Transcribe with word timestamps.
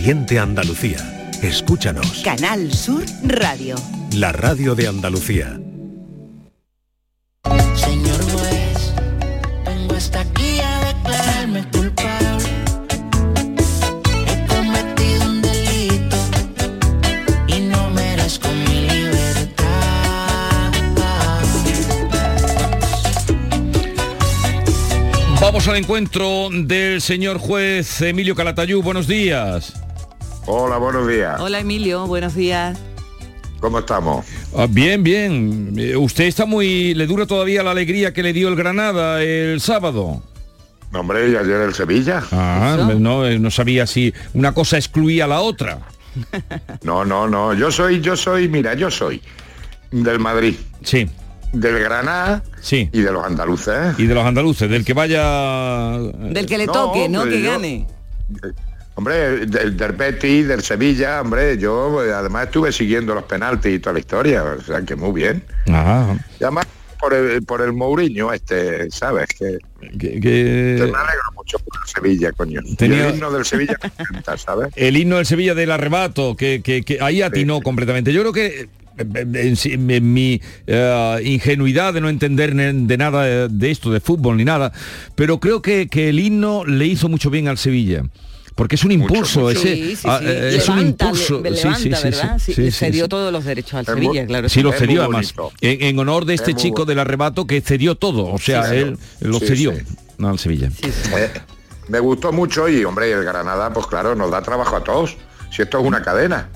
Siente 0.00 0.38
Andalucía. 0.38 1.32
Escúchanos. 1.42 2.22
Canal 2.22 2.72
Sur 2.72 3.04
Radio. 3.24 3.74
La 4.14 4.30
radio 4.30 4.76
de 4.76 4.86
Andalucía. 4.86 5.58
Señor 7.74 8.22
juez, 8.30 8.92
vengo 9.66 9.96
hasta 9.96 10.20
aquí 10.20 10.60
a 10.60 10.84
declararme 10.86 11.68
culpable. 11.72 12.48
He 14.28 14.46
cometido 14.46 15.26
un 15.26 15.42
delito 15.42 16.16
y 17.48 17.60
no 17.62 17.90
merezco 17.90 18.48
mi 18.50 18.88
libertad. 18.88 19.64
Vamos 25.40 25.66
al 25.66 25.76
encuentro 25.76 26.50
del 26.52 27.00
señor 27.02 27.38
juez 27.38 28.00
Emilio 28.00 28.36
Calatayú. 28.36 28.80
Buenos 28.80 29.08
días. 29.08 29.74
Hola, 30.50 30.78
buenos 30.78 31.06
días. 31.06 31.38
Hola 31.40 31.60
Emilio, 31.60 32.06
buenos 32.06 32.34
días. 32.34 32.78
¿Cómo 33.60 33.80
estamos? 33.80 34.24
Ah, 34.56 34.66
bien, 34.68 35.02
bien. 35.02 35.74
Eh, 35.76 35.94
Usted 35.96 36.24
está 36.24 36.46
muy... 36.46 36.94
¿Le 36.94 37.06
dura 37.06 37.26
todavía 37.26 37.62
la 37.62 37.72
alegría 37.72 38.12
que 38.14 38.22
le 38.22 38.32
dio 38.32 38.48
el 38.48 38.56
Granada 38.56 39.22
el 39.22 39.60
sábado? 39.60 40.22
No, 40.90 41.00
Hombre, 41.00 41.28
y 41.28 41.36
ayer 41.36 41.60
el 41.60 41.74
Sevilla. 41.74 42.22
Ah, 42.32 42.78
no, 42.98 43.26
eh, 43.26 43.38
no 43.38 43.50
sabía 43.50 43.86
si 43.86 44.14
una 44.32 44.54
cosa 44.54 44.78
excluía 44.78 45.24
a 45.24 45.28
la 45.28 45.40
otra. 45.40 45.80
No, 46.82 47.04
no, 47.04 47.28
no. 47.28 47.52
Yo 47.52 47.70
soy, 47.70 48.00
yo 48.00 48.16
soy, 48.16 48.48
mira, 48.48 48.72
yo 48.74 48.90
soy 48.90 49.20
del 49.90 50.18
Madrid, 50.18 50.54
Sí, 50.82 51.06
del 51.52 51.78
Granada 51.78 52.42
sí. 52.60 52.88
y 52.92 53.00
de 53.02 53.12
los 53.12 53.24
andaluces. 53.24 53.98
Y 53.98 54.06
de 54.06 54.14
los 54.14 54.24
andaluces, 54.24 54.70
del 54.70 54.84
que 54.84 54.94
vaya... 54.94 55.90
Del 55.98 56.46
que 56.46 56.56
le 56.58 56.66
No, 56.66 56.72
toque, 56.72 57.08
no 57.08 57.24
que 57.24 57.42
yo- 57.42 57.50
gane. 57.52 57.86
Hombre, 58.98 59.46
del, 59.46 59.76
del 59.76 59.92
Betis, 59.92 60.48
del 60.48 60.60
Sevilla, 60.60 61.20
hombre, 61.20 61.56
yo 61.56 62.02
eh, 62.04 62.12
además 62.12 62.46
estuve 62.46 62.72
siguiendo 62.72 63.14
los 63.14 63.22
penaltis 63.22 63.74
y 63.76 63.78
toda 63.78 63.92
la 63.92 64.00
historia, 64.00 64.42
o 64.42 64.60
sea 64.60 64.82
que 64.82 64.96
muy 64.96 65.12
bien. 65.12 65.44
Ah, 65.68 66.16
Y 66.40 66.42
además 66.42 66.66
por 66.98 67.14
el, 67.14 67.44
por 67.44 67.60
el 67.62 67.72
Mourinho 67.74 68.32
este, 68.32 68.90
¿sabes? 68.90 69.28
Que, 69.38 69.58
que- 70.00 70.78
me 70.80 70.82
alegro 70.82 71.30
mucho 71.36 71.60
por 71.60 71.78
el 71.80 71.88
Sevilla, 71.88 72.32
coño. 72.32 72.60
Tenía- 72.76 73.06
el 73.06 73.14
himno 73.14 73.30
del 73.30 73.44
Sevilla 73.44 73.76
encanta, 73.80 74.36
¿sabes? 74.36 74.70
el 74.76 74.96
himno 74.96 75.18
del 75.18 75.26
Sevilla 75.26 75.54
del 75.54 75.70
arrebato, 75.70 76.34
que, 76.36 76.60
que- 76.60 76.82
que 76.82 76.98
ahí 77.00 77.22
atinó 77.22 77.60
completamente. 77.60 78.12
Yo 78.12 78.22
creo 78.22 78.32
que 78.32 78.68
eh, 78.98 79.26
en, 79.34 79.54
sí- 79.54 79.76
mi 79.78 80.40
eh, 80.66 81.20
ingenuidad 81.22 81.94
de 81.94 82.00
no 82.00 82.08
entender 82.08 82.52
de 82.52 82.96
nada 82.96 83.46
de 83.46 83.70
esto, 83.70 83.92
de 83.92 84.00
fútbol 84.00 84.38
ni 84.38 84.44
nada, 84.44 84.72
pero 85.14 85.38
creo 85.38 85.62
que, 85.62 85.86
que 85.86 86.08
el 86.08 86.18
himno 86.18 86.64
le 86.64 86.84
hizo 86.86 87.08
mucho 87.08 87.30
bien 87.30 87.46
al 87.46 87.58
Sevilla. 87.58 88.02
Porque 88.58 88.74
es 88.74 88.84
un 88.84 88.90
impulso, 88.90 89.40
mucho. 89.42 89.50
ese 89.60 89.74
Sí, 89.76 89.96
sí, 89.96 90.02
ah, 90.10 90.18
sí. 90.20 90.26
eh, 90.28 90.56
es 90.56 90.68
un 90.68 90.80
impulso. 90.80 91.40
le- 91.40 91.50
Sí, 91.56 91.62
levanta, 91.62 91.78
sí, 91.78 91.82
sí, 91.94 92.02
¿verdad? 92.02 92.38
sí, 92.44 92.52
Sí, 92.54 92.64
sí, 92.64 92.70
cedió 92.72 93.04
sí. 93.04 93.08
todos 93.08 93.32
los 93.32 93.44
derechos 93.44 93.74
al 93.74 93.80
Es 93.82 93.88
muy- 93.94 94.02
Sevilla, 94.06 94.26
claro. 94.26 94.48
Sí, 94.48 94.62
lo 94.62 94.72
cedió 94.72 95.02
además. 95.04 95.32
En, 95.60 95.82
en 95.82 95.98
honor 96.00 96.24
de 96.24 96.34
este 96.34 96.50
Es 96.50 96.56
chico 96.56 96.84
del 96.84 96.98
arrebato 96.98 97.46
que 97.46 97.60
cedió 97.60 97.94
todo. 97.94 98.26
O 98.26 98.38
sea, 98.38 98.64
Sí, 98.68 98.74
él 98.74 98.98
lo 99.20 99.38
cedió 99.38 99.72
al 100.22 100.38
Sevilla. 100.40 100.70
Sí, 100.70 100.90
sí. 100.90 101.10
Eh, 101.16 101.30
me 101.86 102.00
gustó 102.00 102.32
mucho 102.32 102.68
y 102.68 102.84
hombre, 102.84 103.10
el 103.12 103.24
Granada, 103.24 103.72
pues 103.72 103.86
claro, 103.86 104.14
nos 104.16 104.30
da 104.30 104.42
trabajo 104.42 104.74
a 104.76 104.82
todos. 104.82 105.16
Si 105.52 105.62
esto 105.62 105.78
es 105.78 105.86
una 105.86 106.02
cadena. 106.02 106.48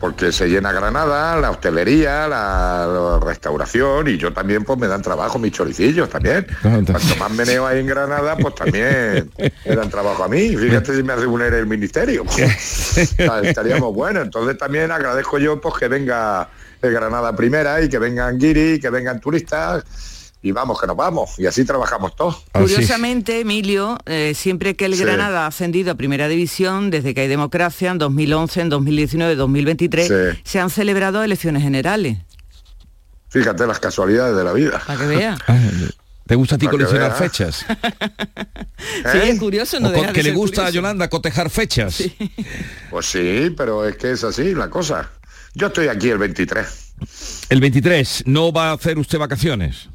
Porque 0.00 0.30
se 0.30 0.46
llena 0.48 0.72
Granada, 0.72 1.36
la 1.40 1.50
hostelería, 1.50 2.28
la, 2.28 2.86
la 2.86 3.20
restauración 3.20 4.08
y 4.08 4.16
yo 4.16 4.32
también 4.32 4.64
pues 4.64 4.78
me 4.78 4.86
dan 4.86 5.02
trabajo 5.02 5.38
mis 5.38 5.52
choricillos 5.52 6.08
también. 6.08 6.46
También. 6.62 6.84
Cuanto 6.84 7.16
más 7.16 7.30
meneo 7.32 7.66
hay 7.66 7.80
en 7.80 7.86
Granada, 7.86 8.36
pues 8.36 8.54
también 8.54 9.30
me 9.36 9.74
dan 9.74 9.90
trabajo 9.90 10.24
a 10.24 10.28
mí. 10.28 10.56
Fíjate 10.56 10.94
si 10.94 11.02
me 11.02 11.12
hace 11.12 11.26
un 11.26 11.42
el 11.42 11.66
ministerio. 11.66 12.24
Ah, 13.30 13.40
Estaríamos 13.42 13.94
buenos. 13.94 14.24
Entonces 14.24 14.58
también 14.58 14.90
agradezco 14.90 15.38
yo 15.38 15.60
pues 15.60 15.74
que 15.78 15.88
venga 15.88 16.48
Granada 16.80 17.34
primera 17.34 17.80
y 17.80 17.88
que 17.88 17.98
vengan 17.98 18.38
guiri, 18.38 18.80
que 18.80 18.90
vengan 18.90 19.20
turistas 19.20 19.84
y 20.42 20.52
vamos, 20.52 20.80
que 20.80 20.86
nos 20.86 20.96
vamos. 20.96 21.38
Y 21.38 21.46
así 21.46 21.64
trabajamos 21.64 22.14
todos. 22.16 22.44
Así. 22.52 22.74
Curiosamente, 22.74 23.40
Emilio, 23.40 23.98
eh, 24.06 24.32
siempre 24.36 24.76
que 24.76 24.84
el 24.84 24.94
Sí. 24.94 25.02
Granada 25.02 25.44
ha 25.44 25.46
ascendido 25.48 25.90
a 25.92 25.94
Primera 25.96 26.28
División, 26.28 26.90
desde 26.90 27.12
que 27.14 27.22
hay 27.22 27.28
democracia, 27.28 27.90
en 27.90 27.98
2011, 27.98 28.60
en 28.60 28.68
2019, 28.68 29.34
2023, 29.34 30.06
Sí. 30.06 30.40
se 30.44 30.60
han 30.60 30.70
celebrado 30.70 31.22
elecciones 31.22 31.62
generales. 31.62 32.18
Fíjate 33.30 33.66
las 33.66 33.78
casualidades 33.80 34.36
de 34.36 34.44
la 34.44 34.52
vida. 34.52 34.80
Para 34.86 34.98
que 35.00 35.06
vea. 35.06 35.38
Ah, 35.48 35.58
¿Te 36.26 36.34
gusta 36.34 36.56
a 36.56 36.58
ti 36.58 36.66
coleccionar 36.66 37.08
veas. 37.08 37.18
fechas? 37.18 37.64
Sí, 38.78 39.18
¿Eh? 39.18 39.30
es 39.30 39.38
curioso, 39.38 39.80
no 39.80 39.88
¿O 39.88 39.92
co- 39.92 39.96
deja 40.00 40.06
de 40.08 40.12
que 40.12 40.22
le 40.22 40.30
gusta 40.32 40.66
a. 40.66 40.70
Yolanda 40.70 41.08
cotejar 41.08 41.50
fechas? 41.50 42.02
Pues 42.90 43.06
sí, 43.06 43.52
pero 43.56 43.86
es 43.86 43.96
que 43.96 44.12
es 44.12 44.22
así 44.24 44.54
la 44.54 44.68
cosa. 44.70 45.10
Yo 45.54 45.68
estoy 45.68 45.88
aquí 45.88 46.10
el 46.10 46.18
23. 46.18 46.66
El 47.48 47.60
23, 47.60 48.24
¿no 48.26 48.52
va 48.52 48.70
a 48.70 48.72
hacer 48.74 48.98
usted 48.98 49.18
vacaciones? 49.18 49.88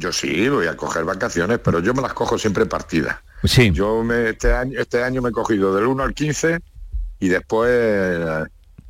Yo 0.00 0.12
sí, 0.12 0.48
voy 0.48 0.66
a 0.66 0.76
coger 0.78 1.04
vacaciones, 1.04 1.58
pero 1.62 1.80
yo 1.80 1.92
me 1.92 2.00
las 2.00 2.14
cojo 2.14 2.38
siempre 2.38 2.64
partidas. 2.64 3.18
Sí. 3.44 3.70
Yo 3.70 4.02
me, 4.02 4.30
este, 4.30 4.50
año, 4.50 4.80
este 4.80 5.02
año 5.02 5.20
me 5.20 5.28
he 5.28 5.32
cogido 5.32 5.74
del 5.74 5.84
1 5.84 6.02
al 6.02 6.14
15 6.14 6.58
y 7.20 7.28
después 7.28 7.70
eh, 7.70 8.44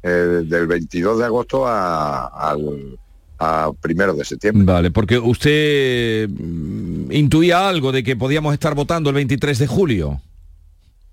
eh, 0.05 0.09
del 0.47 0.67
22 0.69 1.19
de 1.19 1.25
agosto 1.25 1.67
a- 1.67 2.27
al 2.51 2.97
a 3.43 3.71
primero 3.81 4.13
de 4.15 4.25
septiembre. 4.25 4.65
Vale, 4.65 4.91
porque 4.91 5.19
usted 5.19 6.29
mm, 6.29 7.11
intuía 7.11 7.69
algo 7.69 7.91
de 7.91 8.05
que 8.05 8.15
podíamos 8.15 8.53
estar 8.53 8.75
votando 8.75 9.09
el 9.11 9.15
23 9.17 9.59
de 9.59 9.67
julio. 9.67 10.21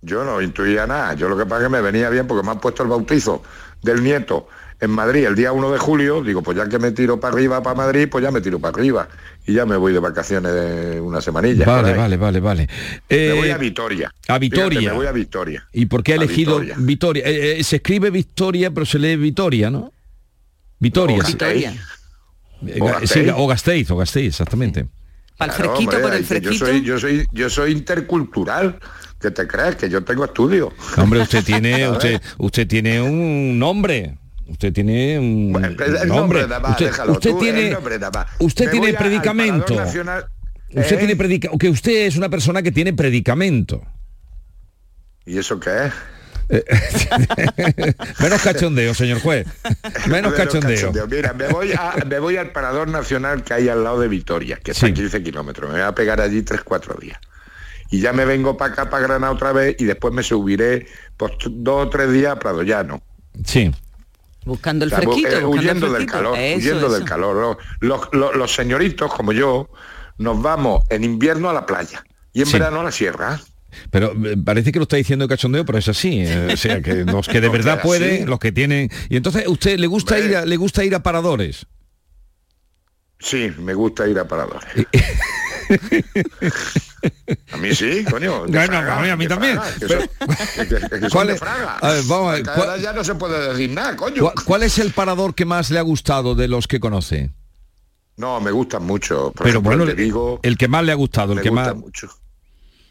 Yo 0.01 0.23
no 0.25 0.41
intuía 0.41 0.85
nada. 0.85 1.13
Yo 1.15 1.27
lo 1.29 1.37
que 1.37 1.45
pasa 1.45 1.61
es 1.61 1.63
que 1.67 1.69
me 1.71 1.81
venía 1.81 2.09
bien 2.11 2.27
porque 2.27 2.45
me 2.45 2.51
han 2.51 2.59
puesto 2.59 2.83
el 2.83 2.89
bautizo 2.89 3.41
del 3.81 4.03
nieto 4.03 4.47
en 4.79 4.89
Madrid 4.91 5.25
el 5.25 5.35
día 5.35 5.51
1 5.51 5.71
de 5.71 5.77
julio. 5.79 6.23
Digo, 6.23 6.41
pues 6.41 6.57
ya 6.57 6.67
que 6.69 6.77
me 6.79 6.91
tiro 6.91 7.19
para 7.19 7.33
arriba, 7.33 7.61
para 7.63 7.75
Madrid, 7.75 8.07
pues 8.09 8.23
ya 8.23 8.31
me 8.31 8.41
tiro 8.41 8.59
para 8.59 8.75
arriba. 8.77 9.07
Y 9.45 9.53
ya 9.53 9.65
me 9.65 9.75
voy 9.77 9.93
de 9.93 9.99
vacaciones 9.99 10.53
de 10.53 11.01
una 11.01 11.21
semanilla. 11.21 11.65
Vale, 11.65 11.93
vale, 11.95 12.17
vale, 12.17 12.39
vale. 12.39 12.67
Me 13.09 13.15
Eh, 13.29 13.33
voy 13.33 13.49
a 13.49 13.57
Vitoria. 13.57 14.11
a 14.27 14.38
Vitoria. 14.38 14.69
Fíjate, 14.79 14.88
me 14.91 14.97
voy 14.97 15.07
a 15.07 15.11
Vitoria. 15.11 15.67
¿Y 15.73 15.85
por 15.88 16.03
qué 16.03 16.13
ha 16.13 16.15
elegido 16.17 16.59
Vitoria. 16.59 16.75
Vitoria? 16.85 17.23
Eh, 17.25 17.59
eh, 17.59 17.63
se 17.63 17.77
escribe 17.77 18.09
Victoria, 18.09 18.71
pero 18.71 18.85
se 18.85 18.99
lee 18.99 19.15
Vitoria, 19.15 19.69
¿no? 19.69 19.91
Vitoria. 20.79 21.17
Eh, 22.65 22.79
O 22.81 22.85
ga- 22.85 22.99
Gasteiz. 22.99 23.09
sí, 23.11 23.29
o 23.35 23.47
Gasteiz, 23.47 23.91
o 23.91 23.97
Gasteiz, 23.97 24.27
exactamente. 24.27 24.85
Para 25.38 25.51
el 25.51 25.55
Claro, 25.57 25.71
fresquito, 25.75 25.95
hombre, 25.97 26.01
por 26.09 26.17
el 26.17 26.25
fresquito. 26.25 26.51
Yo 26.53 26.65
soy, 26.65 26.83
yo 26.83 26.99
soy, 26.99 27.25
yo 27.31 27.49
soy 27.49 27.71
intercultural. 27.71 28.79
¿Qué 29.21 29.31
te 29.31 29.47
crees? 29.47 29.75
Que 29.75 29.89
yo 29.89 30.03
tengo 30.03 30.25
estudio. 30.25 30.73
Hombre, 30.97 31.21
usted 31.21 31.44
tiene, 31.44 31.88
usted, 31.89 32.21
usted 32.38 32.67
tiene 32.67 33.01
un 33.01 33.57
nombre. 33.59 34.17
Usted 34.49 34.71
tiene 34.73 35.19
un 35.19 35.51
Bueno, 35.51 35.67
el- 35.67 35.75
nombre. 36.07 36.41
nombre 36.41 36.47
más, 36.47 36.71
usted 36.71 36.85
déjalo 36.85 37.11
usted 37.13 37.29
tú, 37.31 37.39
tiene, 37.39 37.69
nombre 37.71 37.99
usted 38.39 38.71
tiene 38.71 38.93
predicamento. 38.93 39.75
Nacional, 39.75 40.25
Usted 40.69 40.95
¿eh? 40.95 40.97
tiene 40.97 41.15
predica 41.15 41.49
que 41.59 41.69
usted 41.69 42.07
es 42.07 42.15
una 42.17 42.29
persona 42.29 42.61
que 42.61 42.71
tiene 42.71 42.93
predicamento. 42.93 43.81
¿Y 45.25 45.37
eso 45.37 45.59
qué 45.59 45.87
es? 45.87 45.93
Menos 48.19 48.41
cachondeo, 48.41 48.93
señor 48.93 49.19
juez. 49.19 49.47
Menos 50.07 50.33
cachondeo. 50.33 50.91
Mira, 51.09 51.33
me 51.33 51.47
voy, 51.47 51.73
a- 51.73 51.95
me 52.07 52.19
voy 52.19 52.37
al 52.37 52.51
Parador 52.51 52.87
Nacional 52.87 53.43
que 53.43 53.53
hay 53.53 53.69
al 53.69 53.83
lado 53.83 53.99
de 53.99 54.07
Vitoria, 54.07 54.57
que 54.57 54.71
está 54.71 54.87
Sí. 54.87 54.91
a 54.91 54.95
15 54.95 55.23
kilómetros. 55.23 55.69
Me 55.69 55.79
voy 55.79 55.85
a 55.87 55.93
pegar 55.93 56.21
allí 56.21 56.41
3-4 56.43 56.97
días. 56.99 57.19
Y 57.89 57.99
ya 58.01 58.11
me 58.13 58.25
vengo 58.25 58.57
para 58.57 58.73
acá, 58.73 58.89
para 58.89 59.03
Granada 59.07 59.31
otra 59.31 59.51
vez, 59.53 59.75
y 59.79 59.85
después 59.85 60.13
me 60.13 60.23
subiré 60.23 60.87
pues, 61.17 61.33
dos 61.49 61.87
o 61.87 61.89
tres 61.89 62.11
días 62.11 62.33
a 62.33 62.39
Prado 62.39 62.63
Llano. 62.63 63.01
Sí. 63.45 63.71
Buscando 64.47 64.85
el 64.85 64.93
O 64.93 64.95
sea, 64.95 65.05
bu- 65.05 65.11
fresquito. 65.13 65.29
eh, 65.29 65.43
buscando 65.43 65.47
el 65.53 65.59
huyendo 65.59 65.93
del 65.93 66.05
calor, 66.05 66.37
Eso, 66.37 66.57
huyendo 66.57 66.89
del 66.89 67.03
calor. 67.03 67.35
Los, 67.35 67.57
los- 67.81 68.09
los- 68.13 68.35
los 68.35 68.53
señoritos 68.55 69.13
como 69.13 69.31
yo 69.33 69.69
nos 70.17 70.41
vamos 70.41 70.83
en 70.89 71.03
invierno 71.03 71.49
a 71.49 71.53
la 71.53 71.65
playa 71.65 72.03
y 72.33 72.39
en 72.41 72.45
Sí. 72.47 72.53
verano 72.53 72.79
a 72.81 72.83
la 72.85 72.91
sierra. 72.91 73.39
Pero 73.91 74.13
eh, 74.25 74.37
parece 74.43 74.71
que 74.71 74.79
lo 74.79 74.83
está 74.83 74.95
diciendo 74.95 75.25
de 75.25 75.29
cachondeo, 75.29 75.65
pero 75.65 75.77
es 75.77 75.87
así. 75.89 76.21
eh, 76.25 76.49
o 76.53 76.57
sea, 76.57 76.81
que 76.81 76.93
los 77.05 77.27
que 77.27 77.41
de 77.41 77.49
verdad 77.49 77.81
pueden, 77.81 78.27
los 78.29 78.39
que 78.39 78.51
tienen. 78.51 78.89
Y 79.09 79.17
entonces, 79.17 79.45
¿usted 79.47 79.77
le 79.77 79.88
gusta 79.88 80.17
ir 80.19 80.35
a, 80.38 80.45
le 80.45 80.55
gusta 80.57 80.83
ir 80.85 80.95
a 80.95 81.03
paradores? 81.03 81.67
Sí, 83.19 83.51
me 83.59 83.73
gusta 83.73 84.07
ir 84.07 84.17
a 84.19 84.27
paradores. 84.27 84.63
a 87.51 87.57
mí 87.57 87.75
sí, 87.75 88.03
coño. 88.09 88.41
Bueno, 88.47 88.65
Fraga, 88.67 89.11
a 89.11 89.15
mí 89.15 89.27
también. 89.27 89.59
¿Cuál 91.11 91.29
es? 91.31 91.39
Vamos 91.39 91.81
a 91.81 91.91
ver, 91.91 92.05
Porque 92.07 92.43
¿cuál- 92.43 92.69
ahora 92.69 92.77
ya 92.77 92.93
no 92.93 93.03
se 93.03 93.15
puede 93.15 93.49
decir 93.53 93.71
nada, 93.71 93.95
coño. 93.95 94.21
¿Cuál, 94.21 94.33
cuál 94.45 94.63
es 94.63 94.77
el 94.79 94.91
parador 94.91 95.35
que 95.35 95.45
más 95.45 95.69
le 95.69 95.79
ha 95.79 95.83
gustado 95.83 96.35
de 96.35 96.47
los 96.47 96.67
que 96.67 96.79
conoce? 96.79 97.31
No, 98.17 98.39
me 98.41 98.51
gustan 98.51 98.83
mucho. 98.83 99.31
Por 99.31 99.43
Pero 99.45 99.49
ejemplo, 99.49 99.69
bueno, 99.69 99.83
el 99.83 99.89
de 99.95 100.03
Vigo, 100.03 100.39
el 100.43 100.57
que 100.57 100.67
más 100.67 100.83
le 100.83 100.91
ha 100.91 100.95
gustado, 100.95 101.33
el 101.33 101.37
me 101.37 101.43
que 101.43 101.49
gusta 101.49 101.73
más. 101.73 101.75
mucho. 101.75 102.09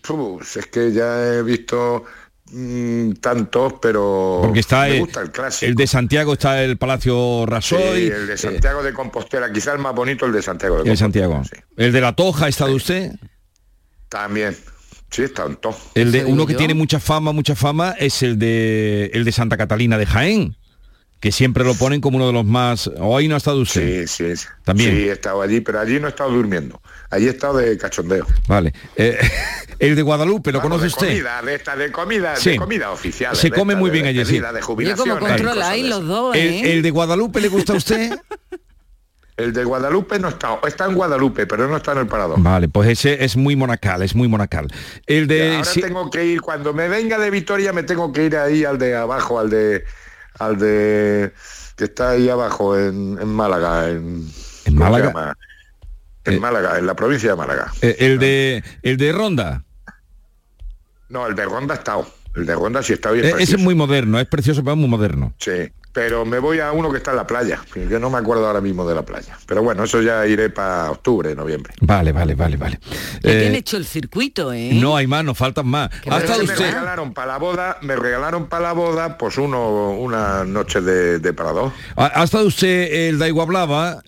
Uf, 0.09 0.57
es 0.59 0.67
que 0.67 0.93
ya 0.93 1.35
he 1.35 1.43
visto 1.43 2.05
mm, 2.53 3.13
tantos, 3.21 3.75
pero 3.81 4.41
Porque 4.43 4.61
está 4.61 4.83
me 4.83 4.95
el, 4.95 5.01
gusta 5.01 5.21
el 5.23 5.31
clásico. 5.31 5.69
el 5.69 5.75
de 5.75 5.87
Santiago, 5.87 6.33
está 6.35 6.63
el 6.63 6.77
Palacio 6.79 7.41
Sí, 7.45 7.51
Rasoy. 7.51 8.07
el 8.07 8.27
de 8.27 8.35
eh, 8.35 8.39
Santiago 8.39 8.83
de 8.83 8.93
Compostela, 8.93 9.53
quizá 9.53 9.73
el 9.73 9.79
más 9.79 9.95
bonito 9.95 10.27
el 10.27 10.33
de 10.33 10.43
Santiago 10.43 10.77
de 10.83 10.91
el 10.91 10.99
Compostela. 10.99 11.37
Santiago. 11.39 11.45
sí. 11.45 11.57
El 11.77 11.93
de 11.93 12.01
la 12.01 12.13
Toja, 12.15 12.47
¿ha 12.47 12.49
estado 12.49 12.75
usted? 12.75 13.13
También, 14.09 14.57
Sí, 15.11 15.23
está 15.23 15.45
en 15.47 15.57
todo. 15.57 15.77
El 15.95 16.11
de 16.13 16.25
uno 16.25 16.47
que 16.47 16.55
yo. 16.55 16.59
tiene 16.59 16.75
mucha 16.75 16.99
fama, 16.99 17.33
mucha 17.33 17.55
fama 17.55 17.95
es 17.99 18.23
el 18.25 18.39
de 18.39 19.11
el 19.15 19.25
de 19.25 19.33
Santa 19.33 19.57
Catalina 19.57 19.97
de 19.99 20.05
Jaén, 20.07 20.57
que 21.21 21.33
siempre 21.33 21.65
lo 21.65 21.75
ponen 21.75 22.01
como 22.01 22.17
uno 22.17 22.27
de 22.27 22.33
los 22.33 22.45
más. 22.45 22.89
O 22.99 23.17
ahí 23.17 23.27
no 23.27 23.35
ha 23.35 23.39
estado 23.39 23.61
usted. 23.61 24.07
Sí, 24.07 24.27
sí, 24.29 24.37
sí. 24.37 24.47
También. 24.65 24.91
Sí, 24.91 25.09
he 25.09 25.13
estado 25.13 25.43
allí, 25.43 25.61
pero 25.61 25.81
allí 25.81 25.99
no 25.99 26.07
he 26.07 26.11
estado 26.11 26.31
durmiendo. 26.31 26.81
Allí 27.11 27.27
he 27.27 27.31
estado 27.31 27.59
de 27.59 27.77
cachondeo. 27.79 28.27
Vale. 28.47 28.73
Eh, 28.97 29.19
el 29.79 29.97
de 29.97 30.03
Guadalupe, 30.03 30.53
¿lo 30.53 30.59
Vamos, 30.59 30.79
conoce 30.79 30.83
de 30.83 30.89
usted? 30.89 31.09
Comida, 31.09 31.43
de 31.43 31.55
esta, 31.55 31.77
de 31.77 31.91
comida, 31.93 32.37
Sí. 32.37 32.51
de 32.51 32.57
comida 32.57 32.91
oficial. 32.91 33.35
Se 33.35 33.51
come 33.51 33.73
esta, 33.73 33.81
muy 33.81 33.91
de 33.91 33.95
bien 33.95 34.07
allí, 34.07 34.25
sí. 34.25 34.39
De 34.41 34.61
jubilación. 34.63 35.09
como 35.09 35.27
controláis 35.27 35.87
los 35.87 36.07
dos, 36.07 36.37
El, 36.37 36.43
¿eh? 36.49 36.73
el 36.75 36.83
de 36.83 36.91
Guadalupe 36.91 37.41
le 37.41 37.49
gusta 37.49 37.73
a 37.73 37.77
usted? 37.77 38.19
El 39.37 39.53
de 39.53 39.65
Guadalupe 39.65 40.19
no 40.19 40.29
está, 40.31 40.59
está 40.67 40.87
en 40.87 40.95
Guadalupe, 40.95 41.47
pero 41.47 41.69
no 41.69 41.77
está 41.77 41.93
en 41.93 41.99
el 41.99 42.07
parador. 42.07 42.41
vale, 42.41 42.69
pues 42.69 42.89
ese 42.89 43.23
es 43.23 43.37
muy 43.37 43.55
monacal, 43.55 44.01
es 44.01 44.15
muy 44.15 44.29
monacal. 44.29 44.67
El 45.07 45.27
de 45.27 45.57
Ahora 45.57 45.65
sí, 45.67 45.83
tengo 45.83 46.11
que 46.11 46.25
ir, 46.25 46.41
cuando 46.41 46.73
me 46.73 46.89
venga 46.89 47.19
de 47.19 47.29
Vitoria 47.31 47.71
me 47.75 47.83
tengo 47.83 48.15
que 48.15 48.25
ir 48.25 48.37
ahí 48.39 48.65
al 48.65 48.79
de 48.79 48.97
abajo, 48.97 49.39
al 49.39 49.51
de 49.51 49.85
al 50.39 50.59
de 50.59 51.33
que 51.77 51.85
está 51.85 52.11
ahí 52.11 52.29
abajo 52.29 52.79
en, 52.79 53.19
en 53.21 53.29
Málaga, 53.29 53.89
en, 53.91 53.97
¿En 54.65 54.77
¿cómo 54.77 54.97
se 54.97 55.03
Málaga? 55.03 55.37
En 56.25 56.35
Eh. 56.35 56.41
Málaga, 56.41 56.79
en 56.79 56.87
la 56.87 56.95
provincia 56.97 57.31
de 57.31 57.37
Málaga. 57.37 57.73
eh, 57.83 57.97
el 58.01 58.19
de 58.19 58.65
el 58.83 58.97
de 58.97 59.13
Ronda. 59.13 59.65
No, 61.09 61.27
el 61.27 61.35
de 61.37 61.45
Ronda 61.45 61.75
ha 61.75 61.79
estado. 61.79 62.07
El 62.35 62.47
de 62.47 62.55
Ronda 62.55 62.83
sí 62.83 62.95
está 62.95 63.11
bien. 63.13 63.27
Eh, 63.27 63.33
ese 63.39 63.57
es 63.57 63.63
muy 63.63 63.75
moderno, 63.75 64.19
es 64.19 64.27
precioso, 64.27 64.63
pero 64.63 64.73
es 64.73 64.79
muy 64.79 64.89
moderno. 64.89 65.35
Sí, 65.39 65.53
pero 65.97 66.27
me 66.27 66.39
voy 66.39 66.61
a 66.61 66.73
uno 66.73 66.91
que 66.91 66.99
está 66.99 67.13
en 67.13 67.17
la 67.17 67.27
playa, 67.27 67.59
que 67.73 67.81
no 67.99 68.11
me 68.11 68.19
acuerdo 68.19 68.47
ahora 68.47 68.61
mismo 68.61 68.87
de 68.87 68.95
la 68.95 69.01
playa. 69.01 69.39
Pero 69.47 69.63
bueno, 69.63 69.85
eso 69.85 70.03
ya 70.03 70.27
iré 70.27 70.51
para 70.51 70.91
octubre, 70.91 71.35
noviembre. 71.35 71.73
Vale, 71.81 72.13
vale, 72.13 72.35
vale, 72.35 72.59
vale. 72.59 72.79
Eh, 73.23 73.41
tiene 73.41 73.57
hecho 73.57 73.79
el 73.79 73.87
circuito, 73.87 74.53
¿eh? 74.53 74.73
no 74.75 74.95
hay 74.95 75.07
más, 75.07 75.25
nos 75.25 75.39
faltan 75.39 75.67
más. 75.67 75.89
Qué 75.89 76.11
¿Ha 76.11 76.17
Pero 76.19 76.19
estado 76.19 76.39
me 76.41 76.53
usted? 76.53 76.67
regalaron 76.67 77.15
para 77.15 77.29
la 77.33 77.39
boda, 77.39 77.79
me 77.81 77.97
regalaron 77.97 78.47
para 78.47 78.65
la 78.65 78.73
boda, 78.75 79.17
pues 79.17 79.39
uno, 79.39 79.93
una 79.93 80.45
noche 80.45 80.83
de, 80.83 81.19
de 81.19 81.33
parador. 81.33 81.73
¿Ha, 81.97 82.21
ha 82.21 82.25
estado 82.25 82.47
usted 82.47 83.09
el 83.09 83.19
de 83.19 83.29
Iguablava, 83.29 84.03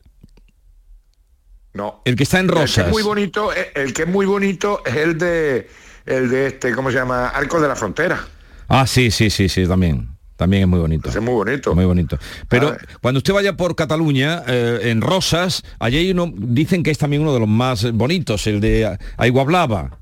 No. 1.72 2.02
el 2.04 2.16
que 2.16 2.24
está 2.24 2.38
en 2.40 2.48
El 2.50 2.52
que 2.52 2.60
Rosas? 2.60 2.86
es 2.88 2.92
muy 2.92 3.02
bonito, 3.02 3.50
eh, 3.54 3.72
el 3.76 3.94
que 3.94 4.02
es 4.02 4.08
muy 4.08 4.26
bonito 4.26 4.82
es 4.84 4.94
el 4.94 5.16
de 5.16 5.70
el 6.04 6.28
de 6.28 6.48
este, 6.48 6.74
¿cómo 6.74 6.90
se 6.90 6.98
llama? 6.98 7.28
Arco 7.28 7.58
de 7.62 7.68
la 7.68 7.76
Frontera. 7.76 8.20
Ah, 8.68 8.86
sí, 8.86 9.10
sí, 9.10 9.30
sí, 9.30 9.48
sí, 9.48 9.66
también. 9.66 10.17
También 10.38 10.62
es 10.62 10.68
muy 10.68 10.78
bonito. 10.78 11.08
Ese 11.10 11.18
es 11.18 11.24
muy 11.24 11.34
bonito. 11.34 11.74
Muy 11.74 11.84
bonito. 11.84 12.16
Pero 12.48 12.68
Ah. 12.68 12.78
cuando 13.02 13.18
usted 13.18 13.34
vaya 13.34 13.56
por 13.56 13.74
Cataluña, 13.74 14.44
eh, 14.46 14.78
en 14.84 15.00
Rosas, 15.02 15.64
allí 15.80 15.98
hay 15.98 16.10
uno, 16.12 16.32
dicen 16.34 16.82
que 16.84 16.92
es 16.92 16.96
también 16.98 17.22
uno 17.22 17.34
de 17.34 17.40
los 17.40 17.48
más 17.48 17.90
bonitos, 17.92 18.46
el 18.46 18.60
de 18.60 18.96
Aiguablava. 19.16 19.98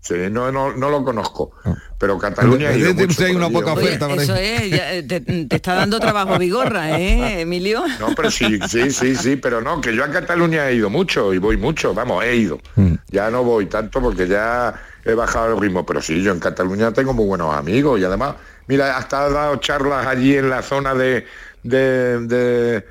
Sí, 0.00 0.14
no, 0.30 0.50
no, 0.50 0.72
no 0.76 0.90
lo 0.90 1.04
conozco. 1.04 1.52
Pero 1.98 2.18
Cataluña 2.18 2.70
mucho 2.72 3.04
usted 3.06 3.26
hay 3.26 3.34
una 3.36 3.46
allí, 3.46 3.54
poca 3.54 3.72
hombre. 3.72 3.86
Oye, 3.86 3.96
oferta, 3.96 4.22
eso 4.22 4.34
es, 4.36 4.70
ya, 4.70 4.94
eh, 4.94 5.02
te, 5.04 5.20
te 5.20 5.56
está 5.56 5.74
dando 5.74 6.00
trabajo 6.00 6.38
Vigorra, 6.38 6.98
¿eh, 7.00 7.42
Emilio? 7.42 7.84
No, 8.00 8.08
pero 8.14 8.30
sí, 8.30 8.58
sí, 8.68 8.90
sí, 8.90 9.14
sí, 9.14 9.36
pero 9.36 9.60
no, 9.60 9.80
que 9.80 9.94
yo 9.94 10.04
a 10.04 10.08
Cataluña 10.10 10.68
he 10.68 10.74
ido 10.74 10.90
mucho 10.90 11.32
y 11.34 11.38
voy 11.38 11.56
mucho, 11.56 11.94
vamos, 11.94 12.24
he 12.24 12.34
ido. 12.34 12.58
Mm. 12.74 12.94
Ya 13.10 13.30
no 13.30 13.44
voy 13.44 13.66
tanto 13.66 14.00
porque 14.00 14.26
ya 14.26 14.74
he 15.04 15.14
bajado 15.14 15.54
el 15.54 15.60
ritmo, 15.60 15.86
pero 15.86 16.00
sí, 16.02 16.20
yo 16.22 16.32
en 16.32 16.40
Cataluña 16.40 16.92
tengo 16.92 17.12
muy 17.12 17.26
buenos 17.26 17.54
amigos 17.54 18.00
y 18.00 18.04
además, 18.04 18.34
mira, 18.68 18.96
hasta 18.96 19.26
he 19.28 19.32
dado 19.32 19.56
charlas 19.56 20.06
allí 20.06 20.36
en 20.36 20.50
la 20.50 20.62
zona 20.62 20.94
de, 20.94 21.26
de, 21.62 22.18
de, 22.26 22.84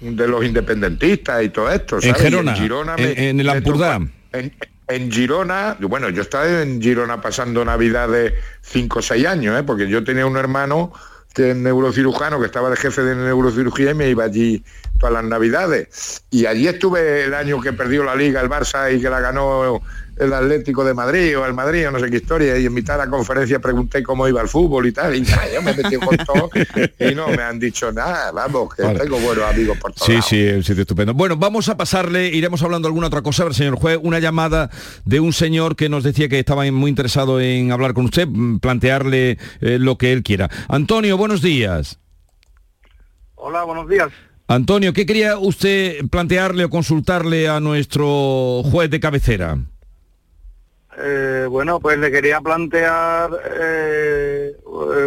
de 0.00 0.28
los 0.28 0.44
independentistas 0.44 1.42
y 1.42 1.48
todo 1.50 1.70
esto. 1.70 1.96
En 1.96 2.02
¿sabes? 2.02 2.18
Y 2.22 2.56
Gerona, 2.56 2.94
en- 2.96 3.18
en 3.18 3.40
el 3.40 3.46
me 3.46 3.52
Ampurdá. 3.52 3.98
toca- 3.98 4.10
En, 4.32 4.52
en 4.88 5.10
Girona, 5.12 5.76
bueno, 5.80 6.08
yo 6.10 6.22
estaba 6.22 6.62
en 6.62 6.80
Girona 6.80 7.20
pasando 7.20 7.64
Navidad 7.64 8.08
de 8.08 8.34
5 8.62 8.98
o 8.98 9.02
6 9.02 9.26
años, 9.26 9.58
¿eh? 9.58 9.62
porque 9.62 9.88
yo 9.88 10.02
tenía 10.04 10.24
un 10.26 10.36
hermano 10.36 10.92
que 11.34 11.50
es 11.50 11.56
neurocirujano, 11.56 12.40
que 12.40 12.46
estaba 12.46 12.70
de 12.70 12.76
jefe 12.76 13.02
de 13.02 13.14
neurocirugía 13.14 13.90
y 13.90 13.94
me 13.94 14.08
iba 14.08 14.24
allí 14.24 14.64
todas 14.98 15.12
las 15.12 15.24
Navidades. 15.24 16.22
Y 16.30 16.46
allí 16.46 16.66
estuve 16.66 17.24
el 17.24 17.34
año 17.34 17.60
que 17.60 17.72
perdió 17.72 18.02
la 18.02 18.16
Liga 18.16 18.40
el 18.40 18.48
Barça 18.48 18.92
y 18.92 19.00
que 19.00 19.08
la 19.10 19.20
ganó 19.20 19.80
el 20.20 20.32
Atlético 20.32 20.84
de 20.84 20.94
Madrid 20.94 21.38
o 21.38 21.46
el 21.46 21.54
Madrid 21.54 21.88
o 21.88 21.90
no 21.90 21.98
sé 22.00 22.10
qué 22.10 22.16
historia. 22.16 22.58
Y 22.58 22.66
en 22.66 22.74
mitad 22.74 22.94
de 22.98 23.04
la 23.04 23.10
conferencia 23.10 23.58
pregunté 23.60 24.02
cómo 24.02 24.26
iba 24.28 24.40
el 24.42 24.48
fútbol 24.48 24.86
y 24.86 24.92
tal. 24.92 25.14
Y 25.16 25.20
nada, 25.22 25.42
yo 25.52 25.62
me 25.62 25.74
metí 25.74 25.96
con 25.96 26.16
todo 26.18 26.50
y 26.98 27.14
no 27.14 27.28
me 27.28 27.42
han 27.42 27.58
dicho 27.58 27.92
nada. 27.92 28.32
Vamos, 28.32 28.74
que 28.74 28.82
Vale. 28.82 29.00
tengo 29.00 29.18
buenos 29.20 29.44
amigos 29.44 29.78
por 29.78 29.92
todos 29.92 30.06
Sí, 30.06 30.12
lados. 30.12 30.26
sí, 30.26 30.40
es 30.40 30.56
un 30.56 30.64
sitio 30.64 30.82
estupendo. 30.82 31.14
Bueno, 31.14 31.36
vamos 31.36 31.68
a 31.68 31.76
pasarle, 31.76 32.28
iremos 32.28 32.62
hablando 32.62 32.88
alguna 32.88 33.06
otra 33.08 33.22
cosa, 33.22 33.42
a 33.42 33.46
ver, 33.46 33.54
señor 33.54 33.76
juez, 33.76 33.98
una 34.02 34.18
llamada 34.18 34.70
de 35.04 35.20
un 35.20 35.32
señor 35.32 35.76
que 35.76 35.88
nos 35.88 36.04
decía 36.04 36.28
que 36.28 36.38
estaba 36.38 36.70
muy 36.72 36.90
interesado 36.90 37.40
en 37.40 37.72
hablar 37.72 37.94
con 37.94 38.04
usted, 38.06 38.26
mm, 38.28 38.58
plantearle 38.58 39.38
eh, 39.60 39.78
lo 39.78 39.98
que 39.98 40.12
él 40.12 40.22
quiera. 40.22 40.48
Antonio, 40.68 41.16
buenos 41.16 41.42
días. 41.42 41.98
Hola, 43.36 43.62
buenos 43.64 43.88
días. 43.88 44.08
Antonio, 44.48 44.92
¿qué 44.92 45.04
quería 45.04 45.38
usted 45.38 46.06
plantearle 46.10 46.64
o 46.64 46.70
consultarle 46.70 47.48
a 47.48 47.60
nuestro 47.60 48.62
juez 48.64 48.88
de 48.90 48.98
cabecera? 48.98 49.58
Eh, 51.00 51.46
bueno, 51.48 51.78
pues 51.78 51.96
le 51.98 52.10
quería 52.10 52.40
plantear 52.40 53.30
eh, 53.60 54.56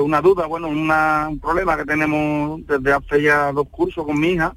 una 0.01 0.21
duda, 0.21 0.45
bueno, 0.45 0.69
una- 0.69 1.27
un 1.29 1.39
problema 1.39 1.75
que 1.75 1.85
tenemos 1.85 2.65
desde 2.65 2.93
hace 2.93 3.21
ya 3.21 3.51
dos 3.51 3.67
cursos 3.69 4.05
con 4.05 4.19
mi 4.19 4.29
hija, 4.29 4.55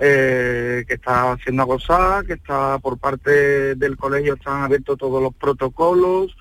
eh, 0.00 0.84
que 0.88 0.94
está 0.94 1.36
siendo 1.42 1.62
acosada, 1.64 2.24
que 2.24 2.32
está 2.34 2.78
por 2.78 2.98
parte 2.98 3.74
del 3.76 3.96
colegio, 3.96 4.34
están 4.34 4.62
abiertos 4.62 4.98
todos 4.98 5.22
los 5.22 5.34
protocolos, 5.34 6.34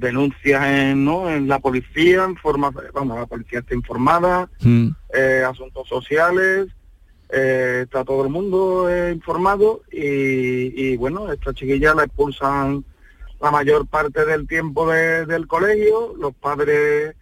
denuncias 0.00 0.64
en, 0.66 1.04
¿no? 1.04 1.30
en 1.30 1.46
la 1.46 1.60
policía, 1.60 2.24
en 2.24 2.36
forma, 2.36 2.72
vamos, 2.92 3.18
la 3.20 3.26
policía 3.26 3.60
está 3.60 3.74
informada, 3.74 4.48
Mm, 4.62 4.88
asuntos 5.48 5.88
sociales, 5.88 6.66
eh, 7.32 7.82
está 7.84 8.04
todo 8.04 8.22
el 8.24 8.28
mundo 8.30 8.88
eh, 8.90 9.12
informado 9.12 9.82
y, 9.90 10.96
bueno, 10.96 11.32
esta 11.32 11.52
chiquilla 11.54 11.94
la 11.94 12.04
expulsan 12.04 12.84
la 13.40 13.50
mayor 13.50 13.86
parte 13.86 14.24
del 14.26 14.46
tiempo 14.46 14.90
de- 14.90 15.24
del 15.26 15.46
colegio, 15.46 16.14
los 16.18 16.34
padres 16.34 17.14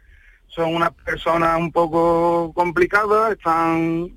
son 0.48 0.74
unas 0.74 0.92
personas 1.04 1.58
un 1.60 1.70
poco 1.70 2.52
complicadas, 2.54 3.32
están 3.32 4.10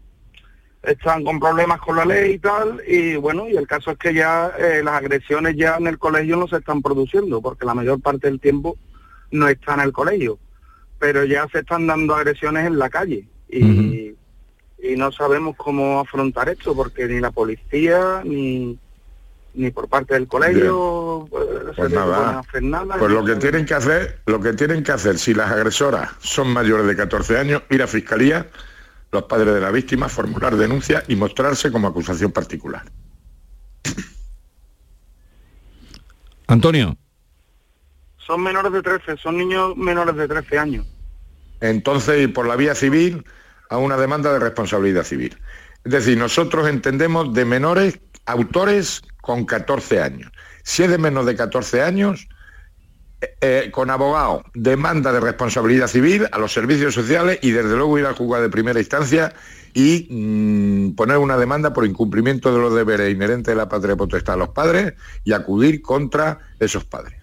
están 0.84 1.24
con 1.24 1.40
problemas 1.40 1.80
con 1.80 1.96
la 1.96 2.06
ley 2.06 2.34
y 2.34 2.40
tal, 2.40 2.82
y 2.88 3.16
bueno, 3.16 3.48
y 3.48 3.56
el 3.56 3.68
caso 3.68 3.92
es 3.92 3.98
que 4.00 4.16
ya 4.16 4.52
eh, 4.58 4.82
las 4.84 4.96
agresiones 4.96 5.56
ya 5.56 5.76
en 5.78 5.86
el 5.86 6.00
colegio 6.00 6.38
no 6.38 6.48
se 6.48 6.56
están 6.58 6.82
produciendo, 6.82 7.40
porque 7.40 7.68
la 7.68 7.76
mayor 7.76 8.02
parte 8.02 8.28
del 8.28 8.40
tiempo 8.40 8.76
no 9.30 9.48
está 9.48 9.76
en 9.76 9.82
el 9.82 9.92
colegio, 9.92 10.40
pero 10.98 11.24
ya 11.26 11.48
se 11.52 11.60
están 11.60 11.86
dando 11.86 12.16
agresiones 12.16 12.66
en 12.66 12.80
la 12.80 12.90
calle, 12.90 13.28
y, 13.48 14.16
y 14.82 14.96
no 14.96 15.12
sabemos 15.12 15.56
cómo 15.58 16.00
afrontar 16.00 16.50
esto, 16.50 16.76
porque 16.76 17.06
ni 17.08 17.20
la 17.20 17.32
policía, 17.32 18.22
ni, 18.24 18.78
ni 19.54 19.72
por 19.72 19.88
parte 19.88 20.14
del 20.16 20.28
colegio 20.28 21.28
eh, 21.32 21.74
Pues 21.76 21.92
nada. 21.92 22.16
pueden 22.16 22.38
hacer 22.40 22.64
nada. 22.64 22.96
Pues 22.98 23.12
lo 23.12 23.24
que 23.24 23.36
tienen 23.36 23.66
que 23.66 23.74
hacer, 23.76 24.20
lo 24.26 24.40
que 24.42 24.54
tienen 24.54 24.84
que 24.84 24.92
hacer, 24.92 25.18
si 25.20 25.34
las 25.34 25.52
agresoras 25.52 26.12
son 26.20 26.52
mayores 26.52 26.88
de 26.88 26.96
14 26.96 27.38
años, 27.38 27.62
ir 27.70 27.84
a 27.84 27.88
fiscalía, 27.88 28.50
los 29.12 29.24
padres 29.24 29.54
de 29.54 29.60
la 29.62 29.72
víctima, 29.72 30.10
formular 30.10 30.56
denuncia 30.56 31.04
y 31.08 31.16
mostrarse 31.16 31.72
como 31.72 31.88
acusación 31.88 32.32
particular. 32.32 32.84
Antonio, 36.48 36.98
Son 38.18 38.42
menores 38.42 38.72
de 38.72 38.82
13, 38.82 39.18
son 39.18 39.38
niños 39.38 39.76
menores 39.78 40.16
de 40.16 40.28
13 40.28 40.60
años. 40.60 40.86
Entonces, 41.60 42.22
ir 42.22 42.34
por 42.34 42.48
la 42.48 42.56
vía 42.56 42.76
civil 42.76 43.24
a 43.72 43.78
una 43.78 43.98
demanda 43.98 44.32
de 44.34 44.40
responsabilidad 44.40 45.04
civil. 45.04 45.36
Es 45.86 45.92
decir, 45.92 46.18
nosotros 46.18 46.68
entendemos 46.68 47.34
de 47.34 47.46
menores 47.46 48.00
autores 48.26 49.02
con 49.22 49.46
14 49.46 50.02
años. 50.02 50.32
Si 50.64 50.84
es 50.84 50.90
de 50.90 50.98
menos 50.98 51.26
de 51.26 51.38
14 51.38 51.82
años, 51.82 52.28
eh, 53.22 53.34
eh, 53.40 53.72
con 53.72 53.90
abogado, 53.90 54.44
demanda 54.54 55.14
de 55.14 55.22
responsabilidad 55.22 55.88
civil 55.88 56.28
a 56.34 56.38
los 56.38 56.52
servicios 56.52 56.94
sociales 56.94 57.40
y 57.42 57.52
desde 57.52 57.78
luego 57.78 57.98
ir 57.98 58.06
al 58.06 58.16
juzgado 58.16 58.44
de 58.44 58.50
primera 58.50 58.78
instancia 58.78 59.34
y 59.74 60.06
mm, 60.10 60.96
poner 60.96 61.18
una 61.18 61.38
demanda 61.38 61.72
por 61.72 61.86
incumplimiento 61.86 62.54
de 62.54 62.60
los 62.60 62.76
deberes 62.76 63.10
inherentes 63.10 63.54
de 63.54 63.56
la 63.56 63.70
patria 63.70 63.96
potestad 63.96 64.36
a 64.36 64.38
los 64.38 64.50
padres 64.50 64.96
y 65.24 65.32
acudir 65.32 65.82
contra 65.82 66.40
esos 66.60 66.84
padres. 66.84 67.20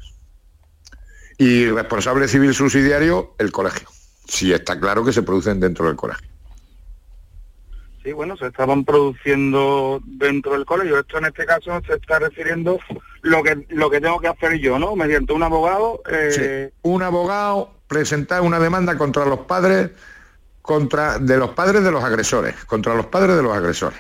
Y 1.36 1.66
responsable 1.66 2.26
civil 2.26 2.54
subsidiario, 2.54 3.34
el 3.38 3.52
colegio, 3.52 3.88
si 4.26 4.50
está 4.52 4.80
claro 4.80 5.04
que 5.04 5.12
se 5.12 5.22
producen 5.22 5.60
dentro 5.60 5.86
del 5.86 5.94
colegio. 5.94 6.27
Sí, 8.02 8.12
bueno, 8.12 8.36
se 8.36 8.46
estaban 8.46 8.84
produciendo 8.84 10.00
dentro 10.04 10.52
del 10.52 10.64
colegio. 10.64 10.98
Esto 11.00 11.18
en 11.18 11.26
este 11.26 11.44
caso 11.44 11.80
se 11.86 11.94
está 11.94 12.18
refiriendo 12.20 12.78
lo 13.22 13.42
que 13.42 13.66
lo 13.70 13.90
que 13.90 14.00
tengo 14.00 14.20
que 14.20 14.28
hacer 14.28 14.58
yo, 14.58 14.78
¿no? 14.78 14.94
Mediante 14.96 15.32
un 15.32 15.42
abogado. 15.42 16.00
eh, 16.10 16.70
Un 16.82 17.02
abogado 17.02 17.74
presentar 17.88 18.42
una 18.42 18.60
demanda 18.60 18.96
contra 18.96 19.24
los 19.24 19.40
padres, 19.40 19.90
contra 20.62 21.18
de 21.18 21.36
los 21.38 21.50
padres 21.50 21.82
de 21.82 21.90
los 21.90 22.04
agresores, 22.04 22.54
contra 22.66 22.94
los 22.94 23.06
padres 23.06 23.36
de 23.36 23.42
los 23.42 23.52
agresores. 23.56 23.98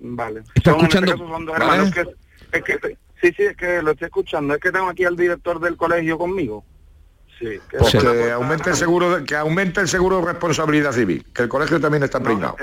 Vale. 0.00 0.42
Está 0.54 0.70
Son, 0.72 0.80
en 0.80 0.86
este 0.86 0.98
escuchando- 0.98 1.12
caso 1.12 1.28
son 1.28 1.46
dos 1.46 1.58
¿Vale? 1.58 1.64
hermanos 1.82 1.94
que, 1.94 2.56
es 2.58 2.62
que 2.64 2.98
Sí, 3.20 3.32
sí, 3.36 3.42
es 3.42 3.56
que 3.56 3.82
lo 3.82 3.90
estoy 3.90 4.06
escuchando. 4.06 4.54
Es 4.54 4.60
que 4.60 4.70
tengo 4.70 4.88
aquí 4.88 5.04
al 5.04 5.16
director 5.16 5.58
del 5.58 5.76
colegio 5.76 6.16
conmigo. 6.16 6.64
Sí, 7.38 7.46
que 7.70 7.78
Pues 7.78 7.92
que 7.94 8.30
aumente 8.32 8.70
el 8.70 8.76
seguro 8.76 9.16
de, 9.18 9.24
que 9.24 9.36
aumente 9.36 9.80
el 9.80 9.86
seguro 9.88 10.18
de 10.20 10.26
responsabilidad 10.26 10.90
civil, 10.92 11.24
que 11.32 11.42
el 11.42 11.48
colegio 11.48 11.80
también 11.80 12.02
está 12.02 12.20
pringado. 12.20 12.56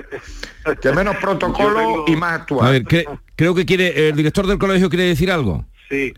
Que 0.81 0.91
menos 0.91 1.15
protocolo 1.21 1.75
tengo- 1.79 2.05
y 2.07 2.15
más 2.17 2.41
actual. 2.41 2.67
A 2.67 2.71
ver, 2.71 2.83
cre- 2.83 3.19
creo 3.37 3.55
que 3.55 3.65
quiere, 3.65 4.09
el 4.09 4.15
director 4.15 4.45
del 4.47 4.57
colegio 4.57 4.89
quiere 4.89 5.05
decir 5.05 5.31
algo. 5.31 5.65
Sí, 5.89 6.13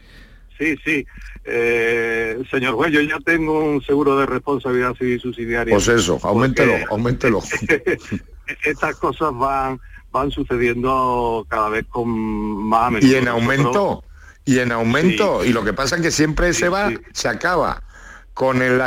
sí, 0.57 0.75
sí. 0.83 1.05
Eh, 1.45 2.41
señor 2.49 2.73
juez, 2.73 2.91
yo 2.91 3.01
ya 3.01 3.17
tengo 3.19 3.59
un 3.63 3.81
seguro 3.83 4.17
de 4.19 4.25
responsabilidad 4.25 4.95
civil 4.95 5.19
subsidiaria. 5.21 5.73
Pues 5.73 5.87
eso, 5.87 6.19
aumentelo, 6.23 6.71
Porque- 6.73 6.85
aumentelo. 6.89 7.41
Estas 8.63 8.95
cosas 8.95 9.33
van 9.33 9.79
van 10.11 10.31
sucediendo 10.31 11.45
cada 11.49 11.69
vez 11.69 11.85
con 11.89 12.09
más 12.09 12.87
a 12.87 12.89
menudo. 12.91 13.07
Y 13.11 13.15
en 13.15 13.25
Nosotros- 13.25 13.41
aumento, 13.43 14.03
y 14.45 14.59
en 14.59 14.71
aumento. 14.71 15.45
Y 15.45 15.53
lo 15.53 15.63
que 15.63 15.73
pasa 15.73 15.97
es 15.97 16.01
que 16.01 16.11
siempre 16.11 16.53
Sí, 16.53 16.61
se 16.61 16.69
va, 16.69 16.89
sí. 16.89 16.97
se 17.13 17.27
acaba 17.27 17.83
con 18.37 18.61
el 18.61 18.79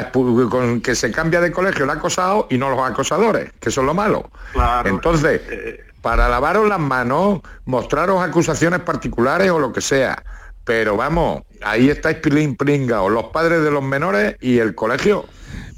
con 0.49 0.81
que 0.81 0.95
se 0.95 1.11
cambia 1.11 1.41
de 1.41 1.51
colegio 1.51 1.83
el 1.83 1.91
acosado 1.91 2.47
y 2.51 2.57
no 2.57 2.71
los 2.71 2.79
acosadores, 2.89 3.51
que 3.59 3.73
son 3.73 3.85
lo 3.85 3.95
malo. 3.95 4.31
Claro. 4.53 4.89
Entonces, 4.89 5.41
Eh, 5.51 5.81
para 6.01 6.29
lavaros 6.29 6.69
las 6.69 6.79
manos, 6.79 7.41
mostraros 7.65 8.23
acusaciones 8.23 8.81
particulares 8.81 9.51
o 9.51 9.59
lo 9.59 9.73
que 9.73 9.81
sea. 9.81 10.23
Pero 10.65 10.97
vamos, 10.97 11.43
ahí 11.63 11.89
estáis 11.91 12.19
pilín 12.19 12.55
pringaos, 12.55 13.11
los 13.11 13.25
padres 13.25 13.63
de 13.65 13.71
los 13.73 13.83
menores 13.83 14.37
y 14.41 14.59
el 14.59 14.75
colegio. 14.77 15.27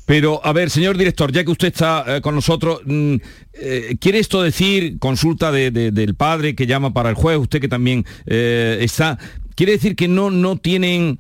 Pero, 0.05 0.41
a 0.45 0.53
ver, 0.53 0.69
señor 0.69 0.99
director, 0.99 1.33
ya 1.33 1.43
que 1.43 1.51
usted 1.51 1.69
está 1.69 2.05
eh, 2.07 2.21
con 2.21 2.35
nosotros, 2.35 2.83
mm, 2.85 3.15
eh, 3.55 3.97
¿quiere 3.99 4.19
esto 4.19 4.43
decir, 4.43 4.99
consulta 4.99 5.51
de- 5.51 5.71
de- 5.71 5.91
del 5.93 6.15
padre 6.15 6.55
que 6.55 6.67
llama 6.67 6.93
para 6.93 7.09
el 7.09 7.15
juez, 7.15 7.39
usted 7.39 7.61
que 7.61 7.69
también 7.69 8.05
eh, 8.27 8.79
está, 8.83 9.19
¿quiere 9.57 9.73
decir 9.73 9.97
que 9.97 10.09
no, 10.09 10.31
no 10.31 10.57
tienen 10.57 11.19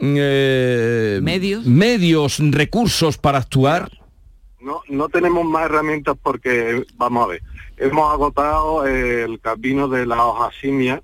eh, 0.00 1.20
Medios. 1.22 1.64
medios, 1.66 2.38
recursos 2.50 3.18
para 3.18 3.38
actuar? 3.38 3.90
No, 4.60 4.82
no 4.88 5.08
tenemos 5.08 5.44
más 5.44 5.66
herramientas 5.66 6.16
porque, 6.22 6.84
vamos 6.96 7.24
a 7.24 7.28
ver, 7.28 7.42
hemos 7.76 8.12
agotado 8.12 8.86
el 8.86 9.40
camino 9.40 9.88
de 9.88 10.06
la 10.06 10.24
hoja 10.24 10.50
simia, 10.60 11.02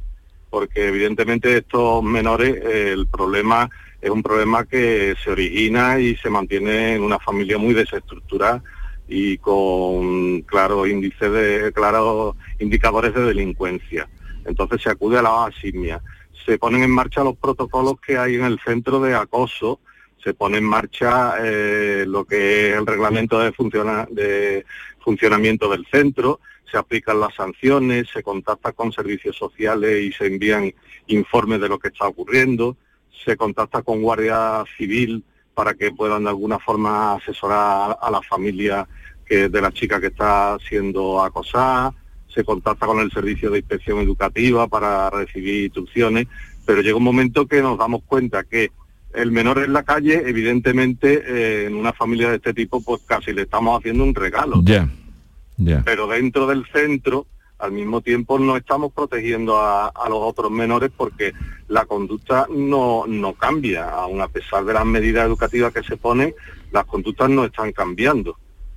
porque 0.50 0.88
evidentemente 0.88 1.56
estos 1.56 2.02
menores, 2.02 2.54
eh, 2.56 2.92
el 2.92 3.06
problema 3.06 3.70
es 4.00 4.10
un 4.10 4.22
problema 4.22 4.64
que 4.64 5.14
se 5.22 5.30
origina 5.30 5.98
y 5.98 6.16
se 6.16 6.30
mantiene 6.30 6.94
en 6.94 7.02
una 7.02 7.18
familia 7.18 7.58
muy 7.58 7.74
desestructurada 7.74 8.62
y 9.08 9.38
con 9.38 10.42
claros 10.42 10.88
índices 10.88 11.32
de, 11.32 11.72
claros 11.74 12.36
indicadores 12.58 13.14
de 13.14 13.22
delincuencia. 13.22 14.08
Entonces 14.44 14.82
se 14.82 14.90
acude 14.90 15.18
a 15.18 15.22
la 15.22 15.32
hoja 15.32 15.50
simia. 15.60 16.00
Se 16.46 16.58
ponen 16.58 16.82
en 16.84 16.90
marcha 16.90 17.24
los 17.24 17.36
protocolos 17.36 18.00
que 18.00 18.16
hay 18.16 18.36
en 18.36 18.44
el 18.44 18.58
centro 18.60 19.00
de 19.00 19.14
acoso, 19.14 19.80
se 20.22 20.32
pone 20.32 20.58
en 20.58 20.64
marcha 20.64 21.34
eh, 21.42 22.04
lo 22.06 22.24
que 22.24 22.70
es 22.70 22.76
el 22.76 22.86
reglamento 22.86 23.38
de, 23.40 23.52
funciona- 23.52 24.06
de 24.10 24.64
funcionamiento 25.00 25.68
del 25.68 25.86
centro, 25.90 26.40
se 26.70 26.78
aplican 26.78 27.20
las 27.20 27.34
sanciones, 27.34 28.08
se 28.12 28.22
contacta 28.22 28.72
con 28.72 28.92
servicios 28.92 29.36
sociales 29.36 30.02
y 30.02 30.12
se 30.12 30.26
envían 30.26 30.72
informes 31.08 31.60
de 31.60 31.68
lo 31.68 31.78
que 31.78 31.88
está 31.88 32.06
ocurriendo, 32.06 32.76
se 33.24 33.36
contacta 33.36 33.82
con 33.82 34.02
Guardia 34.02 34.64
Civil 34.76 35.24
para 35.54 35.74
que 35.74 35.90
puedan 35.92 36.24
de 36.24 36.30
alguna 36.30 36.58
forma 36.58 37.14
asesorar 37.14 37.98
a 38.00 38.10
la 38.10 38.20
familia 38.22 38.86
de 39.28 39.60
la 39.60 39.72
chica 39.72 40.00
que 40.00 40.08
está 40.08 40.56
siendo 40.68 41.20
acosada, 41.22 41.92
se 42.36 42.44
contacta 42.44 42.86
con 42.86 43.00
el 43.00 43.10
servicio 43.10 43.50
de 43.50 43.60
inspección 43.60 43.98
educativa 43.98 44.68
para 44.68 45.08
recibir 45.08 45.64
instrucciones, 45.64 46.28
pero 46.66 46.82
llega 46.82 46.96
un 46.96 47.02
momento 47.02 47.46
que 47.46 47.62
nos 47.62 47.78
damos 47.78 48.02
cuenta 48.04 48.44
que 48.44 48.70
el 49.14 49.32
menor 49.32 49.58
en 49.60 49.72
la 49.72 49.82
calle, 49.82 50.22
evidentemente, 50.26 51.22
eh, 51.26 51.66
en 51.66 51.74
una 51.74 51.94
familia 51.94 52.28
de 52.28 52.36
este 52.36 52.52
tipo, 52.52 52.82
pues 52.82 53.00
casi 53.06 53.32
le 53.32 53.42
estamos 53.42 53.78
haciendo 53.78 54.04
un 54.04 54.14
regalo. 54.14 54.60
Ya, 54.62 54.86
ya. 55.56 55.82
Pero 55.86 56.06
dentro 56.06 56.46
del 56.46 56.66
centro, 56.70 57.26
al 57.58 57.72
mismo 57.72 58.02
tiempo, 58.02 58.38
no 58.38 58.58
estamos 58.58 58.92
protegiendo 58.92 59.58
a, 59.58 59.86
a 59.86 60.08
los 60.10 60.18
otros 60.20 60.50
menores 60.50 60.90
porque 60.94 61.32
la 61.68 61.86
conducta 61.86 62.46
no, 62.54 63.04
no 63.08 63.32
cambia. 63.32 63.88
Aun 63.88 64.20
a 64.20 64.28
pesar 64.28 64.66
de 64.66 64.74
las 64.74 64.84
medidas 64.84 65.24
educativas 65.24 65.72
que 65.72 65.82
se 65.82 65.96
ponen, 65.96 66.34
las 66.70 66.84
conductas 66.84 67.30
no 67.30 67.46
están 67.46 67.72
cambiando. 67.72 68.36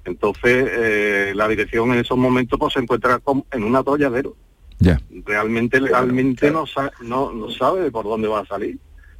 Entonces, 0.10 0.68
eh, 0.72 1.32
la 1.36 1.48
dirección 1.48 1.92
en 1.94 2.00
esos 2.00 2.18
momentos 2.18 2.58
pues, 2.60 2.74
se 2.74 2.80
encuentra 2.80 3.20
con- 3.20 3.46
en 3.51 3.63
un 3.63 3.75
atolladero. 3.75 4.36
Ya. 4.82 4.98
realmente 5.25 5.82
legalmente 5.82 6.50
no, 6.51 6.66
sa- 6.66 6.94
no 7.01 7.34
no 7.34 7.51
sabe 7.51 7.92
por 7.92 8.06
dónde 8.06 8.30
va 8.30 8.39
a 8.39 8.46
salir 8.46 8.78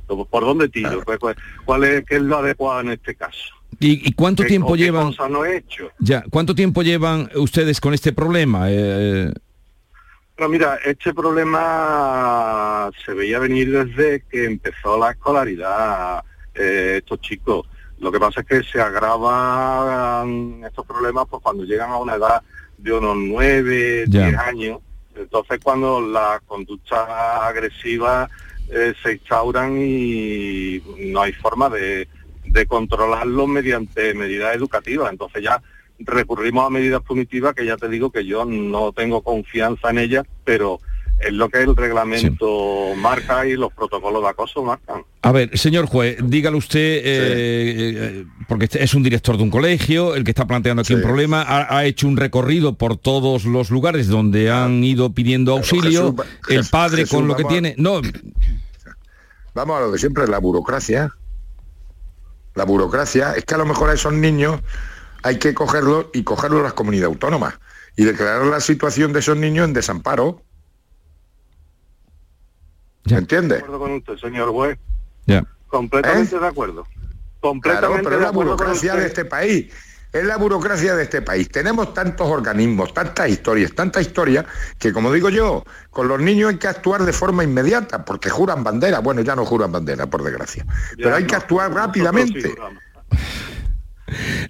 por 0.08 0.42
dónde 0.46 0.70
tiro 0.70 1.04
¿Cuál- 1.04 1.20
cuál, 1.20 1.36
cuál 1.66 1.84
es 1.84 2.06
qué 2.06 2.16
es 2.16 2.22
lo 2.22 2.38
adecuado 2.38 2.80
en 2.80 2.92
este 2.92 3.14
caso. 3.14 3.54
¿Y, 3.78 4.08
y 4.08 4.14
cuánto 4.14 4.44
¿Qué- 4.44 4.50
tiempo 4.50 4.78
llevan? 4.78 5.08
cosa 5.08 5.28
no 5.28 5.44
he 5.44 5.58
hecho 5.58 5.92
Ya, 6.00 6.24
¿cuánto 6.30 6.56
tiempo 6.56 6.82
llevan 6.82 7.30
ustedes 7.36 7.82
con 7.82 7.94
este 7.94 8.14
problema? 8.14 8.68
Eh, 8.70 9.34
pero 10.38 10.48
mira 10.48 10.80
este 10.86 11.14
problema 11.14 12.90
se 13.06 13.14
veía 13.14 13.40
venir 13.40 13.70
desde 13.72 14.24
que 14.32 14.46
empezó 14.46 14.98
la 14.98 15.12
escolaridad 15.12 16.24
eh, 16.56 16.96
estos 17.00 17.20
chicos 17.22 17.68
lo 18.00 18.12
que 18.12 18.20
pasa 18.20 18.42
es 18.42 18.48
que 18.48 18.64
se 18.64 18.80
agravan 18.82 20.64
estos 20.66 20.86
problemas 20.86 21.26
pues 21.30 21.42
cuando 21.44 21.64
llegan 21.64 21.92
a 21.92 21.98
una 21.98 22.16
edad 22.16 22.42
de 22.78 22.94
unos 22.94 23.16
nueve, 23.18 24.06
Ya. 24.08 24.28
diez 24.28 24.38
años 24.38 24.80
entonces 25.16 25.60
cuando 25.62 26.00
las 26.02 26.42
conductas 26.42 27.08
agresivas 27.10 28.30
eh, 28.72 28.94
se 29.04 29.14
instauran 29.14 29.76
y 29.78 30.82
no 31.12 31.22
hay 31.22 31.34
forma 31.34 31.70
de, 31.70 32.08
de 32.46 32.66
controlarlo 32.66 33.48
mediante 33.48 34.14
medidas 34.14 34.56
educativas. 34.56 35.12
Entonces 35.12 35.44
ya 35.44 35.62
recurrimos 36.00 36.66
a 36.66 36.70
medidas 36.70 37.02
punitivas 37.02 37.54
que 37.54 37.66
ya 37.66 37.76
te 37.78 37.90
digo 37.90 38.12
que 38.12 38.26
yo 38.26 38.46
no 38.46 38.92
tengo 38.94 39.22
confianza 39.22 39.90
en 39.90 39.98
ellas, 39.98 40.26
pero 40.46 40.80
es 41.20 41.34
lo 41.34 41.50
que 41.50 41.60
el 41.64 41.76
reglamento 41.76 42.94
marca 42.96 43.46
y 43.46 43.54
los 43.54 43.74
protocolos 43.74 44.22
de 44.24 44.30
acoso 44.30 44.64
marcan. 44.64 45.04
A 45.22 45.32
ver, 45.32 45.58
señor 45.58 45.86
juez, 45.86 46.18
dígale 46.24 46.56
usted, 46.58 46.80
eh, 46.80 47.02
eh, 47.04 48.26
porque 48.48 48.66
este 48.66 48.84
es 48.84 48.94
un 48.94 49.04
director 49.04 49.36
de 49.36 49.44
un 49.44 49.50
colegio, 49.50 50.16
el 50.16 50.24
que 50.24 50.32
está 50.32 50.48
planteando 50.48 50.82
aquí 50.82 50.88
Sí. 50.90 50.94
un 50.96 51.02
problema, 51.02 51.42
ha, 51.42 51.78
ha 51.78 51.86
hecho 51.86 52.08
un 52.08 52.16
recorrido 52.18 52.76
por 52.78 52.96
todos 52.98 53.44
los 53.46 53.70
lugares 53.70 54.08
donde 54.08 54.50
han 54.50 54.84
ido 54.84 55.12
pidiendo 55.14 55.52
auxilio, 55.54 56.16
Jesús, 56.16 56.26
el 56.50 56.58
Jesús, 56.58 56.70
padre 56.72 57.06
con 57.06 57.28
lo 57.28 57.36
que 57.36 57.44
a- 57.44 57.48
tiene... 57.48 57.76
No, 57.78 58.02
Vamos 59.54 59.78
a 59.78 59.82
lo 59.82 59.92
de 59.92 59.98
siempre, 59.98 60.28
la 60.28 60.38
burocracia. 60.40 61.12
La 62.56 62.64
burocracia 62.66 63.34
es 63.34 63.46
que 63.46 63.56
a 63.56 63.58
lo 63.58 63.66
mejor 63.66 63.90
a 63.90 63.94
esos 63.94 64.14
niños 64.14 64.62
hay 65.24 65.38
que 65.38 65.54
cogerlos 65.54 66.08
y 66.14 66.24
cogerlos 66.24 66.64
las 66.64 66.74
comunidades 66.74 67.14
autónomas 67.14 67.56
y 67.98 68.04
declarar 68.06 68.46
la 68.46 68.60
situación 68.62 69.12
de 69.12 69.20
esos 69.20 69.38
niños 69.38 69.66
en 69.68 69.74
desamparo. 69.74 70.44
¿Me 73.10 73.18
entiende? 73.18 73.56
De 73.56 73.62
acuerdo 73.62 73.80
con 73.80 73.92
usted, 73.94 74.18
señor 74.18 74.52
juez. 74.52 74.78
ya. 75.26 75.44
Completamente 75.68 76.36
¿Eh? 76.36 76.40
de 76.40 76.48
acuerdo. 76.48 76.84
Claro, 76.84 77.40
Completamente 77.40 78.04
pero 78.04 78.16
es 78.16 78.20
de 78.20 78.26
la 78.26 78.32
burocracia 78.32 78.96
de 78.96 79.06
este 79.06 79.26
país. 79.26 79.68
Es 80.12 80.26
la 80.26 80.38
burocracia 80.38 80.96
de 80.96 81.04
este 81.04 81.22
país. 81.22 81.48
Tenemos 81.50 81.94
tantos 81.94 82.28
organismos, 82.28 82.94
tantas 82.94 83.30
historias, 83.30 83.74
tantas 83.74 84.02
historias, 84.02 84.46
que 84.80 84.92
como 84.92 85.14
digo 85.14 85.30
yo, 85.30 85.64
con 85.92 86.08
los 86.08 86.20
niños 86.20 86.50
hay 86.50 86.58
que 86.58 86.68
actuar 86.68 87.04
de 87.04 87.14
forma 87.14 87.44
inmediata, 87.44 88.04
porque 88.04 88.30
juran 88.32 88.64
bandera. 88.64 89.00
Bueno, 89.00 89.22
ya 89.22 89.36
no 89.36 89.46
juran 89.46 89.72
bandera, 89.72 90.08
por 90.08 90.24
desgracia. 90.24 90.66
Pero 90.98 91.16
hay 91.16 91.26
que 91.26 91.36
actuar 91.36 91.72
rápidamente. 91.72 92.56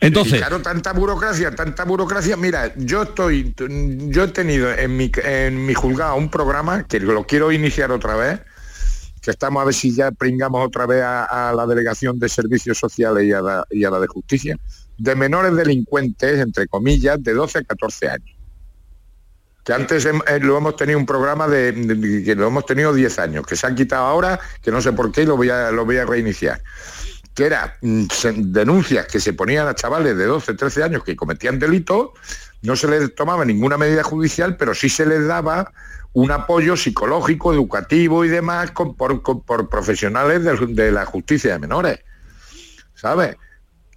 Y 0.01 0.05
Entonces, 0.05 0.39
claro, 0.39 0.61
tanta 0.61 0.93
burocracia, 0.93 1.53
tanta 1.53 1.83
burocracia. 1.83 2.37
Mira, 2.37 2.73
yo 2.77 3.03
estoy, 3.03 3.53
yo 3.57 4.23
he 4.23 4.27
tenido 4.29 4.71
en 4.71 4.95
mi, 4.95 5.11
en 5.23 5.65
mi 5.65 5.73
juzgado 5.73 6.15
un 6.15 6.29
programa 6.29 6.83
que 6.83 6.99
lo 6.99 7.25
quiero 7.25 7.51
iniciar 7.51 7.91
otra 7.91 8.15
vez, 8.15 8.39
que 9.21 9.31
estamos 9.31 9.61
a 9.61 9.65
ver 9.65 9.73
si 9.73 9.93
ya 9.93 10.11
pringamos 10.11 10.65
otra 10.65 10.85
vez 10.85 11.03
a, 11.03 11.53
la 11.55 11.65
delegación 11.65 12.19
de 12.19 12.29
servicios 12.29 12.77
sociales 12.77 13.23
y 13.25 13.33
a, 13.33 13.41
la, 13.41 13.99
de 13.99 14.07
justicia, 14.07 14.57
de 14.97 15.15
menores 15.15 15.55
delincuentes, 15.55 16.39
entre 16.39 16.67
comillas, 16.67 17.21
de 17.21 17.33
12 17.33 17.59
a 17.59 17.63
14 17.63 18.09
años. 18.09 18.38
Que 19.63 19.73
antes 19.73 20.05
eh, 20.05 20.39
lo 20.39 20.57
hemos 20.57 20.75
tenido 20.75 20.97
un 20.97 21.05
programa 21.05 21.47
de, 21.47 22.23
que 22.25 22.35
lo 22.35 22.47
hemos 22.47 22.65
tenido 22.65 22.93
10 22.93 23.19
años, 23.19 23.45
que 23.45 23.55
se 23.55 23.67
han 23.67 23.75
quitado 23.75 24.05
ahora, 24.05 24.39
que 24.61 24.71
no 24.71 24.81
sé 24.81 24.93
por 24.93 25.11
qué 25.11 25.23
y 25.23 25.25
lo 25.25 25.38
voy 25.38 25.49
a, 25.49 25.71
lo 25.71 25.85
voy 25.85 25.97
a 25.97 26.05
reiniciar 26.05 26.61
que 27.35 27.45
era 27.45 27.77
mm, 27.79 28.07
denuncias 28.51 29.07
que 29.07 29.21
se 29.21 29.31
ponían 29.31 29.65
a 29.65 29.73
chavales 29.73 30.17
de 30.17 30.25
12, 30.25 30.55
13 30.55 30.83
años 30.83 31.03
que 31.05 31.15
cometían 31.15 31.57
delitos, 31.57 32.09
no 32.61 32.75
se 32.75 32.88
les 32.89 33.15
tomaba 33.15 33.45
ninguna 33.45 33.77
medida 33.77 34.03
judicial, 34.03 34.57
pero 34.57 34.75
sí 34.75 34.89
se 34.89 35.05
les 35.05 35.25
daba 35.25 35.71
un 36.13 36.31
apoyo 36.31 36.75
psicológico, 36.75 37.53
educativo 37.53 38.25
y 38.25 38.29
demás 38.29 38.71
con- 38.71 38.95
por, 38.95 39.21
con- 39.21 39.41
por 39.41 39.69
profesionales 39.69 40.43
de, 40.43 40.91
la 40.91 41.05
justicia 41.05 41.53
de 41.53 41.59
menores. 41.59 41.99
¿Sabes? 42.95 43.37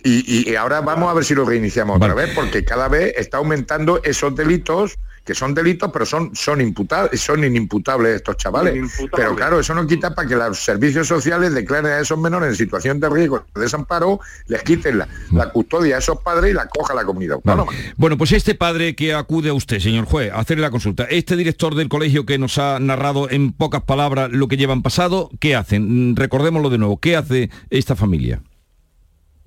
Y, 0.05 0.51
y- 0.51 0.57
ahora 0.57 0.81
vamos 0.81 1.11
a 1.11 1.15
ver 1.15 1.25
si 1.25 1.35
lo 1.35 1.45
reiniciamos 1.45 1.97
otra 1.97 2.15
Vale. 2.15 2.27
vez, 2.27 2.35
porque 2.35 2.65
cada 2.65 2.89
vez 2.89 3.15
está 3.17 3.39
aumentando 3.39 4.01
esos 4.05 4.35
delitos 4.35 4.97
que 5.25 5.35
son 5.35 5.55
delitos, 5.55 5.91
pero 5.93 6.05
son, 6.05 6.35
son, 6.35 6.61
imputables, 6.61 7.21
son 7.21 7.45
inimputables 7.45 8.17
estos 8.17 8.37
chavales. 8.37 8.93
Pero 9.15 9.37
claro, 9.37 9.61
eso 9.61 9.75
no 9.75 9.87
quita 9.87 10.15
para 10.15 10.29
que 10.29 10.35
los 10.35 10.59
servicios 10.59 11.07
sociales 11.07 11.55
declaren 11.55 11.93
a 11.93 12.01
esos 12.01 12.19
menores 12.19 12.51
en 12.51 12.57
situación 12.57 12.99
de 12.99 13.09
riesgo, 13.09 13.45
de 13.55 13.61
desamparo, 13.61 14.21
les 14.47 14.63
quiten 14.63 14.99
la, 14.99 15.09
la 15.33 15.51
custodia 15.51 15.97
a 15.97 15.99
esos 16.01 16.21
padres 16.21 16.51
y 16.51 16.55
la 16.55 16.67
coja 16.67 16.95
la 16.95 17.05
comunidad 17.05 17.35
autónoma. 17.35 17.73
Bueno, 17.97 18.19
pues 18.19 18.33
este 18.33 18.55
padre 18.55 18.97
que 18.97 19.15
acude 19.15 19.51
a 19.51 19.55
usted, 19.55 19.79
señor 19.79 20.07
juez, 20.07 20.33
a 20.33 20.41
hacerle 20.41 20.63
la 20.63 20.71
consulta, 20.71 21.05
este 21.05 21.37
director 21.37 21.75
del 21.75 21.89
colegio 21.89 22.27
que 22.27 22.39
nos 22.39 22.59
ha 22.59 22.81
narrado 22.81 23.31
en 23.31 23.53
pocas 23.53 23.83
palabras 23.83 24.31
lo 24.33 24.49
que 24.49 24.57
llevan 24.57 24.83
pasado, 24.83 25.31
¿qué 25.39 25.55
hacen? 25.55 26.17
Recordémoslo 26.17 26.71
de 26.71 26.79
nuevo, 26.79 26.99
¿qué 26.99 27.17
hace 27.17 27.51
esta 27.71 27.95
familia? 27.95 28.43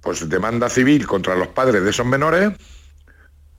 Pues 0.01 0.27
demanda 0.29 0.69
civil 0.69 1.05
contra 1.07 1.35
los 1.35 1.49
padres 1.49 1.83
de 1.83 1.89
esos 1.89 2.05
menores 2.05 2.53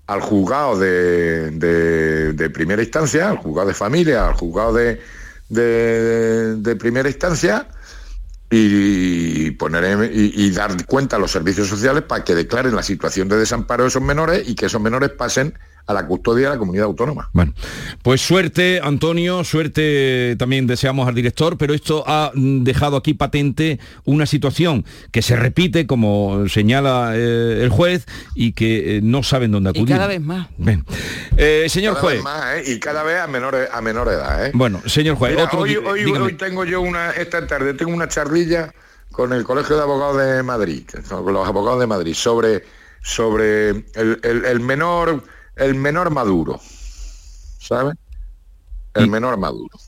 al 0.07 0.21
juzgado 0.21 0.79
de, 0.79 1.51
de, 1.51 2.51
primera 2.51 2.83
instancia, 2.83 3.31
al 3.31 3.39
juzgado 3.39 3.69
de 3.69 3.75
familia, 3.75 4.29
al 4.29 4.35
juzgado 4.35 4.73
de, 4.73 5.01
de 5.49 6.77
primera 6.77 7.09
instancia 7.09 7.69
y 8.49 9.51
poner 9.53 10.11
y, 10.13 10.51
dar 10.51 10.87
cuenta 10.87 11.17
a 11.17 11.19
los 11.19 11.33
servicios 11.33 11.69
sociales 11.69 12.05
para 12.05 12.25
que 12.25 12.35
declaren 12.35 12.77
la 12.77 12.83
situación 12.83 13.29
de 13.29 13.37
desamparo 13.37 13.83
de 13.83 13.89
esos 13.89 14.03
menores 14.03 14.49
y 14.49 14.55
que 14.55 14.67
esos 14.67 14.81
menores 14.81 15.11
pasen 15.11 15.59
a 15.87 15.95
la 15.95 16.07
custodia 16.07 16.49
de 16.49 16.55
la 16.55 16.59
comunidad 16.59 16.87
autónoma. 16.87 17.31
Bueno, 17.33 17.53
pues 18.03 18.21
suerte, 18.21 18.81
Antonio, 18.83 19.45
suerte 19.45 20.35
también 20.37 20.67
deseamos 20.67 21.07
al 21.07 21.15
director, 21.15 21.57
pero 21.57 21.75
esto 21.75 22.03
ha 22.07 22.33
mm, 22.35 22.65
dejado 22.65 22.97
aquí 22.97 23.15
patente 23.15 23.79
una 24.05 24.27
situación 24.27 24.85
que 25.13 25.23
se 25.23 25.37
repite, 25.37 25.87
como 25.87 26.49
señala 26.49 27.13
eh, 27.15 27.61
el 27.63 27.69
juez, 27.71 28.05
y 28.35 28.53
que 28.53 28.97
eh, 28.97 29.01
no 29.03 29.23
saben 29.23 29.53
dónde 29.53 29.71
acudir. 29.71 29.91
Y 29.91 29.93
cada 29.93 30.09
vez 30.09 30.21
más. 30.21 30.49
Eh, 31.37 31.67
señor 31.69 31.95
juez. 31.95 32.21
y 32.67 32.81
cada 32.81 33.05
vez 33.05 33.21
a 33.21 33.29
menor, 33.29 33.57
a 33.73 33.81
menor 33.81 34.09
edad. 34.09 34.51
Bueno, 34.55 34.83
señor 34.87 35.17
juez. 35.17 35.37
hoy, 35.53 35.77
hoy, 35.77 36.33
tengo 36.35 36.65
yo 36.65 36.81
una, 36.81 37.13
esta 37.13 37.47
tarde 37.47 37.75
tengo 37.75 37.93
una 37.93 38.09
charlilla 38.09 38.73
con 39.13 39.33
el 39.33 39.45
Colegio 39.45 39.77
de 39.77 39.83
Abogados 39.83 40.19
de 40.19 40.43
Madrid, 40.43 40.83
con 41.09 41.33
los 41.33 41.47
abogados 41.47 41.79
de 41.79 41.87
Madrid, 41.87 42.15
sobre, 42.15 42.65
sobre 43.03 43.71
el, 43.71 44.21
el 44.23 44.61
menor 44.61 45.23
el 45.57 45.75
menor 45.75 46.11
maduro, 46.11 46.61
¿sabe? 47.59 47.95
El 48.95 49.09
menor 49.09 49.39
maduro. 49.39 49.79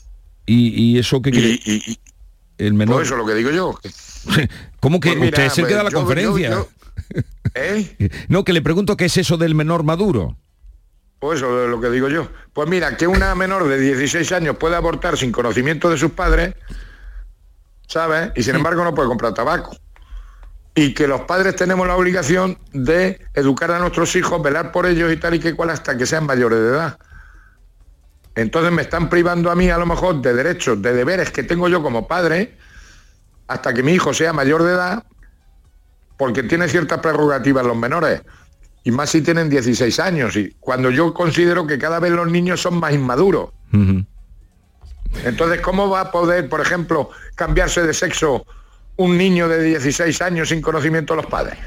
¿Y, 0.45 0.97
eso 0.97 1.21
qué 1.21 1.31
quiere? 1.31 1.59
el 2.57 2.73
menor... 2.73 2.95
Pues 2.95 3.07
eso 3.07 3.15
es 3.15 3.19
lo 3.19 3.25
que 3.25 3.35
digo 3.35 3.51
yo. 3.51 3.79
¿Cómo 4.79 4.99
que 4.99 5.13
pues 5.13 5.29
usted 5.29 5.45
es 5.45 5.57
el 5.59 5.67
que 5.67 5.75
da 5.75 5.83
la 5.83 5.91
conferencia? 5.91 6.65
¿Eh? 7.53 8.09
No, 8.27 8.43
que 8.43 8.53
le 8.53 8.61
pregunto 8.61 8.97
qué 8.97 9.05
es 9.05 9.17
eso 9.17 9.37
del 9.37 9.55
menor 9.55 9.83
maduro. 9.83 10.37
Pues 11.19 11.39
eso 11.39 11.63
es 11.63 11.69
lo 11.69 11.79
que 11.81 11.89
digo 11.89 12.09
yo. 12.09 12.27
Pues 12.53 12.69
mira, 12.69 12.95
que 12.97 13.07
una 13.07 13.35
menor 13.35 13.67
de 13.67 13.79
16 13.79 14.31
años 14.31 14.57
puede 14.57 14.75
abortar 14.75 15.17
sin 15.17 15.31
conocimiento 15.31 15.89
de 15.89 15.97
sus 15.97 16.11
padres, 16.11 16.55
¿sabes? 17.87 18.31
Y 18.35 18.43
sin 18.43 18.55
embargo 18.55 18.83
no 18.83 18.93
puede 18.95 19.07
comprar 19.07 19.33
tabaco 19.33 19.75
y 20.81 20.93
que 20.93 21.09
los 21.09 21.21
padres 21.21 21.57
tenemos 21.57 21.85
la 21.85 21.97
obligación 21.97 22.57
de 22.71 23.19
educar 23.33 23.69
a 23.71 23.79
nuestros 23.79 24.15
hijos, 24.15 24.41
velar 24.41 24.71
por 24.71 24.85
ellos 24.85 25.11
y 25.11 25.17
tal 25.17 25.33
y 25.33 25.39
que 25.39 25.53
cual 25.53 25.71
hasta 25.71 25.97
que 25.97 26.05
sean 26.05 26.25
mayores 26.25 26.57
de 26.57 26.67
edad. 26.69 26.97
Entonces 28.35 28.71
me 28.71 28.83
están 28.83 29.09
privando 29.09 29.51
a 29.51 29.55
mí 29.55 29.69
a 29.69 29.77
lo 29.77 29.85
mejor 29.85 30.21
de 30.21 30.33
derechos, 30.33 30.81
de 30.81 30.93
deberes 30.93 31.31
que 31.31 31.43
tengo 31.43 31.67
yo 31.67 31.83
como 31.83 32.07
padre, 32.07 32.55
hasta 33.47 33.73
que 33.73 33.83
mi 33.83 33.91
hijo 33.91 34.13
sea 34.13 34.31
mayor 34.31 34.63
de 34.63 34.71
edad, 34.71 35.03
porque 36.17 36.43
tiene 36.43 36.69
ciertas 36.69 36.99
prerrogativas 36.99 37.65
los 37.65 37.75
menores, 37.75 38.21
y 38.85 38.91
más 38.91 39.09
si 39.09 39.21
tienen 39.21 39.49
16 39.49 39.99
años, 39.99 40.37
y 40.37 40.55
cuando 40.61 40.91
yo 40.91 41.13
considero 41.13 41.67
que 41.67 41.77
cada 41.77 41.99
vez 41.99 42.13
los 42.13 42.31
niños 42.31 42.61
son 42.61 42.79
más 42.79 42.93
inmaduros. 42.93 43.49
Entonces, 45.25 45.59
¿cómo 45.59 45.89
va 45.89 46.01
a 46.01 46.11
poder, 46.11 46.47
por 46.47 46.61
ejemplo, 46.61 47.09
cambiarse 47.35 47.85
de 47.85 47.93
sexo 47.93 48.45
un 48.99 49.17
niño 49.17 49.47
de 49.47 49.63
16 49.63 50.21
años 50.21 50.49
sin 50.49 50.61
conocimiento 50.61 51.13
de 51.15 51.21
los 51.21 51.31
padres. 51.31 51.57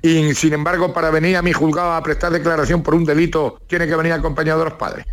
Y 0.00 0.32
sin 0.34 0.52
embargo, 0.52 0.94
para 0.94 1.10
venir 1.10 1.36
a 1.36 1.42
mi 1.42 1.52
juzgado 1.52 1.92
a 1.92 2.02
prestar 2.04 2.30
declaración 2.30 2.84
por 2.84 2.94
un 2.94 3.04
delito, 3.04 3.60
tiene 3.66 3.88
que 3.88 3.96
venir 3.96 4.12
acompañado 4.12 4.60
de 4.60 4.64
los 4.66 4.74
padres. 4.74 5.06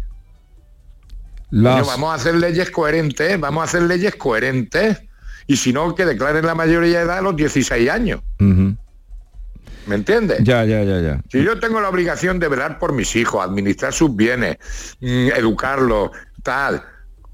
vamos 1.49 2.11
a 2.11 2.13
hacer 2.13 2.35
leyes 2.35 2.69
coherentes, 2.69 3.39
vamos 3.39 3.61
a 3.61 3.63
hacer 3.65 3.81
leyes 3.81 4.15
coherentes. 4.15 5.01
Y 5.47 5.57
si 5.57 5.73
no, 5.73 5.95
que 5.95 6.05
declaren 6.05 6.45
la 6.45 6.53
mayoría 6.53 6.99
de 6.99 7.05
edad 7.05 7.17
a 7.17 7.21
los 7.21 7.35
16 7.35 7.89
años. 7.89 8.21
¿Me 8.37 9.95
entiendes? 9.95 10.43
Ya, 10.43 10.65
ya, 10.65 10.83
ya, 10.83 10.99
ya. 10.99 11.21
Si 11.31 11.43
yo 11.43 11.59
tengo 11.59 11.81
la 11.81 11.89
obligación 11.89 12.37
de 12.37 12.47
velar 12.47 12.77
por 12.77 12.93
mis 12.93 13.15
hijos, 13.15 13.43
administrar 13.43 13.91
sus 13.91 14.15
bienes, 14.15 14.57
mm, 14.99 15.29
educarlos, 15.35 16.11
tal, 16.43 16.83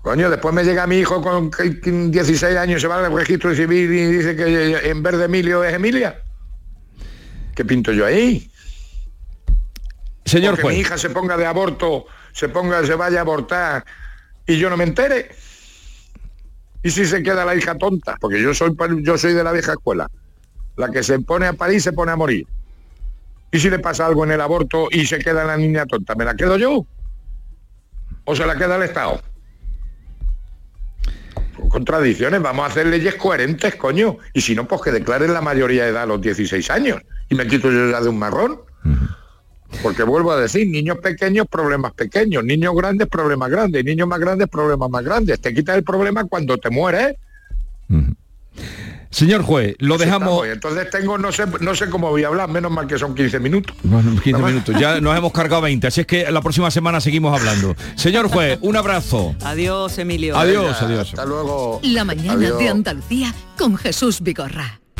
Coño, 0.01 0.31
después 0.31 0.53
me 0.53 0.63
llega 0.63 0.87
mi 0.87 0.97
hijo 0.97 1.21
con 1.21 1.51
16 1.51 2.57
años, 2.57 2.81
se 2.81 2.87
va 2.87 3.05
al 3.05 3.13
registro 3.13 3.53
civil 3.53 3.93
y 3.93 4.05
dice 4.07 4.35
que 4.35 4.89
en 4.89 5.03
vez 5.03 5.17
de 5.17 5.25
Emilio 5.25 5.63
es 5.63 5.73
Emilia. 5.75 6.19
¿Qué 7.53 7.63
pinto 7.63 7.91
yo 7.91 8.05
ahí? 8.05 8.49
Señor 10.25 10.59
juez. 10.59 10.75
mi 10.75 10.81
hija 10.81 10.97
se 10.97 11.09
ponga 11.11 11.37
de 11.37 11.45
aborto, 11.45 12.05
se 12.31 12.49
ponga, 12.49 12.83
se 12.85 12.95
vaya 12.95 13.19
a 13.19 13.21
abortar 13.21 13.85
y 14.47 14.57
yo 14.57 14.69
no 14.69 14.77
me 14.77 14.85
entere. 14.85 15.29
¿Y 16.83 16.89
si 16.89 17.05
se 17.05 17.21
queda 17.21 17.45
la 17.45 17.55
hija 17.55 17.77
tonta? 17.77 18.17
Porque 18.19 18.41
yo 18.41 18.55
soy, 18.55 18.75
yo 19.03 19.17
soy 19.17 19.33
de 19.33 19.43
la 19.43 19.51
vieja 19.51 19.73
escuela. 19.73 20.09
La 20.77 20.89
que 20.89 21.03
se 21.03 21.19
pone 21.19 21.45
a 21.45 21.53
parir 21.53 21.79
se 21.79 21.93
pone 21.93 22.11
a 22.11 22.15
morir. 22.15 22.47
¿Y 23.51 23.59
si 23.59 23.69
le 23.69 23.77
pasa 23.77 24.07
algo 24.07 24.23
en 24.23 24.31
el 24.31 24.41
aborto 24.41 24.87
y 24.89 25.05
se 25.05 25.19
queda 25.19 25.43
la 25.43 25.57
niña 25.57 25.85
tonta? 25.85 26.15
¿Me 26.15 26.25
la 26.25 26.35
quedo 26.35 26.57
yo? 26.57 26.87
¿O 28.25 28.35
se 28.35 28.45
la 28.47 28.55
queda 28.55 28.77
el 28.77 28.83
Estado? 28.83 29.21
Contradicciones, 31.71 32.41
vamos 32.41 32.63
a 32.63 32.67
hacer 32.67 32.87
leyes 32.87 33.15
coherentes, 33.15 33.75
coño. 33.75 34.17
Y 34.33 34.41
si 34.41 34.53
no, 34.55 34.67
pues 34.67 34.81
que 34.81 34.91
declaren 34.91 35.33
la 35.33 35.41
mayoría 35.41 35.83
de 35.83 35.89
edad 35.89 36.03
a 36.03 36.05
los 36.05 36.21
16 36.21 36.69
años. 36.69 37.01
Y 37.29 37.35
me 37.35 37.47
quito 37.47 37.71
yo 37.71 37.89
ya 37.89 38.01
de 38.01 38.09
un 38.09 38.19
marrón. 38.19 38.59
Porque 39.81 40.03
vuelvo 40.03 40.31
a 40.33 40.39
decir, 40.39 40.67
niños 40.67 40.97
pequeños, 40.97 41.47
problemas 41.47 41.93
pequeños, 41.93 42.43
niños 42.43 42.75
grandes, 42.75 43.07
problemas 43.07 43.49
grandes, 43.49 43.85
niños 43.85 44.07
más 44.07 44.19
grandes, 44.19 44.49
problemas 44.49 44.89
más 44.89 45.03
grandes. 45.03 45.39
Te 45.39 45.53
quitas 45.53 45.77
el 45.77 45.83
problema 45.83 46.25
cuando 46.25 46.57
te 46.57 46.69
mueres. 46.69 47.15
Señor 49.11 49.43
juez, 49.43 49.75
lo 49.79 49.97
dejamos... 49.97 50.47
Entonces 50.47 50.89
tengo, 50.89 51.17
no 51.17 51.31
sé, 51.31 51.43
no 51.59 51.75
sé 51.75 51.89
cómo 51.89 52.09
voy 52.09 52.23
a 52.23 52.27
hablar, 52.27 52.49
menos 52.49 52.71
mal 52.71 52.87
que 52.87 52.97
son 52.97 53.13
15 53.13 53.39
minutos. 53.39 53.75
Bueno, 53.83 54.19
15 54.21 54.41
minutos, 54.41 54.75
ya 54.79 54.99
nos 54.99 55.17
hemos 55.17 55.31
cargado 55.31 55.61
20, 55.61 55.87
así 55.87 56.01
es 56.01 56.07
que 56.07 56.31
la 56.31 56.41
próxima 56.41 56.71
semana 56.71 57.01
seguimos 57.01 57.39
hablando. 57.39 57.75
Señor 57.95 58.29
juez, 58.29 58.57
un 58.61 58.75
abrazo. 58.77 59.35
Adiós, 59.43 59.97
Emilio. 59.97 60.37
Adiós, 60.37 60.81
adiós. 60.81 61.09
Hasta 61.09 61.25
luego. 61.25 61.79
La 61.83 62.05
mañana 62.05 62.49
de 62.51 62.69
Andalucía 62.69 63.33
con 63.57 63.77
Jesús 63.77 64.21
Vigorra. 64.21 64.80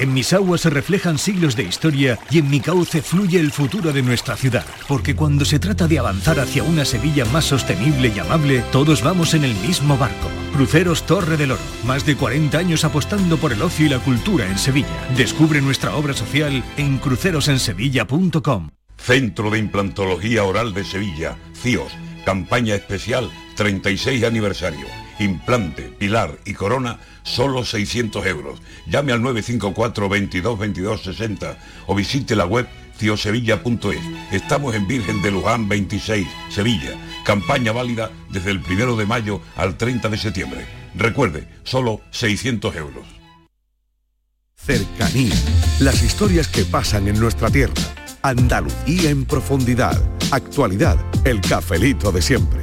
en 0.00 0.14
mis 0.14 0.32
aguas 0.32 0.62
se 0.62 0.70
reflejan 0.70 1.18
siglos 1.18 1.56
de 1.56 1.64
historia 1.64 2.18
y 2.30 2.38
en 2.38 2.48
mi 2.48 2.60
cauce 2.60 3.02
fluye 3.02 3.38
el 3.38 3.52
futuro 3.52 3.92
de 3.92 4.02
nuestra 4.02 4.34
ciudad. 4.36 4.64
Porque 4.88 5.14
cuando 5.14 5.44
se 5.44 5.58
trata 5.58 5.86
de 5.86 5.98
avanzar 5.98 6.40
hacia 6.40 6.62
una 6.62 6.84
Sevilla 6.84 7.24
más 7.26 7.44
sostenible 7.44 8.12
y 8.14 8.18
amable, 8.18 8.64
todos 8.72 9.02
vamos 9.02 9.34
en 9.34 9.44
el 9.44 9.54
mismo 9.56 9.98
barco. 9.98 10.28
Cruceros 10.54 11.04
Torre 11.04 11.36
del 11.36 11.52
Oro. 11.52 11.60
Más 11.84 12.06
de 12.06 12.16
40 12.16 12.56
años 12.58 12.84
apostando 12.84 13.36
por 13.36 13.52
el 13.52 13.62
ocio 13.62 13.86
y 13.86 13.88
la 13.90 13.98
cultura 13.98 14.46
en 14.46 14.58
Sevilla. 14.58 14.88
Descubre 15.16 15.60
nuestra 15.60 15.94
obra 15.94 16.14
social 16.14 16.64
en 16.76 16.98
crucerosensevilla.com. 16.98 18.70
Centro 18.96 19.50
de 19.50 19.58
Implantología 19.58 20.44
Oral 20.44 20.72
de 20.72 20.84
Sevilla, 20.84 21.36
CIOS. 21.54 21.92
Campaña 22.24 22.74
especial 22.74 23.30
36 23.56 24.24
aniversario 24.24 24.99
implante, 25.20 25.82
pilar 25.82 26.38
y 26.44 26.54
corona, 26.54 26.98
solo 27.22 27.64
600 27.64 28.26
euros. 28.26 28.60
Llame 28.86 29.12
al 29.12 29.22
954 29.22 30.08
22 30.08 30.58
22 30.58 31.02
60 31.02 31.58
o 31.86 31.94
visite 31.94 32.34
la 32.34 32.46
web 32.46 32.66
ciosevilla.es. 32.98 34.00
Estamos 34.32 34.74
en 34.74 34.86
Virgen 34.86 35.22
de 35.22 35.30
Luján 35.30 35.68
26, 35.68 36.26
Sevilla. 36.50 36.92
Campaña 37.24 37.72
válida 37.72 38.10
desde 38.30 38.50
el 38.50 38.58
1 38.58 38.96
de 38.96 39.06
mayo 39.06 39.40
al 39.56 39.76
30 39.76 40.08
de 40.08 40.18
septiembre. 40.18 40.66
Recuerde, 40.94 41.48
solo 41.64 42.00
600 42.10 42.76
euros. 42.76 43.06
Cercanía. 44.54 45.34
Las 45.80 46.02
historias 46.02 46.46
que 46.48 46.64
pasan 46.64 47.08
en 47.08 47.18
nuestra 47.18 47.48
tierra. 47.48 47.72
Andalucía 48.22 49.08
en 49.08 49.24
profundidad. 49.24 49.98
Actualidad. 50.30 50.98
El 51.24 51.40
cafelito 51.40 52.12
de 52.12 52.20
siempre. 52.20 52.62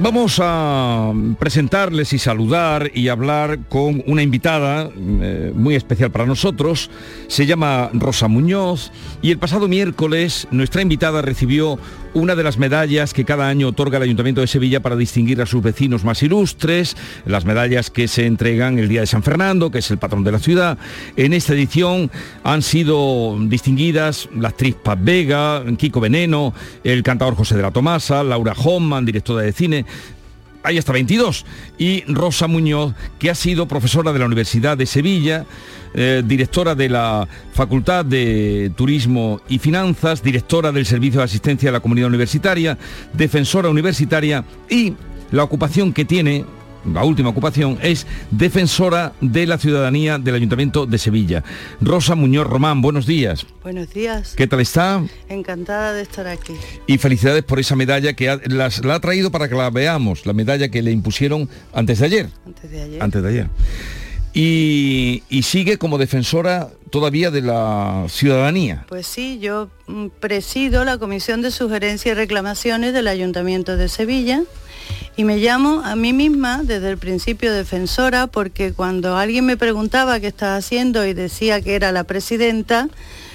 vamos 0.00 0.40
a 0.42 1.12
presentarles 1.38 2.12
y 2.12 2.18
saludar 2.18 2.90
y 2.94 3.08
hablar 3.08 3.58
con 3.68 4.02
una 4.06 4.22
invitada 4.22 4.90
eh, 4.96 5.52
muy 5.54 5.74
especial 5.74 6.10
para 6.10 6.26
nosotros. 6.26 6.90
Se 7.26 7.46
llama 7.46 7.90
Rosa 7.92 8.28
Muñoz 8.28 8.92
y 9.22 9.30
el 9.30 9.38
pasado 9.38 9.68
miércoles 9.68 10.46
nuestra 10.50 10.82
invitada 10.82 11.22
recibió 11.22 11.78
una 12.14 12.34
de 12.34 12.42
las 12.42 12.58
medallas 12.58 13.12
que 13.12 13.24
cada 13.24 13.48
año 13.48 13.68
otorga 13.68 13.98
el 13.98 14.04
Ayuntamiento 14.04 14.40
de 14.40 14.46
Sevilla 14.46 14.80
para 14.80 14.96
distinguir 14.96 15.40
a 15.42 15.46
sus 15.46 15.62
vecinos 15.62 16.04
más 16.04 16.22
ilustres, 16.22 16.96
las 17.26 17.44
medallas 17.44 17.90
que 17.90 18.08
se 18.08 18.26
entregan 18.26 18.78
el 18.78 18.88
día 18.88 19.00
de 19.00 19.06
San 19.06 19.22
Fernando, 19.22 19.70
que 19.70 19.78
es 19.78 19.90
el 19.90 19.98
patrón 19.98 20.24
de 20.24 20.32
la 20.32 20.38
ciudad. 20.38 20.78
En 21.16 21.32
esta 21.32 21.54
edición 21.54 22.10
han 22.44 22.62
sido 22.62 23.36
distinguidas 23.40 24.28
la 24.36 24.48
actriz 24.48 24.76
Paz 24.76 24.98
Vega, 25.00 25.64
Kiko 25.76 26.00
Veneno, 26.00 26.54
el 26.84 27.02
cantador 27.02 27.34
José 27.34 27.56
de 27.56 27.62
la 27.62 27.70
Tomasa, 27.70 28.22
Laura 28.22 28.54
Hoffman, 28.56 29.04
directora 29.04 29.42
de 29.42 29.52
cine, 29.52 29.84
hay 30.62 30.78
hasta 30.78 30.92
22. 30.92 31.44
Y 31.78 32.04
Rosa 32.06 32.46
Muñoz, 32.46 32.94
que 33.18 33.30
ha 33.30 33.34
sido 33.34 33.68
profesora 33.68 34.12
de 34.12 34.18
la 34.18 34.26
Universidad 34.26 34.76
de 34.76 34.86
Sevilla, 34.86 35.46
eh, 35.94 36.22
directora 36.24 36.74
de 36.74 36.88
la 36.88 37.26
Facultad 37.52 38.04
de 38.04 38.70
Turismo 38.76 39.40
y 39.48 39.58
Finanzas, 39.58 40.22
directora 40.22 40.72
del 40.72 40.86
Servicio 40.86 41.20
de 41.20 41.24
Asistencia 41.24 41.70
a 41.70 41.72
la 41.72 41.80
Comunidad 41.80 42.08
Universitaria, 42.08 42.76
defensora 43.12 43.68
universitaria 43.68 44.44
y 44.68 44.94
la 45.30 45.44
ocupación 45.44 45.92
que 45.92 46.04
tiene 46.04 46.44
la 46.84 47.04
última 47.04 47.30
ocupación, 47.30 47.78
es 47.82 48.06
defensora 48.30 49.12
de 49.20 49.46
la 49.46 49.58
ciudadanía 49.58 50.18
del 50.18 50.34
Ayuntamiento 50.34 50.86
de 50.86 50.98
Sevilla. 50.98 51.42
Rosa 51.80 52.14
Muñoz 52.14 52.46
Román, 52.46 52.80
buenos 52.82 53.06
días. 53.06 53.46
Buenos 53.62 53.92
días. 53.92 54.34
¿Qué 54.36 54.46
tal 54.46 54.60
está? 54.60 55.02
Encantada 55.28 55.92
de 55.92 56.02
estar 56.02 56.26
aquí. 56.26 56.54
Y 56.86 56.98
felicidades 56.98 57.42
por 57.44 57.58
esa 57.58 57.76
medalla 57.76 58.12
que 58.14 58.28
ha- 58.30 58.40
las- 58.46 58.84
la 58.84 58.94
ha 58.96 59.00
traído 59.00 59.30
para 59.30 59.48
que 59.48 59.54
la 59.54 59.70
veamos, 59.70 60.24
la 60.26 60.32
medalla 60.32 60.68
que 60.68 60.82
le 60.82 60.90
impusieron 60.92 61.48
antes 61.72 61.98
de 61.98 62.06
ayer. 62.06 62.30
Antes 62.46 62.70
de 62.70 62.82
ayer. 62.82 63.02
Antes 63.02 63.22
de 63.22 63.28
ayer. 63.28 63.46
Y, 64.34 65.22
y 65.28 65.42
sigue 65.42 65.78
como 65.78 65.98
defensora 65.98 66.68
todavía 66.90 67.30
de 67.30 67.42
la 67.42 68.04
ciudadanía. 68.08 68.84
Pues 68.88 69.06
sí, 69.06 69.38
yo 69.40 69.68
mm, 69.88 70.06
presido 70.20 70.84
la 70.84 70.98
Comisión 70.98 71.42
de 71.42 71.50
Sugerencias 71.50 72.14
y 72.14 72.16
Reclamaciones 72.16 72.92
del 72.94 73.08
Ayuntamiento 73.08 73.76
de 73.76 73.88
Sevilla 73.88 74.42
y 75.16 75.24
me 75.24 75.38
llamo 75.38 75.82
a 75.84 75.96
mí 75.96 76.12
misma 76.12 76.62
desde 76.62 76.90
el 76.90 76.98
principio 76.98 77.52
defensora 77.52 78.26
porque 78.26 78.72
cuando 78.72 79.16
alguien 79.16 79.46
me 79.46 79.56
preguntaba 79.56 80.20
qué 80.20 80.28
estaba 80.28 80.56
haciendo 80.56 81.04
y 81.06 81.14
decía 81.14 81.60
que 81.60 81.74
era 81.74 81.92
la 81.92 82.04
presidenta, 82.04 82.88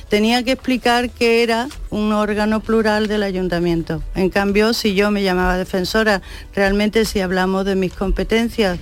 tenía 0.10 0.44
que 0.44 0.52
explicar 0.52 1.10
que 1.10 1.44
era 1.44 1.68
un 1.90 2.12
órgano 2.14 2.60
plural 2.60 3.08
del 3.08 3.24
ayuntamiento. 3.24 4.04
En 4.16 4.30
cambio, 4.30 4.74
si 4.74 4.94
yo 4.94 5.12
me 5.12 5.24
llamaba 5.24 5.58
defensora, 5.58 6.22
realmente 6.54 7.06
si 7.06 7.20
hablamos 7.20 7.66
de 7.66 7.76
mis 7.76 7.94
competencias, 7.94 8.80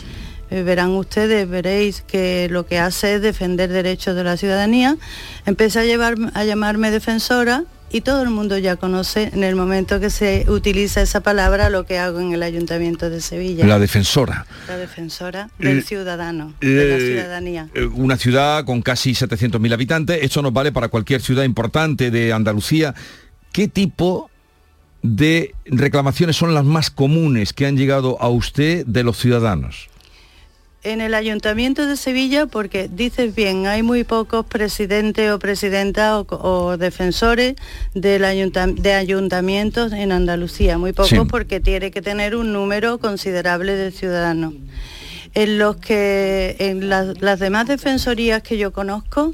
verán 0.52 0.90
ustedes, 0.92 1.48
veréis 1.50 2.02
que 2.02 2.48
lo 2.52 2.66
que 2.66 2.78
hace 2.78 3.16
es 3.16 3.22
defender 3.22 3.70
derechos 3.72 4.16
de 4.16 4.24
la 4.24 4.38
ciudadanía. 4.38 4.98
Empecé 5.46 5.80
a, 5.80 5.86
llevar, 5.86 6.16
a 6.34 6.44
llamarme 6.44 6.92
defensora 6.92 7.64
y 7.94 8.02
todo 8.02 8.22
el 8.22 8.30
mundo 8.30 8.58
ya 8.58 8.78
conoce 8.78 9.32
en 9.34 9.44
el 9.44 9.56
momento 9.56 10.00
que 10.00 10.10
se 10.10 10.46
utiliza 10.50 11.02
esa 11.02 11.20
palabra 11.20 11.70
lo 11.70 11.86
que 11.86 12.00
hago 12.00 12.20
en 12.22 12.32
el 12.34 12.42
Ayuntamiento 12.44 13.10
de 13.10 13.20
Sevilla. 13.20 13.66
La 13.66 13.80
defensora. 13.80 14.46
La 14.68 14.78
defensora 14.78 15.50
del 15.60 15.80
Eh, 15.80 15.82
ciudadano, 15.82 16.54
de 16.62 16.86
la 16.86 16.96
Eh, 16.96 17.00
ciudadanía. 17.08 17.68
eh, 17.74 17.84
Una 17.86 18.16
ciudad 18.18 18.64
con 18.64 18.82
casi 18.82 19.14
700.000 19.14 19.74
habitantes, 19.74 20.20
esto 20.22 20.42
nos 20.42 20.54
vale 20.54 20.72
para 20.72 20.88
cualquier 20.88 21.22
ciudad 21.22 21.44
importante 21.44 22.12
de 22.12 22.32
Andalucía. 22.32 22.94
¿Qué 23.52 23.68
tipo 23.68 24.30
de 25.02 25.54
reclamaciones 25.66 26.38
son 26.38 26.54
las 26.54 26.64
más 26.64 26.92
comunes 26.92 27.52
que 27.52 27.66
han 27.66 27.76
llegado 27.76 28.22
a 28.22 28.30
usted 28.30 28.86
de 28.86 29.04
los 29.04 29.18
ciudadanos? 29.18 29.90
En 30.84 31.00
el 31.00 31.14
Ayuntamiento 31.14 31.86
de 31.86 31.96
Sevilla, 31.96 32.48
porque 32.48 32.90
dices 32.92 33.36
bien, 33.36 33.68
hay 33.68 33.84
muy 33.84 34.04
pocos 34.04 34.48
presidentes 34.48 35.32
o 35.32 35.38
presidentas 35.38 36.12
o, 36.14 36.26
o 36.42 36.78
defensores 36.78 37.54
del 37.94 38.26
ayunta- 38.26 38.66
de 38.66 38.94
ayuntamientos 38.96 39.94
en 39.94 40.12
Andalucía, 40.12 40.80
muy 40.80 40.92
pocos 40.92 41.10
Sí. 41.10 41.20
porque 41.30 41.60
tiene 41.60 41.92
que 41.92 42.02
tener 42.02 42.36
un 42.36 42.52
número 42.52 42.98
considerable 42.98 43.76
de 43.76 43.92
ciudadanos. 43.92 44.56
En 45.36 45.60
los 45.60 45.76
que 45.76 46.56
en 46.58 46.90
las, 46.90 47.22
las 47.22 47.40
demás 47.40 47.68
defensorías 47.68 48.42
que 48.42 48.58
yo 48.58 48.74
conozco 48.74 49.34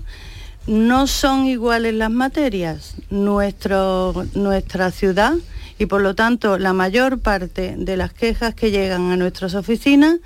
no 0.68 1.08
son 1.08 1.46
iguales 1.46 1.94
las 1.94 2.12
materias. 2.12 2.96
Nuestro, 3.10 4.26
nuestra 4.36 4.92
ciudad 4.92 5.34
y 5.80 5.86
por 5.86 6.02
lo 6.02 6.14
tanto 6.14 6.58
la 6.58 6.74
mayor 6.74 7.20
parte 7.20 7.76
de 7.78 7.96
las 7.96 8.12
quejas 8.12 8.54
que 8.54 8.70
llegan 8.70 9.12
a 9.12 9.16
nuestras 9.16 9.56
oficinas 9.56 10.18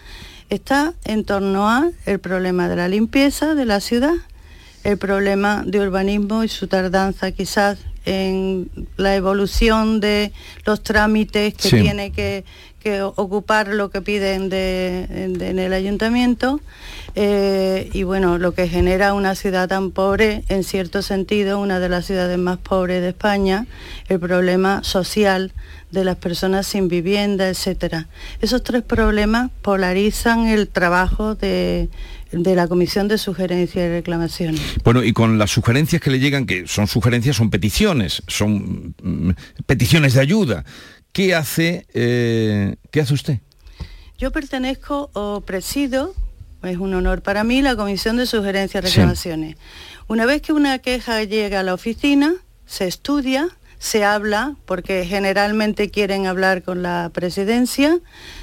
está 0.51 0.93
en 1.05 1.23
torno 1.23 1.67
a 1.69 1.89
el 2.05 2.19
problema 2.19 2.67
de 2.69 2.75
la 2.75 2.87
limpieza 2.89 3.55
de 3.55 3.65
la 3.65 3.79
ciudad, 3.79 4.13
el 4.83 4.97
problema 4.97 5.63
de 5.65 5.79
urbanismo 5.79 6.43
y 6.43 6.49
su 6.49 6.67
tardanza 6.67 7.31
quizás 7.31 7.79
en 8.05 8.69
la 8.97 9.15
evolución 9.15 9.99
de 10.01 10.33
los 10.65 10.83
trámites 10.83 11.53
que 11.53 11.69
Sí. 11.69 11.81
tiene 11.81 12.11
que, 12.11 12.43
que 12.79 13.01
ocupar 13.01 13.69
lo 13.69 13.89
que 13.91 14.01
piden 14.01 14.49
de- 14.49 15.07
de- 15.37 15.49
en 15.51 15.59
el 15.59 15.71
ayuntamiento 15.71 16.59
eh, 17.15 17.89
y 17.93 18.03
bueno, 18.03 18.37
lo 18.37 18.53
que 18.53 18.67
genera 18.67 19.13
una 19.13 19.35
ciudad 19.35 19.67
tan 19.67 19.91
pobre, 19.91 20.43
en 20.49 20.63
cierto 20.63 21.01
sentido, 21.01 21.59
una 21.59 21.79
de 21.79 21.89
las 21.89 22.05
ciudades 22.05 22.37
más 22.37 22.57
pobres 22.57 23.01
de 23.01 23.09
España, 23.09 23.65
el 24.07 24.19
problema 24.19 24.83
social 24.83 25.53
de 25.91 26.05
las 26.05 26.15
personas 26.15 26.67
sin 26.67 26.87
vivienda, 26.87 27.49
etcétera. 27.49 28.07
Esos 28.41 28.63
tres 28.63 28.81
problemas 28.81 29.51
polarizan 29.61 30.47
el 30.47 30.69
trabajo 30.69 31.35
de, 31.35 31.89
de 32.31 32.55
la 32.55 32.67
Comisión 32.67 33.07
de 33.07 33.17
Sugerencias 33.17 33.85
y 33.85 33.89
Reclamaciones. 33.89 34.61
Bueno, 34.83 35.03
y 35.03 35.13
con 35.13 35.37
las 35.37 35.51
sugerencias 35.51 36.01
que 36.01 36.11
le 36.11 36.19
llegan, 36.19 36.45
que 36.45 36.67
son 36.67 36.87
sugerencias, 36.87 37.35
son 37.35 37.49
peticiones, 37.49 38.23
son 38.27 38.95
mm, 39.01 39.31
peticiones 39.65 40.13
de 40.13 40.21
ayuda. 40.21 40.63
¿Qué 41.11 41.35
hace, 41.35 41.85
eh, 41.93 42.75
¿qué 42.89 43.01
hace 43.01 43.13
usted? 43.13 43.39
Yo 44.17 44.31
pertenezco 44.31 45.09
o 45.13 45.41
presido, 45.41 46.13
es 46.63 46.77
un 46.77 46.93
honor 46.93 47.21
para 47.21 47.43
mí, 47.43 47.61
la 47.61 47.75
Comisión 47.75 48.17
de 48.17 48.25
Sugerencias 48.25 48.83
y 48.83 48.87
Sí. 48.87 48.93
Reclamaciones. 48.95 49.57
Una 50.07 50.25
vez 50.25 50.41
que 50.41 50.53
una 50.53 50.79
queja 50.79 51.23
llega 51.23 51.61
a 51.61 51.63
la 51.63 51.73
oficina, 51.73 52.33
se 52.65 52.87
estudia, 52.87 53.49
se 53.79 54.03
habla, 54.03 54.55
porque 54.65 55.05
generalmente 55.05 55.89
quieren 55.89 56.27
hablar 56.27 56.61
con 56.61 56.83
la 56.83 57.09
presidencia, 57.13 57.97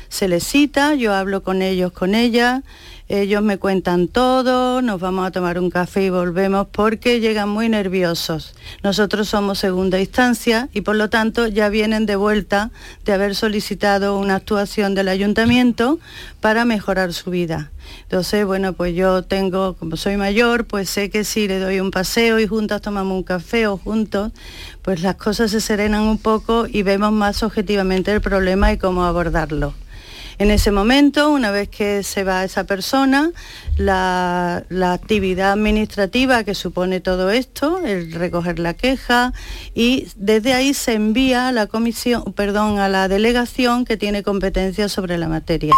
se 0.08 0.26
les 0.26 0.42
cita, 0.44 0.94
yo 0.94 1.14
hablo 1.14 1.42
con 1.42 1.62
ellos, 1.62 1.92
con 1.92 2.14
ellas, 2.14 2.62
ellos 3.08 3.42
me 3.42 3.56
cuentan 3.56 4.06
todo, 4.06 4.82
nos 4.82 5.00
vamos 5.00 5.26
a 5.26 5.30
tomar 5.30 5.58
un 5.58 5.70
café 5.70 6.04
y 6.04 6.10
volvemos 6.10 6.66
porque 6.70 7.20
llegan 7.20 7.48
muy 7.48 7.70
nerviosos. 7.70 8.54
Nosotros 8.82 9.30
somos 9.30 9.58
segunda 9.58 9.98
instancia 9.98 10.68
y 10.74 10.82
por 10.82 10.94
lo 10.94 11.08
tanto 11.08 11.46
ya 11.46 11.70
vienen 11.70 12.04
de 12.04 12.16
vuelta 12.16 12.70
de 13.06 13.14
haber 13.14 13.34
solicitado 13.34 14.18
una 14.18 14.34
actuación 14.34 14.94
del 14.94 15.08
ayuntamiento 15.08 15.98
para 16.40 16.66
mejorar 16.66 17.14
su 17.14 17.30
vida. 17.30 17.70
Entonces, 18.02 18.44
bueno, 18.44 18.74
pues 18.74 18.94
yo 18.94 19.22
tengo, 19.22 19.74
como 19.74 19.96
soy 19.96 20.18
mayor, 20.18 20.66
pues 20.66 20.90
sé 20.90 21.08
que 21.08 21.24
si 21.24 21.48
le 21.48 21.58
doy 21.60 21.80
un 21.80 21.90
paseo 21.90 22.38
y 22.38 22.46
juntas 22.46 22.82
tomamos 22.82 23.16
un 23.16 23.22
café 23.22 23.66
o 23.66 23.78
juntos, 23.78 24.32
pues 24.82 25.00
las 25.00 25.16
cosas 25.16 25.50
se 25.50 25.62
serenan 25.62 26.02
un 26.02 26.18
poco 26.18 26.66
y 26.66 26.82
vemos 26.82 27.12
más 27.12 27.42
objetivamente 27.42 28.12
el 28.12 28.20
problema 28.20 28.70
y 28.70 28.76
cómo 28.76 29.04
abordarlo. 29.04 29.72
En 30.38 30.52
ese 30.52 30.70
momento, 30.70 31.30
una 31.30 31.50
vez 31.50 31.68
que 31.68 32.04
se 32.04 32.22
va 32.22 32.44
esa 32.44 32.62
persona, 32.62 33.32
la, 33.76 34.64
actividad 34.92 35.50
administrativa 35.50 36.44
que 36.44 36.54
supone 36.54 37.00
todo 37.00 37.30
esto, 37.30 37.84
el 37.84 38.12
recoger 38.12 38.60
la 38.60 38.74
queja, 38.74 39.32
y 39.74 40.06
desde 40.14 40.52
ahí 40.54 40.74
se 40.74 40.92
envía 40.92 41.48
a 41.48 41.52
la 41.52 41.66
comisión, 41.66 42.32
perdón, 42.34 42.78
a 42.78 42.88
la 42.88 43.08
delegación 43.08 43.84
que 43.84 43.96
tiene 43.96 44.22
competencia 44.22 44.88
sobre 44.88 45.18
la 45.18 45.26
materia. 45.26 45.74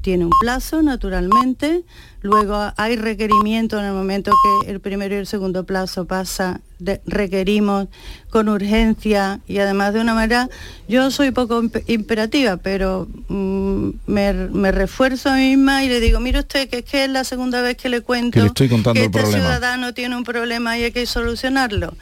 Tiene 0.00 0.24
un 0.24 0.32
plazo, 0.40 0.82
naturalmente, 0.82 1.82
luego 2.22 2.72
hay 2.76 2.96
requerimiento 2.96 3.78
en 3.78 3.86
el 3.86 3.92
momento 3.92 4.32
que 4.62 4.70
el 4.70 4.80
primero 4.80 5.14
y 5.14 5.18
el 5.18 5.26
segundo 5.26 5.64
plazo 5.64 6.06
pasa 6.06 6.60
requerimos 7.06 7.88
con 8.30 8.48
urgencia 8.48 9.40
y 9.48 9.58
además 9.58 9.94
de 9.94 10.00
una 10.00 10.14
manera, 10.14 10.48
yo 10.88 11.10
soy 11.10 11.30
poco 11.30 11.62
imperativa, 11.86 12.56
pero 12.56 13.08
mm, 13.28 13.90
me, 14.06 14.70
refuerzo 14.72 15.30
a 15.30 15.36
mí 15.36 15.56
misma 15.56 15.84
y 15.84 15.88
le 15.88 16.00
digo, 16.00 16.20
mire 16.20 16.40
usted 16.40 16.68
que 16.68 16.78
es 16.78 16.84
que 16.84 17.04
es 17.04 17.10
la 17.10 17.24
segunda 17.24 17.62
vez 17.62 17.76
que 17.76 17.88
le 17.88 18.00
cuento 18.02 18.38
que, 18.54 18.64
este 18.64 19.26
ciudadano 19.26 19.94
tiene 19.94 20.16
un 20.16 20.24
problema 20.24 20.78
y 20.78 20.84
hay 20.84 20.92
que 20.92 21.06
solucionarlo. 21.06 21.94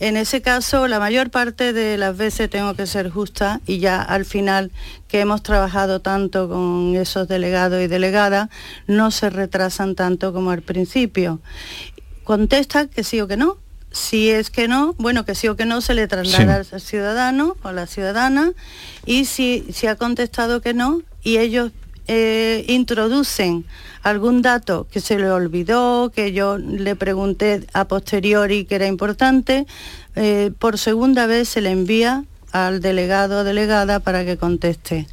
En 0.00 0.16
ese 0.16 0.40
caso, 0.40 0.88
la 0.88 0.98
mayor 0.98 1.30
parte 1.30 1.74
de 1.74 1.98
las 1.98 2.16
veces 2.16 2.48
tengo 2.48 2.74
que 2.74 2.86
ser 2.86 3.10
justa 3.10 3.60
y 3.66 3.80
ya 3.80 4.00
al 4.00 4.24
final 4.24 4.70
que 5.08 5.20
hemos 5.20 5.42
trabajado 5.42 6.00
tanto 6.00 6.48
con 6.48 6.96
esos 6.96 7.28
delegados 7.28 7.82
y 7.82 7.86
delegadas, 7.86 8.48
no 8.86 9.10
se 9.10 9.28
retrasan 9.28 9.94
tanto 9.94 10.32
como 10.32 10.52
al 10.52 10.62
principio. 10.62 11.40
Contesta 12.24 12.86
que 12.86 13.04
sí 13.04 13.20
o 13.20 13.28
que 13.28 13.36
no, 13.36 13.58
si 13.92 14.30
es 14.30 14.48
que 14.50 14.68
no, 14.68 14.94
bueno, 14.96 15.26
que 15.26 15.34
sí 15.34 15.48
o 15.48 15.56
que 15.56 15.66
no, 15.66 15.82
se 15.82 15.92
le 15.92 16.08
traslada 16.08 16.56
al 16.56 16.80
ciudadano 16.80 17.56
o 17.62 17.68
a 17.68 17.72
la 17.72 17.86
ciudadana. 17.86 18.52
Y 19.04 19.26
si, 19.26 19.66
si 19.70 19.86
ha 19.86 19.96
contestado 19.96 20.62
que 20.62 20.72
no 20.72 21.02
y 21.22 21.36
ellos 21.36 21.72
eh, 22.06 22.64
introducen 22.68 23.64
algún 24.02 24.42
dato 24.42 24.86
que 24.90 25.00
se 25.00 25.18
le 25.18 25.30
olvidó, 25.30 26.10
que 26.14 26.32
yo 26.32 26.58
le 26.58 26.96
pregunté 26.96 27.66
a 27.72 27.86
posteriori 27.86 28.64
que 28.64 28.76
era 28.76 28.86
importante, 28.86 29.66
eh, 30.16 30.50
por 30.58 30.78
segunda 30.78 31.26
vez 31.26 31.48
se 31.48 31.60
le 31.60 31.70
envía 31.70 32.24
al 32.52 32.80
delegado 32.80 33.40
o 33.40 33.44
delegada 33.44 34.00
para 34.00 34.24
que 34.24 34.36
conteste. 34.36 35.06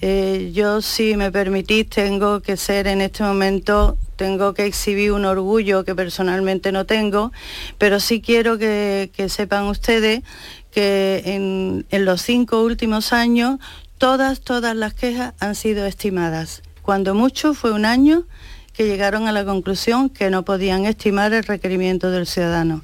Eh, 0.00 0.52
yo, 0.54 0.82
si 0.82 1.16
me 1.16 1.32
permitís, 1.32 1.88
tengo 1.88 2.40
que 2.40 2.56
ser 2.56 2.86
en 2.86 3.00
este 3.00 3.22
momento, 3.24 3.96
tengo 4.16 4.52
que 4.52 4.66
exhibir 4.66 5.12
un 5.12 5.24
orgullo 5.24 5.84
que 5.84 5.94
personalmente 5.94 6.70
no 6.70 6.84
tengo, 6.84 7.32
pero 7.78 7.98
sí 7.98 8.20
quiero 8.20 8.58
que, 8.58 9.10
sepan 9.28 9.64
ustedes 9.64 10.22
que 10.70 11.22
en, 11.24 11.86
en 11.90 12.04
los 12.04 12.20
cinco 12.20 12.62
últimos 12.62 13.12
años 13.12 13.58
todas, 13.98 14.40
todas 14.40 14.74
las 14.74 14.94
quejas 14.94 15.34
han 15.40 15.54
sido 15.54 15.84
estimadas. 15.84 16.62
Cuando 16.82 17.14
mucho 17.14 17.52
fue 17.52 17.72
un 17.72 17.84
año 17.84 18.24
que 18.72 18.86
llegaron 18.86 19.26
a 19.26 19.32
la 19.32 19.44
conclusión 19.44 20.08
que 20.08 20.30
no 20.30 20.44
podían 20.44 20.86
estimar 20.86 21.32
el 21.32 21.42
requerimiento 21.42 22.10
del 22.10 22.26
ciudadano. 22.26 22.82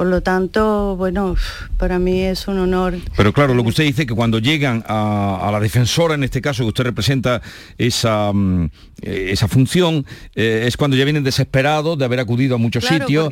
Por 0.00 0.06
lo 0.06 0.22
tanto, 0.22 0.96
bueno, 0.96 1.36
para 1.76 1.98
mí 1.98 2.22
es 2.22 2.48
un 2.48 2.58
honor. 2.58 2.94
Pero 3.18 3.34
claro, 3.34 3.52
lo 3.52 3.62
que 3.62 3.68
usted 3.68 3.84
dice 3.84 4.06
que 4.06 4.14
cuando 4.14 4.38
llegan 4.38 4.82
a, 4.88 5.50
la 5.52 5.60
defensora, 5.60 6.14
en 6.14 6.24
este 6.24 6.40
caso 6.40 6.62
que 6.62 6.68
usted 6.68 6.84
representa 6.84 7.42
esa, 7.76 8.32
mm, 8.32 8.70
eh, 9.02 9.28
esa 9.32 9.46
función, 9.46 10.06
eh, 10.34 10.64
es 10.66 10.78
cuando 10.78 10.96
ya 10.96 11.04
vienen 11.04 11.22
desesperados 11.22 11.98
de 11.98 12.06
haber 12.06 12.18
acudido 12.18 12.54
a 12.54 12.58
muchos 12.58 12.86
sitios. 12.86 13.28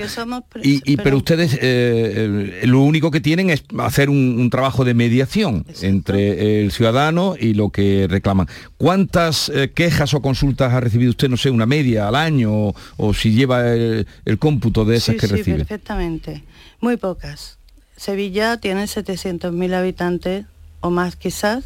Y, 0.62 0.98
pero 0.98 1.16
ustedes 1.16 1.59
eh, 1.62 2.61
lo 2.64 2.83
único 2.83 3.11
que 3.11 3.22
tienen 3.22 3.48
es 3.48 3.64
hacer 3.78 4.11
un, 4.11 4.50
trabajo 4.50 4.85
de 4.85 4.92
mediación 4.92 5.64
entre 5.81 6.61
el 6.61 6.70
ciudadano 6.70 7.35
y 7.40 7.54
lo 7.54 7.70
que 7.70 8.07
reclaman. 8.11 8.46
¿Cuántas 8.76 9.50
quejas 9.74 10.12
o 10.12 10.20
consultas 10.20 10.74
ha 10.74 10.81
recibido 10.81 11.12
usted, 11.12 11.31
no 11.31 11.38
sé, 11.38 11.48
una 11.48 11.64
media 11.64 12.09
al 12.09 12.14
año 12.14 12.74
o, 12.98 13.14
si 13.14 13.33
lleva 13.33 13.72
el, 13.72 14.07
cómputo 14.38 14.85
de 14.85 14.96
esas 14.96 15.16
que 15.16 15.26
sí, 15.26 15.35
recibe? 15.35 15.59
Perfectamente. 15.59 16.42
Muy 16.81 16.97
pocas. 16.97 17.59
Sevilla 17.97 18.59
tiene 18.59 18.85
700.000 18.85 19.75
habitantes 19.75 20.47
o 20.81 20.91
más 20.91 21.17
quizás 21.17 21.64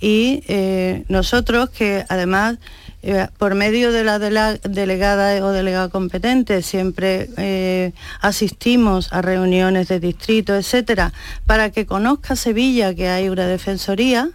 y 0.00 0.42
eh, 0.48 1.04
nosotros 1.08 1.70
que 1.70 2.04
además 2.08 2.58
eh, 3.02 3.28
por 3.38 3.54
medio 3.54 3.92
de 3.92 4.04
la, 4.04 4.18
delegada 4.18 5.44
o 5.44 5.50
delegado 5.50 5.90
competente 5.90 6.62
siempre 6.62 7.28
eh, 7.36 7.92
asistimos 8.20 9.12
a 9.12 9.22
reuniones 9.22 9.88
de 9.88 10.00
distrito, 10.00 10.54
etcétera, 10.54 11.12
para 11.46 11.70
que 11.70 11.86
conozca 11.86 12.36
Sevilla 12.36 12.94
que 12.94 13.08
hay 13.08 13.28
una 13.28 13.46
defensoría, 13.46 14.30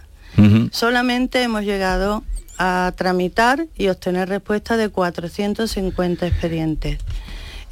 solamente 0.70 1.42
hemos 1.42 1.62
llegado 1.62 2.24
a 2.58 2.92
tramitar 2.96 3.66
y 3.76 3.88
obtener 3.88 4.30
respuesta 4.30 4.78
de 4.78 4.88
450 4.88 6.26
expedientes. 6.26 6.98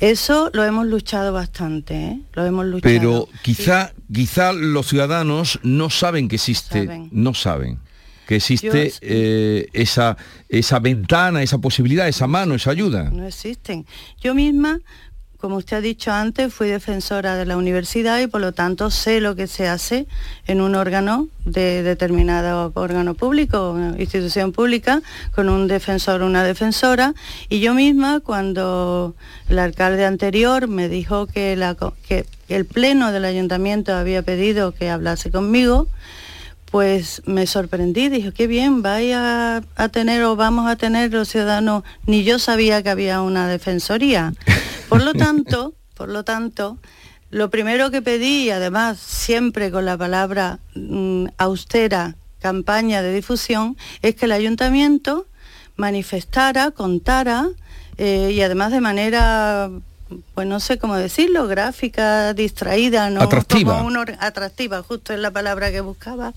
Eso 0.01 0.51
lo 0.55 0.65
hemos 0.65 0.87
luchado 0.87 1.33
bastante, 1.33 1.95
¿eh? 1.95 2.21
lo 2.33 2.47
hemos 2.47 2.65
luchado. 2.65 2.95
Pero 2.95 3.29
quizá, 3.43 3.93
quizá 4.13 4.53
los 4.53 4.89
ciudadanos 4.89 5.61
no 5.63 5.91
saben 5.91 6.29
que 6.29 6.37
existe, 6.37 7.09
no 7.13 7.35
saben 7.35 7.79
que 8.27 8.37
existe 8.37 8.93
eh, 9.01 9.69
esa, 9.73 10.17
esa 10.49 10.79
ventana, 10.79 11.43
esa 11.43 11.59
posibilidad, 11.59 12.09
esa 12.09 12.27
mano, 12.27 12.55
esa 12.55 12.71
ayuda. 12.71 13.11
No 13.11 13.27
existen. 13.27 13.87
Yo 14.23 14.35
misma 14.35 14.81
como 15.41 15.57
usted 15.57 15.79
ha 15.79 15.81
dicho 15.81 16.13
antes, 16.13 16.53
fui 16.53 16.69
defensora 16.69 17.35
de 17.35 17.47
la 17.47 17.57
universidad 17.57 18.21
y 18.21 18.27
por 18.27 18.43
lo 18.43 18.53
tanto 18.53 18.91
sé 18.91 19.21
lo 19.21 19.35
que 19.35 19.47
se 19.47 19.69
hace 19.69 20.07
en 20.47 20.61
un 20.61 20.75
órgano 20.75 21.29
de 21.47 21.83
determinado 21.83 22.71
órgano 22.75 23.15
público, 23.15 23.77
institución 23.99 24.53
pública, 24.53 25.01
con 25.35 25.49
un 25.49 25.67
defensor 25.67 26.21
o 26.21 26.27
una 26.27 26.45
defensora. 26.45 27.15
Y 27.49 27.61
yo 27.61 27.73
misma, 27.73 28.21
cuando 28.21 29.15
el 29.49 29.59
alcalde 29.59 30.05
anterior 30.05 30.69
me 30.69 30.89
dijo 30.89 31.27
que, 31.27 31.53
el 32.49 32.67
pleno 32.67 33.11
del 33.11 33.25
ayuntamiento 33.25 33.95
había 33.95 34.23
pedido 34.23 34.73
que 34.73 34.91
hablase 34.91 35.31
conmigo, 35.31 35.89
pues 36.71 37.23
me 37.25 37.47
sorprendí, 37.47 38.09
dije, 38.09 38.33
qué 38.33 38.47
bien, 38.47 38.83
vaya 38.83 39.63
a 39.77 39.89
tener 39.89 40.23
o 40.25 40.37
vamos 40.37 40.69
a 40.69 40.77
tener 40.77 41.13
los 41.13 41.29
ciudadanos, 41.29 41.83
ni 42.07 42.25
yo 42.25 42.39
sabía 42.39 42.83
que 42.83 42.91
había 42.91 43.23
una 43.23 43.49
defensoría. 43.49 44.35
Por 44.91 45.05
lo 45.05 45.15
tanto, 45.15 45.75
por 45.95 46.09
lo 46.09 46.25
tanto, 46.25 46.79
lo 47.31 47.49
primero 47.49 47.93
que 47.93 48.03
pedí, 48.03 48.51
además 48.51 48.99
siempre 48.99 49.71
con 49.71 49.85
la 49.85 49.97
palabra 49.97 50.59
mm, 50.75 51.27
austera, 51.39 52.17
campaña 52.41 53.01
de 53.01 53.15
difusión, 53.15 53.77
es 54.03 54.17
que 54.17 54.25
el 54.25 54.33
ayuntamiento 54.33 55.29
manifestara, 55.77 56.73
contara, 56.73 57.51
eh, 57.99 58.33
y 58.35 58.43
además 58.43 58.73
de 58.73 58.81
manera 58.81 59.71
pues 60.35 60.47
no 60.47 60.61
sé 60.61 60.79
cómo 60.79 60.97
decirlo, 60.97 61.47
gráfica, 61.47 62.35
distraída, 62.35 63.11
¿no? 63.11 63.23
Atractiva. 63.23 63.83
atractiva, 64.19 64.83
justo 64.83 65.13
es 65.13 65.21
la 65.21 65.31
palabra 65.31 65.71
que 65.71 65.81
buscaba, 65.81 66.33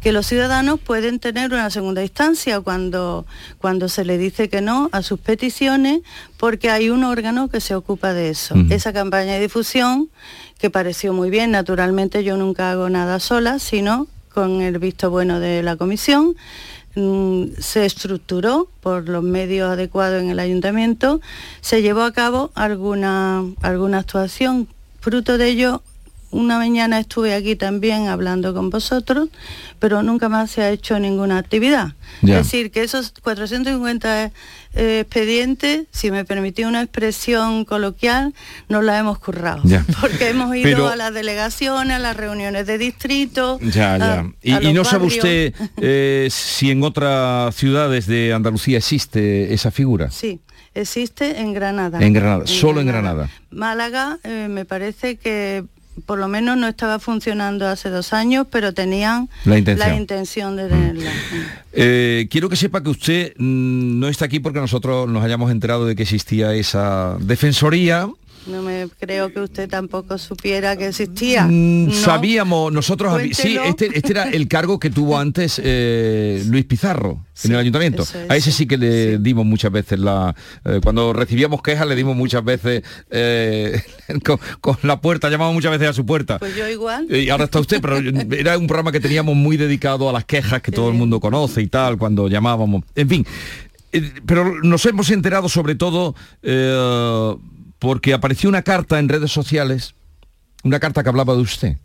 que 0.00 0.12
los 0.12 0.26
ciudadanos 0.26 0.80
pueden 0.80 1.18
tener 1.18 1.52
una 1.52 1.70
segunda 1.70 2.02
instancia 2.02 2.60
cuando, 2.60 3.26
cuando 3.58 3.88
se 3.88 4.04
le 4.04 4.18
dice 4.18 4.48
que 4.48 4.60
no 4.60 4.88
a 4.92 5.02
sus 5.02 5.18
peticiones, 5.20 6.00
porque 6.36 6.70
hay 6.70 6.90
un 6.90 7.04
órgano 7.04 7.48
que 7.48 7.60
se 7.60 7.74
ocupa 7.74 8.12
de 8.12 8.30
eso. 8.30 8.54
Esa 8.70 8.92
campaña 8.92 9.34
de 9.34 9.40
difusión, 9.40 10.10
que 10.58 10.70
pareció 10.70 11.12
muy 11.12 11.30
bien, 11.30 11.50
naturalmente 11.50 12.24
yo 12.24 12.36
nunca 12.36 12.70
hago 12.70 12.88
nada 12.90 13.20
sola, 13.20 13.58
sino 13.58 14.06
con 14.32 14.60
el 14.60 14.78
visto 14.78 15.08
bueno 15.10 15.40
de 15.40 15.62
la 15.62 15.76
comisión, 15.76 16.36
se 17.58 17.84
estructuró 17.84 18.68
por 18.80 19.08
los 19.08 19.22
medios 19.22 19.70
adecuados 19.70 20.22
en 20.22 20.30
el 20.30 20.38
ayuntamiento, 20.38 21.20
se 21.60 21.82
llevó 21.82 22.02
a 22.02 22.12
cabo 22.12 22.50
alguna, 22.54 23.44
alguna 23.62 23.98
actuación. 23.98 24.68
Fruto 25.00 25.36
de 25.38 25.48
ello, 25.48 25.82
una 26.30 26.58
mañana 26.58 26.98
estuve 26.98 27.34
aquí 27.34 27.56
también 27.56 28.08
hablando 28.08 28.52
con 28.52 28.70
vosotros, 28.70 29.28
pero 29.78 30.02
nunca 30.02 30.28
más 30.28 30.50
se 30.50 30.62
ha 30.62 30.70
hecho 30.70 30.98
ninguna 30.98 31.38
actividad. 31.38 31.94
Ya. 32.22 32.40
Es 32.40 32.46
decir, 32.46 32.70
que 32.70 32.82
esos 32.82 33.12
450 33.22 34.32
eh, 34.74 35.00
expedientes, 35.00 35.86
si 35.90 36.10
me 36.10 36.24
permití 36.24 36.64
una 36.64 36.82
expresión 36.82 37.64
coloquial, 37.64 38.34
nos 38.68 38.84
la 38.84 38.98
hemos 38.98 39.18
currado. 39.18 39.62
Ya. 39.64 39.84
Porque 40.00 40.28
hemos 40.30 40.54
ido 40.54 40.64
Pero- 40.64 40.88
a 40.88 40.96
las 40.96 41.14
delegaciones, 41.14 41.96
a 41.96 41.98
las 41.98 42.16
reuniones 42.16 42.66
de 42.66 42.78
distrito. 42.78 43.58
Ya, 43.62 43.94
a- 43.94 43.98
ya. 43.98 44.26
Y, 44.42 44.52
a 44.52 44.60
y 44.62 44.64
los 44.64 44.74
no 44.74 44.84
sabe 44.84 45.06
usted 45.06 45.54
eh, 45.78 46.28
si 46.30 46.70
en 46.70 46.82
otras 46.82 47.54
ciudades 47.54 48.06
de 48.06 48.32
Andalucía 48.34 48.78
existe 48.78 49.54
esa 49.54 49.70
figura. 49.70 50.10
Sí, 50.10 50.40
existe 50.74 51.40
en 51.40 51.52
Granada. 51.54 52.00
En 52.00 52.12
Granada, 52.12 52.46
solo 52.46 52.80
en 52.80 52.86
Granada. 52.88 53.30
Málaga 53.50 54.18
eh, 54.24 54.48
me 54.50 54.64
parece 54.66 55.16
que 55.16 55.64
por 56.04 56.18
lo 56.18 56.28
menos 56.28 56.56
no 56.56 56.68
estaba 56.68 56.98
funcionando 56.98 57.66
hace 57.66 57.88
dos 57.88 58.12
años, 58.12 58.46
pero 58.50 58.74
tenían 58.74 59.28
La 59.44 59.58
intención. 59.58 59.90
Mm. 59.90 59.96
intención 59.96 60.56
de 60.56 60.68
tenerla. 60.68 61.10
Eh, 61.72 62.28
quiero 62.30 62.48
que 62.48 62.56
sepa 62.56 62.82
que 62.82 62.90
usted 62.90 63.32
mm, 63.36 63.98
no 63.98 64.08
está 64.08 64.26
aquí 64.26 64.40
porque 64.40 64.60
nosotros 64.60 65.08
nos 65.08 65.24
hayamos 65.24 65.50
enterado 65.50 65.86
de 65.86 65.96
que 65.96 66.02
existía 66.02 66.54
esa 66.54 67.16
defensoría. 67.20 68.08
No 68.46 68.62
me 68.62 68.88
creo 69.00 69.32
que 69.32 69.40
usted 69.40 69.68
tampoco 69.68 70.18
supiera 70.18 70.76
que 70.76 70.88
existía. 70.88 71.46
Mm, 71.46 71.86
¿no? 71.88 71.92
Sabíamos, 71.94 72.72
nosotros 72.72 73.20
sí, 73.32 73.58
este, 73.64 73.90
este 73.98 74.12
era 74.12 74.24
el 74.30 74.46
cargo 74.46 74.78
que 74.78 74.90
tuvo 74.90 75.18
antes 75.18 75.60
eh, 75.62 76.42
Luis 76.46 76.64
Pizarro 76.64 77.24
en 77.42 77.52
el 77.52 77.58
ayuntamiento. 77.58 78.04
es, 78.04 78.14
A 78.28 78.36
ese 78.36 78.52
sí 78.52 78.66
que 78.66 78.76
le 78.78 79.18
dimos 79.18 79.44
muchas 79.44 79.72
veces 79.72 79.98
la. 79.98 80.34
eh, 80.64 80.80
cuando 80.82 81.12
recibíamos 81.12 81.60
quejas 81.60 81.88
le 81.88 81.96
dimos 81.96 82.16
muchas 82.16 82.44
veces 82.44 82.82
eh, 83.10 83.82
con, 84.24 84.38
con 84.60 84.76
la 84.82 85.00
puerta, 85.00 85.28
llamamos 85.28 85.54
muchas 85.54 85.72
veces 85.72 85.88
a 85.88 85.92
su 85.92 86.06
puerta. 86.06 86.38
Pues 86.38 86.54
yo 86.54 86.68
igual. 86.68 87.06
Y 87.10 87.28
ahora 87.30 87.44
está 87.44 87.58
usted, 87.58 87.80
pero 87.80 87.96
era 88.36 88.56
un 88.56 88.68
programa 88.68 88.92
que 88.92 89.00
teníamos 89.00 89.34
muy 89.34 89.56
dedicado 89.56 90.08
a 90.08 90.12
las 90.12 90.24
quejas 90.24 90.62
que 90.62 90.70
todo 90.70 90.88
el 90.88 90.94
mundo 90.94 91.18
conoce 91.18 91.62
y 91.62 91.66
tal, 91.66 91.98
cuando 91.98 92.28
llamábamos. 92.28 92.84
En 92.94 93.08
fin, 93.08 93.26
pero 94.24 94.62
nos 94.62 94.86
hemos 94.86 95.10
enterado 95.10 95.48
sobre 95.48 95.74
todo 95.74 96.14
porque 97.78 98.14
apareció 98.14 98.48
una 98.48 98.62
carta 98.62 98.98
en 98.98 99.08
redes 99.08 99.30
sociales, 99.32 99.94
una 100.64 100.80
carta 100.80 101.02
que 101.02 101.08
hablaba 101.08 101.34
de 101.34 101.40
usted. 101.40 101.76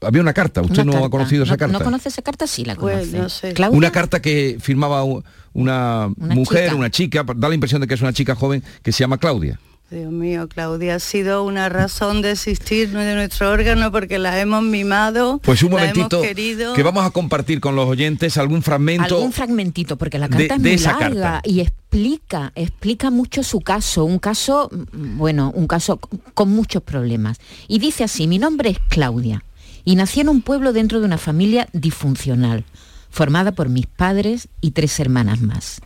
Había 0.00 0.22
una 0.22 0.32
carta, 0.32 0.62
usted 0.62 0.84
¿Mm? 0.84 0.88
Una 0.88 0.98
no 1.00 1.04
ha 1.04 1.10
conocido 1.10 1.44
esa 1.44 1.52
¿No- 1.54 1.58
carta. 1.58 1.78
¿No 1.78 1.84
conoce 1.84 2.08
esa 2.08 2.22
carta? 2.22 2.46
Sí, 2.46 2.64
la 2.64 2.74
Pues, 2.74 3.00
conoce. 3.00 3.18
no 3.18 3.28
sé. 3.28 3.52
¿Claudia? 3.52 3.76
Una 3.76 3.90
carta 3.92 4.20
que 4.22 4.56
firmaba 4.60 5.04
una, 5.04 5.20
Una 5.52 6.34
mujer, 6.34 6.64
chica. 6.64 6.74
una 6.76 6.90
chica, 6.90 7.24
da 7.36 7.48
la 7.48 7.54
impresión 7.54 7.80
de 7.82 7.86
que 7.86 7.92
es 7.94 8.00
una 8.00 8.14
chica 8.14 8.34
joven 8.34 8.62
que 8.82 8.92
se 8.92 9.00
llama 9.00 9.18
Claudia. 9.18 9.60
Dios 9.90 10.12
mío, 10.12 10.48
Claudia, 10.48 10.96
ha 10.96 10.98
sido 10.98 11.44
una 11.44 11.70
razón 11.70 12.20
de 12.20 12.32
existir 12.32 12.90
de 12.90 13.14
nuestro 13.14 13.50
órgano 13.50 13.90
porque 13.90 14.18
la 14.18 14.38
hemos 14.38 14.62
mimado, 14.62 15.40
Pues 15.42 15.62
un 15.62 15.70
la 15.72 15.84
hemos 15.84 15.96
momentito 15.96 16.20
querido. 16.20 16.74
que 16.74 16.82
vamos 16.82 17.06
a 17.06 17.10
compartir 17.10 17.58
con 17.58 17.74
los 17.74 17.88
oyentes 17.88 18.36
algún 18.36 18.62
fragmento. 18.62 19.16
Algún 19.16 19.32
fragmentito, 19.32 19.96
porque 19.96 20.18
la 20.18 20.28
carta 20.28 20.58
de 20.58 20.74
es 20.74 20.82
esa 20.82 20.92
muy 20.92 21.00
larga 21.04 21.20
carta. 21.32 21.48
y 21.48 21.60
explica, 21.60 22.52
explica 22.54 23.10
mucho 23.10 23.42
su 23.42 23.60
caso, 23.62 24.04
un 24.04 24.18
caso, 24.18 24.68
bueno, 24.92 25.52
un 25.54 25.66
caso 25.66 25.98
con 26.34 26.50
muchos 26.50 26.82
problemas. 26.82 27.38
Y 27.66 27.78
dice 27.78 28.04
así, 28.04 28.26
mi 28.26 28.38
nombre 28.38 28.68
es 28.68 28.78
Claudia 28.90 29.42
y 29.86 29.96
nací 29.96 30.20
en 30.20 30.28
un 30.28 30.42
pueblo 30.42 30.74
dentro 30.74 31.00
de 31.00 31.06
una 31.06 31.16
familia 31.16 31.66
disfuncional, 31.72 32.64
formada 33.08 33.52
por 33.52 33.70
mis 33.70 33.86
padres 33.86 34.48
y 34.60 34.72
tres 34.72 35.00
hermanas 35.00 35.40
más. 35.40 35.80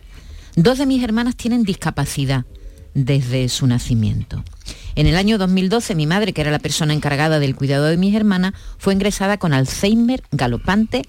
Dos 0.56 0.78
de 0.78 0.86
mis 0.86 1.04
hermanas 1.04 1.36
tienen 1.36 1.62
discapacidad 1.62 2.44
desde 2.94 3.48
su 3.48 3.66
nacimiento. 3.66 4.44
En 4.94 5.07
el 5.07 5.16
año 5.16 5.38
2012 5.38 5.94
mi 5.94 6.07
madre, 6.07 6.33
que 6.33 6.42
era 6.42 6.50
la 6.50 6.59
persona 6.59 6.92
encargada 6.92 7.38
del 7.38 7.57
cuidado 7.57 7.87
de 7.87 7.96
mis 7.96 8.14
hermanas, 8.14 8.52
fue 8.78 8.92
ingresada 8.92 9.38
con 9.38 9.55
Alzheimer 9.55 10.22
galopante 10.31 11.02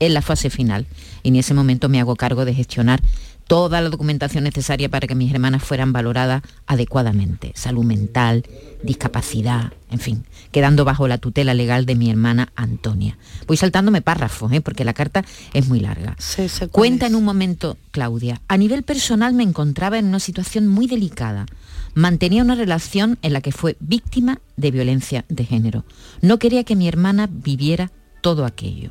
en 0.00 0.14
la 0.14 0.22
fase 0.22 0.50
final. 0.50 0.86
Y 1.22 1.28
en 1.28 1.36
ese 1.36 1.54
momento 1.54 1.88
me 1.88 2.00
hago 2.00 2.16
cargo 2.16 2.44
de 2.44 2.54
gestionar 2.54 3.00
toda 3.46 3.80
la 3.80 3.90
documentación 3.90 4.44
necesaria 4.44 4.88
para 4.88 5.06
que 5.06 5.14
mis 5.14 5.32
hermanas 5.32 5.62
fueran 5.62 5.92
valoradas 5.92 6.42
adecuadamente. 6.66 7.52
Salud 7.54 7.84
mental, 7.84 8.44
discapacidad, 8.82 9.72
en 9.90 9.98
fin, 9.98 10.24
quedando 10.50 10.84
bajo 10.84 11.08
la 11.08 11.18
tutela 11.18 11.54
legal 11.54 11.86
de 11.86 11.94
mi 11.94 12.10
hermana 12.10 12.52
Antonia. 12.56 13.18
Voy 13.46 13.56
saltándome 13.56 14.02
párrafos, 14.02 14.52
¿eh? 14.52 14.60
porque 14.60 14.84
la 14.84 14.94
carta 14.94 15.24
es 15.52 15.68
muy 15.68 15.80
larga. 15.80 16.16
Sí, 16.18 16.46
Cuenta 16.70 17.06
es. 17.06 17.12
en 17.12 17.16
un 17.16 17.24
momento, 17.24 17.76
Claudia, 17.90 18.40
a 18.48 18.56
nivel 18.56 18.82
personal 18.82 19.34
me 19.34 19.42
encontraba 19.42 19.98
en 19.98 20.06
una 20.06 20.20
situación 20.20 20.66
muy 20.66 20.86
delicada. 20.86 21.46
Mantenía 21.94 22.42
una 22.42 22.56
relación 22.56 23.18
en 23.22 23.32
la 23.32 23.40
que 23.40 23.52
fue 23.52 23.76
víctima 23.78 24.40
de 24.56 24.70
violencia 24.70 25.24
de 25.28 25.44
género. 25.44 25.84
No 26.22 26.38
quería 26.38 26.64
que 26.64 26.76
mi 26.76 26.88
hermana 26.88 27.28
viviera 27.30 27.92
todo 28.20 28.44
aquello. 28.44 28.90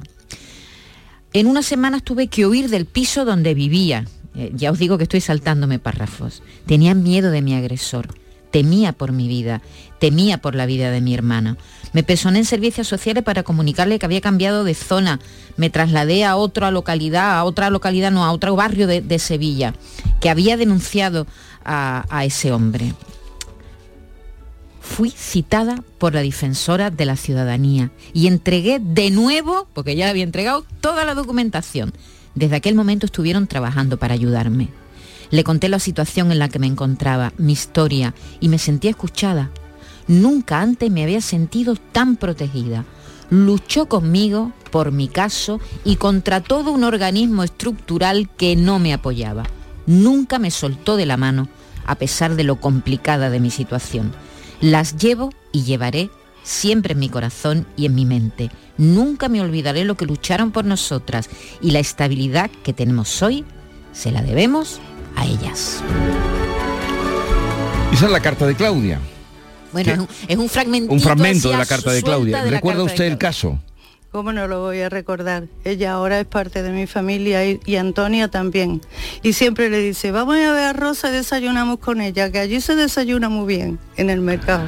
En 1.34 1.48
unas 1.48 1.66
semanas 1.66 2.04
tuve 2.04 2.28
que 2.28 2.46
huir 2.46 2.70
del 2.70 2.86
piso 2.86 3.26
donde 3.26 3.56
vivía. 3.56 4.06
Eh, 4.36 4.52
ya 4.54 4.72
os 4.72 4.80
digo 4.80 4.98
que 4.98 5.04
estoy 5.04 5.22
saltándome 5.22 5.80
párrafos. 5.80 6.42
Tenía 6.66 6.94
miedo 6.94 7.32
de 7.32 7.42
mi 7.42 7.54
agresor. 7.54 8.08
Temía 8.52 8.94
por 8.94 9.12
mi 9.12 9.28
vida. 9.28 9.62
Temía 10.00 10.40
por 10.40 10.56
la 10.56 10.66
vida 10.66 10.92
de 10.92 11.02
mi 11.02 11.14
hermana. 11.14 11.58
Me 11.92 12.04
personé 12.04 12.40
en 12.40 12.46
servicios 12.46 12.88
sociales 12.88 13.24
para 13.24 13.44
comunicarle 13.44 14.00
que 14.00 14.06
había 14.06 14.22
cambiado 14.22 14.64
de 14.64 14.76
zona. 14.76 15.20
Me 15.58 15.70
trasladé 15.70 16.26
a 16.26 16.36
otra 16.36 16.72
localidad, 16.72 17.38
a 17.38 17.44
otra 17.44 17.70
localidad, 17.70 18.12
no, 18.12 18.26
a 18.26 18.32
otro 18.32 18.56
barrio 18.56 18.88
de, 18.88 19.20
Sevilla, 19.20 19.74
que 20.22 20.30
había 20.30 20.58
denunciado 20.58 21.28
a, 21.64 22.06
a 22.10 22.26
ese 22.26 22.52
hombre 22.52 22.94
fui 24.84 25.10
citada 25.10 25.82
por 25.98 26.14
la 26.14 26.22
defensora 26.22 26.92
de 26.92 27.06
la 27.06 27.16
ciudadanía 27.16 27.90
y 28.14 28.28
entregué 28.28 28.80
de 28.80 29.10
nuevo, 29.10 29.68
porque 29.74 29.96
ya 29.96 30.10
había 30.10 30.24
entregado 30.26 30.66
toda 30.82 31.06
la 31.06 31.16
documentación. 31.16 31.94
Desde 32.36 32.56
aquel 32.56 32.76
momento 32.76 33.06
estuvieron 33.06 33.48
trabajando 33.48 33.98
para 33.98 34.14
ayudarme. 34.14 34.70
Le 35.30 35.44
conté 35.44 35.70
la 35.70 35.80
situación 35.80 36.32
en 36.32 36.40
la 36.40 36.50
que 36.50 36.60
me 36.60 36.68
encontraba, 36.68 37.34
mi 37.38 37.54
historia, 37.54 38.14
y 38.40 38.50
me 38.50 38.60
sentí 38.60 38.88
escuchada. 38.88 39.52
Nunca 40.08 40.62
antes 40.62 40.92
me 40.92 41.04
había 41.04 41.22
sentido 41.22 41.76
tan 41.76 42.18
protegida. 42.18 42.86
Luchó 43.30 43.88
conmigo 43.88 44.52
por 44.72 44.92
mi 44.92 45.08
caso 45.08 45.60
y 45.84 45.96
contra 45.96 46.42
todo 46.42 46.72
un 46.72 46.84
organismo 46.84 47.44
estructural 47.44 48.30
que 48.30 48.56
no 48.56 48.80
me 48.80 48.94
apoyaba. 48.94 49.44
Nunca 49.86 50.40
me 50.40 50.52
soltó 50.52 50.98
de 50.98 51.06
la 51.06 51.18
mano, 51.18 51.48
a 51.86 51.96
pesar 51.96 52.36
de 52.36 52.44
lo 52.44 52.60
complicada 52.60 53.30
de 53.30 53.40
mi 53.40 53.50
situación. 53.50 54.12
Las 54.62 54.98
llevo 54.98 55.32
y 55.52 55.64
llevaré 55.64 56.10
siempre 56.44 56.94
en 56.94 57.00
mi 57.00 57.10
corazón 57.10 57.66
y 57.76 57.86
en 57.86 57.96
mi 57.96 58.06
mente. 58.06 58.50
Nunca 58.78 59.30
me 59.30 59.42
olvidaré 59.42 59.84
lo 59.86 59.96
que 59.96 60.06
lucharon 60.06 60.52
por 60.52 60.66
nosotras 60.66 61.30
y 61.62 61.72
la 61.72 61.80
estabilidad 61.80 62.52
que 62.64 62.74
tenemos 62.74 63.22
hoy 63.22 63.46
se 63.92 64.12
la 64.12 64.22
debemos 64.22 64.80
a 65.16 65.26
ellas. 65.26 65.82
Esa 67.92 68.06
es 68.06 68.12
la 68.12 68.20
carta 68.20 68.48
de 68.48 68.56
Claudia. 68.56 69.00
Bueno, 69.72 69.92
es 69.92 70.00
un, 70.00 70.08
es 70.28 70.38
un 70.38 71.00
fragmento 71.00 71.50
de 71.50 71.58
la 71.58 71.66
carta 71.66 71.92
de 71.92 72.04
Claudia. 72.04 72.44
de 72.44 72.52
¿Recuerda 72.52 72.84
usted 72.84 73.06
el 73.06 73.18
caso? 73.18 73.60
¿Cómo 74.14 74.32
no 74.32 74.48
lo 74.48 74.62
voy 74.62 74.80
a 74.82 74.90
recordar? 74.90 75.46
Ella 75.66 75.94
ahora 75.94 76.20
es 76.20 76.28
parte 76.28 76.62
de 76.62 76.70
mi 76.70 76.86
familia 76.86 77.48
y, 77.48 77.60
y 77.66 77.78
Antonia 77.78 78.28
también. 78.28 78.80
Y 79.24 79.34
siempre 79.34 79.72
le 79.72 79.80
dice, 79.80 80.12
vamos 80.12 80.36
a 80.36 80.52
ver 80.52 80.66
a 80.66 80.74
Rosa 80.74 81.10
y 81.10 81.14
desayunamos 81.14 81.80
con 81.80 82.00
ella, 82.00 82.32
que 82.32 82.38
allí 82.38 82.62
se 82.62 82.76
desayuna 82.76 83.30
muy 83.30 83.48
bien 83.48 83.80
en 83.98 84.12
el 84.12 84.22
mercado. 84.22 84.68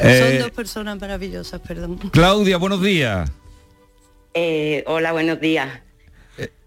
Eh, 0.00 0.26
Son 0.26 0.38
dos 0.38 0.50
personas 0.52 0.98
maravillosas, 0.98 1.60
perdón. 1.60 1.98
Claudia, 2.12 2.56
buenos 2.56 2.80
días. 2.80 3.30
Eh, 4.32 4.82
hola, 4.86 5.12
buenos 5.12 5.38
días. 5.38 5.68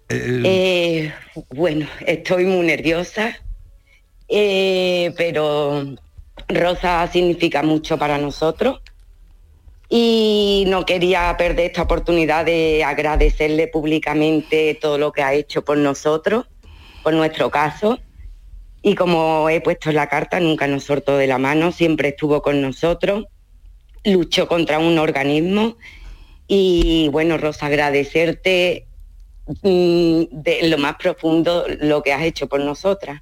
Eh, 0.08 1.12
bueno, 1.50 1.88
estoy 2.06 2.46
muy 2.46 2.68
nerviosa, 2.68 3.36
eh, 4.28 5.12
pero 5.18 5.96
Rosa 6.50 7.10
significa 7.12 7.63
mucho 7.63 7.98
para 7.98 8.20
nosotros 8.20 8.80
y 9.89 10.65
no 10.67 10.86
quería 10.86 11.36
perder 11.38 11.67
esta 11.67 11.84
oportunidad 11.84 12.45
de 12.45 12.84
agradecerle 12.84 13.67
públicamente 13.67 14.78
todo 14.80 14.98
lo 14.98 15.12
que 15.12 15.21
ha 15.21 15.34
hecho 15.34 15.63
por 15.63 15.78
nosotros, 15.78 16.45
por 17.04 17.13
nuestro 17.13 17.52
caso. 17.52 18.00
Y 18.82 18.95
como 18.95 19.50
he 19.50 19.62
puesto 19.62 19.89
en 19.89 19.95
la 19.95 20.08
carta, 20.08 20.39
nunca 20.39 20.67
nos 20.67 20.84
soltó 20.84 21.17
de 21.17 21.28
la 21.28 21.38
mano, 21.38 21.71
siempre 21.71 22.10
estuvo 22.10 22.41
con 22.41 22.62
nosotros, 22.62 23.26
luchó 24.04 24.48
contra 24.48 24.80
un 24.80 24.98
organismo 25.00 25.78
y 26.48 27.10
bueno, 27.12 27.38
Rosa, 27.38 27.65
agradecerte 27.65 28.88
mm, 29.63 30.24
de 30.32 30.60
lo 30.69 30.78
más 30.78 30.95
profundo 30.98 31.65
lo 31.82 32.04
que 32.04 32.13
has 32.13 32.24
hecho 32.24 32.48
por 32.48 32.60
nosotras. 32.60 33.21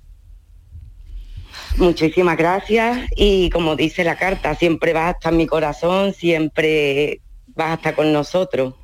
Muchísimas 1.77 2.38
gracias 2.38 3.09
y 3.15 3.49
como 3.49 3.75
dice 3.75 4.03
la 4.03 4.15
carta, 4.15 4.55
siempre 4.55 4.93
vas 4.93 5.05
a 5.05 5.12
estar 5.12 5.33
en 5.33 5.38
mi 5.38 5.47
corazón, 5.47 6.13
siempre 6.13 7.21
vas 7.55 7.71
a 7.71 7.73
estar 7.75 7.95
con 7.95 8.13
nosotros. 8.13 8.76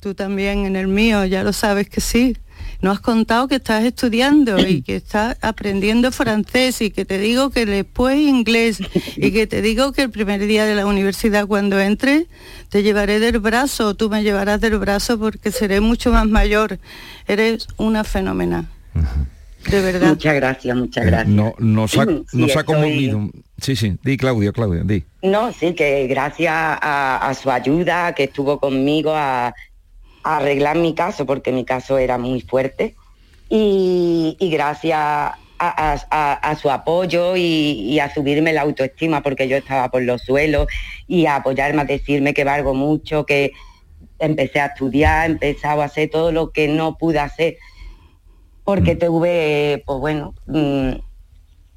Tú 0.00 0.14
también 0.14 0.66
en 0.66 0.76
el 0.76 0.88
mío, 0.88 1.24
ya 1.24 1.42
lo 1.42 1.52
sabes 1.52 1.88
que 1.88 2.00
sí. 2.00 2.36
no 2.82 2.90
has 2.90 3.00
contado 3.00 3.48
que 3.48 3.54
estás 3.54 3.84
estudiando 3.84 4.58
y 4.58 4.82
que 4.86 4.96
estás 4.96 5.38
aprendiendo 5.40 6.12
francés 6.12 6.82
y 6.82 6.90
que 6.90 7.04
te 7.04 7.18
digo 7.18 7.50
que 7.50 7.64
después 7.64 8.18
inglés 8.18 8.80
y 9.16 9.30
que 9.30 9.46
te 9.46 9.62
digo 9.62 9.92
que 9.92 10.02
el 10.02 10.10
primer 10.10 10.44
día 10.46 10.66
de 10.66 10.74
la 10.74 10.86
universidad 10.86 11.46
cuando 11.46 11.80
entres 11.80 12.26
te 12.68 12.82
llevaré 12.82 13.20
del 13.20 13.38
brazo, 13.38 13.88
o 13.88 13.94
tú 13.94 14.10
me 14.10 14.22
llevarás 14.22 14.60
del 14.60 14.78
brazo 14.78 15.18
porque 15.18 15.50
seré 15.52 15.80
mucho 15.80 16.10
más 16.10 16.26
mayor. 16.26 16.78
Eres 17.26 17.68
una 17.78 18.04
fenómena. 18.04 18.68
De 19.70 19.80
verdad. 19.80 20.08
Muchas 20.10 20.34
gracias, 20.34 20.76
muchas 20.76 21.04
Eh, 21.04 21.06
gracias. 21.06 21.28
no, 21.34 21.54
nos 21.58 21.94
ha, 21.98 22.04
Sí, 22.04 22.24
nos 22.34 22.56
ha 22.56 22.64
conmovido. 22.64 23.28
Sí, 23.60 23.76
sí, 23.76 23.96
di 24.02 24.16
Claudia, 24.16 24.52
Claudia, 24.52 24.82
di. 24.84 25.04
No, 25.22 25.52
sí, 25.52 25.74
que 25.74 26.06
gracias 26.06 26.52
a, 26.54 27.16
a 27.28 27.34
su 27.34 27.50
ayuda, 27.50 28.14
que 28.14 28.24
estuvo 28.24 28.58
conmigo 28.58 29.12
a, 29.14 29.48
a 30.22 30.36
arreglar 30.36 30.76
mi 30.76 30.94
caso, 30.94 31.24
porque 31.26 31.52
mi 31.52 31.64
caso 31.64 31.98
era 31.98 32.18
muy 32.18 32.40
fuerte, 32.40 32.94
y, 33.48 34.36
y 34.40 34.50
gracias 34.50 34.98
a, 34.98 35.38
a- 35.58 35.96
a- 36.10 36.32
a 36.34 36.56
su 36.56 36.70
apoyo 36.70 37.36
y, 37.36 37.40
y 37.42 37.98
a 38.00 38.12
subirme 38.12 38.52
la 38.52 38.62
autoestima, 38.62 39.22
porque 39.22 39.48
yo 39.48 39.56
estaba 39.56 39.88
por 39.90 40.02
los 40.02 40.22
suelos, 40.22 40.66
y 41.06 41.26
a 41.26 41.36
apoyarme, 41.36 41.82
a 41.82 41.84
decirme 41.84 42.34
que 42.34 42.44
valgo 42.44 42.74
mucho, 42.74 43.24
que 43.24 43.52
empecé 44.18 44.60
a 44.60 44.66
estudiar, 44.66 45.30
empecé 45.30 45.66
a 45.66 45.72
hacer 45.82 46.10
todo 46.10 46.32
lo 46.32 46.50
que 46.50 46.68
no 46.68 46.96
pude 46.98 47.18
hacer, 47.18 47.56
porque 48.64 48.96
tuve, 48.96 49.82
pues 49.86 50.00
bueno, 50.00 50.34
mm, 50.46 50.90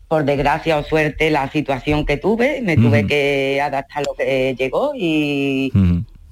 por 0.07 0.23
desgracia 0.23 0.77
o 0.77 0.83
suerte, 0.83 1.29
la 1.29 1.51
situación 1.51 2.05
que 2.05 2.15
tuve, 2.17 2.61
me 2.61 2.77
tuve 2.77 3.05
que 3.05 3.59
adaptar 3.61 4.03
a 4.03 4.05
lo 4.05 4.13
que 4.15 4.55
llegó 4.57 4.93
y, 4.95 5.69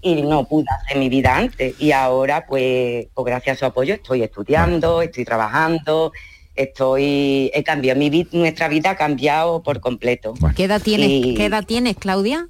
y 0.02 0.22
no 0.22 0.48
pude 0.48 0.66
hacer 0.82 0.98
mi 0.98 1.10
vida 1.10 1.36
antes. 1.36 1.76
Y 1.80 1.92
ahora, 1.92 2.46
pues, 2.48 3.08
pues 3.14 3.26
gracias 3.26 3.58
a 3.58 3.60
su 3.60 3.66
apoyo, 3.66 3.96
estoy 3.96 4.24
estudiando, 4.24 5.02
estoy 5.02 5.26
trabajando, 5.26 6.14
estoy, 6.56 7.52
he 7.54 7.64
cambiado, 7.64 8.00
mi 8.00 8.10
vida, 8.10 8.30
nuestra 8.32 8.70
vida 8.70 8.92
ha 8.92 8.96
cambiado 8.96 9.62
por 9.62 9.82
completo. 9.82 10.34
¿Qué 10.56 10.64
edad 10.64 10.82
tienes, 10.82 11.10
Y- 11.10 11.36
¿qué 11.36 11.46
edad 11.46 11.66
tienes 11.66 11.98
Claudia? 11.98 12.48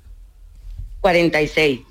46. 1.10 1.82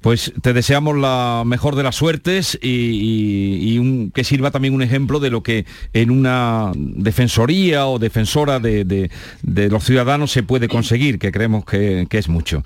Pues 0.00 0.32
te 0.40 0.54
deseamos 0.54 0.96
la 0.96 1.42
mejor 1.44 1.76
de 1.76 1.82
las 1.82 1.96
suertes 1.96 2.58
y, 2.62 2.68
y- 2.70 3.74
y 3.74 3.78
un- 3.78 4.10
que 4.10 4.24
sirva 4.24 4.50
también 4.50 4.72
un 4.72 4.80
ejemplo 4.80 5.20
de 5.20 5.28
lo 5.28 5.42
que 5.42 5.66
en 5.92 6.10
una 6.10 6.72
defensoría 6.74 7.86
o 7.86 7.98
defensora 7.98 8.58
de, 8.58 8.84
de- 8.86 9.10
de 9.42 9.68
los 9.68 9.84
ciudadanos 9.84 10.32
se 10.32 10.42
puede 10.42 10.66
conseguir, 10.66 11.18
que 11.18 11.30
creemos 11.30 11.66
que, 11.66 12.06
que 12.08 12.16
es 12.16 12.30
mucho. 12.30 12.62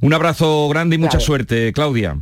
Un 0.00 0.14
abrazo 0.14 0.68
grande 0.70 0.96
y 0.96 0.98
mucha 0.98 1.10
Claro. 1.18 1.26
suerte, 1.26 1.72
Claudia. 1.74 2.16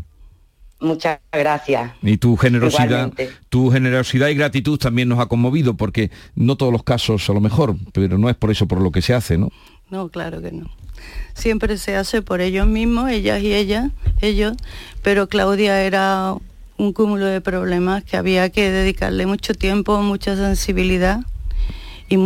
Muchas 0.81 1.21
gracias. 1.33 1.93
Y 2.03 2.17
tu 2.17 2.37
generosidad, 2.37 2.85
Igualmente. 2.87 3.31
tu 3.49 3.71
generosidad 3.71 4.27
y 4.29 4.35
gratitud 4.35 4.77
también 4.77 5.09
nos 5.09 5.21
ha 5.21 5.27
conmovido, 5.27 5.75
porque 5.75 6.11
no 6.35 6.57
todos 6.57 6.73
los 6.73 6.83
casos 6.83 7.31
a 7.31 7.33
lo 7.33 7.41
mejor, 7.41 7.77
pero 7.93 8.19
no 8.19 8.29
es 8.29 8.35
por 8.35 8.51
eso 8.51 8.67
por 8.67 8.81
lo 8.81 8.91
que 8.91 9.03
se 9.03 9.15
hace, 9.15 9.39
¿no? 9.39 9.51
No, 9.89 10.09
claro 10.09 10.43
que 10.43 10.51
no. 10.51 10.69
Siempre 11.35 11.79
se 11.79 11.97
hace 11.97 12.23
por 12.23 12.41
ellos 12.41 12.67
mismos, 12.67 13.11
ellas 13.11 13.43
y 13.43 13.53
ellas, 13.55 13.91
ellos, 14.21 14.55
pero 15.03 15.29
Claudia 15.29 15.83
era 15.83 16.35
un 16.77 16.93
cúmulo 16.93 17.27
de 17.27 17.41
problemas 17.41 18.05
que 18.05 18.17
había 18.17 18.49
que 18.51 18.71
dedicarle 18.71 19.27
mucho 19.27 19.55
tiempo, 19.55 20.01
mucha 20.03 20.37
sensibilidad 20.37 21.21
y 22.09 22.19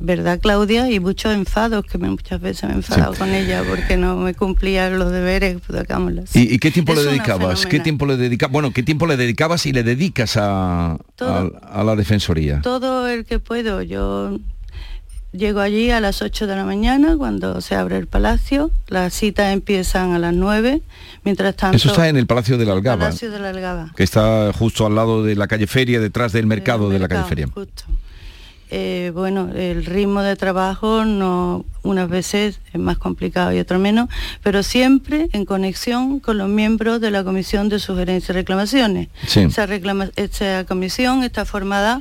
verdad 0.00 0.40
Claudia 0.40 0.90
y 0.90 0.98
muchos 1.00 1.32
enfados 1.32 1.84
que 1.86 1.98
me- 1.98 2.10
muchas 2.10 2.40
veces 2.40 2.64
me 2.64 2.70
he 2.72 2.76
enfadado 2.76 3.14
con 3.14 3.30
ella 3.32 3.62
porque 3.68 3.96
no 3.96 4.16
me 4.16 4.34
cumplía 4.34 4.90
los 4.90 5.12
deberes, 5.12 5.58
pues. 5.66 6.34
¿Y, 6.34 6.54
y 6.54 6.58
qué 6.58 6.70
tiempo 6.70 6.92
Es 6.92 6.98
le 6.98 7.04
dedicabas? 7.12 7.64
¿Qué 7.64 7.78
tiempo 7.80 8.06
le 8.06 8.16
dedicabas? 8.16 8.52
Bueno, 8.52 8.72
¿qué 8.72 8.82
tiempo 8.82 9.06
le 9.06 9.16
dedicabas 9.16 9.64
y 9.66 9.72
le 9.72 9.84
dedicas 9.84 10.36
a, 10.36 10.98
Todo. 11.14 11.52
a- 11.62 11.80
a 11.80 11.84
la 11.84 11.94
defensoría? 11.96 12.60
todo 12.62 13.08
el 13.08 13.24
que 13.24 13.38
puedo. 13.38 13.82
Yo 13.82 14.36
llego 15.32 15.60
allí 15.60 15.90
a 15.90 16.00
las 16.00 16.22
8 16.22 16.46
de 16.46 16.56
la 16.56 16.64
mañana 16.64 17.16
cuando 17.16 17.60
se 17.60 17.74
abre 17.74 17.96
el 17.98 18.06
palacio. 18.06 18.70
Las 18.88 19.14
citas 19.14 19.52
empiezan 19.52 20.12
a 20.12 20.18
las 20.18 20.34
9. 20.34 20.82
Mientras 21.24 21.54
tanto, 21.56 21.76
Eso 21.76 21.88
está 21.90 22.08
en 22.08 22.16
el 22.16 22.26
Palacio 22.26 22.56
de 22.58 22.64
la 22.64 22.72
Algaba, 22.72 23.04
Palacio 23.04 23.30
de 23.30 23.38
la 23.38 23.50
Algaba. 23.50 23.92
que 23.96 24.02
está 24.02 24.52
justo 24.52 24.86
al 24.86 24.94
lado 24.94 25.22
de 25.22 25.36
la 25.36 25.46
calle 25.46 25.66
Feria, 25.66 26.00
detrás 26.00 26.32
del 26.32 26.46
mercado 26.46 26.88
de 26.90 26.98
la 26.98 27.08
calle 27.08 27.24
Feria. 27.28 27.46
justo. 27.52 27.84
Eh, 28.72 29.10
bueno, 29.14 29.50
el 29.52 29.84
ritmo 29.84 30.22
de 30.22 30.36
trabajo 30.36 31.04
no 31.04 31.64
unas 31.82 32.08
veces 32.08 32.60
es 32.72 32.80
más 32.80 32.98
complicado 32.98 33.52
y 33.52 33.58
otras 33.58 33.80
menos, 33.80 34.08
pero 34.44 34.62
siempre 34.62 35.28
en 35.32 35.44
conexión 35.44 36.20
con 36.20 36.38
los 36.38 36.48
miembros 36.48 37.00
de 37.00 37.10
la 37.10 37.24
Comisión 37.24 37.68
de 37.68 37.80
Sugerencias 37.80 38.30
y 38.30 38.32
Reclamaciones. 38.32 39.08
Sí. 39.26 39.40
Esa, 39.40 39.66
reclama- 39.66 40.12
esta 40.14 40.64
comisión 40.66 41.24
está 41.24 41.44
formada 41.44 42.00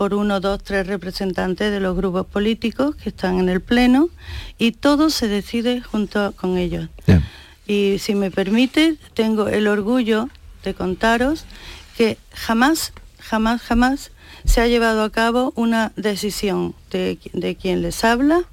por 0.00 0.14
uno, 0.14 0.40
dos, 0.40 0.62
tres 0.62 0.86
representantes 0.86 1.70
de 1.70 1.78
los 1.78 1.94
grupos 1.94 2.24
políticos 2.24 2.96
que 2.96 3.10
están 3.10 3.38
en 3.38 3.50
el 3.50 3.60
Pleno 3.60 4.08
y 4.56 4.72
todo 4.72 5.10
se 5.10 5.28
decide 5.28 5.82
junto 5.82 6.32
con 6.32 6.56
ellos. 6.56 6.88
Y 7.66 7.98
si 7.98 8.14
me 8.14 8.30
permite, 8.30 8.96
tengo 9.12 9.48
el 9.48 9.68
orgullo 9.68 10.30
de 10.64 10.72
contaros 10.72 11.44
que 11.98 12.16
jamás, 12.32 12.94
jamás, 13.18 13.60
jamás 13.60 14.10
se 14.46 14.62
ha 14.62 14.68
llevado 14.68 15.02
a 15.02 15.10
cabo 15.10 15.52
una 15.54 15.92
decisión 15.96 16.74
de, 16.90 17.18
de 17.34 17.56
quien 17.56 17.82
les 17.82 18.02
habla 18.02 18.44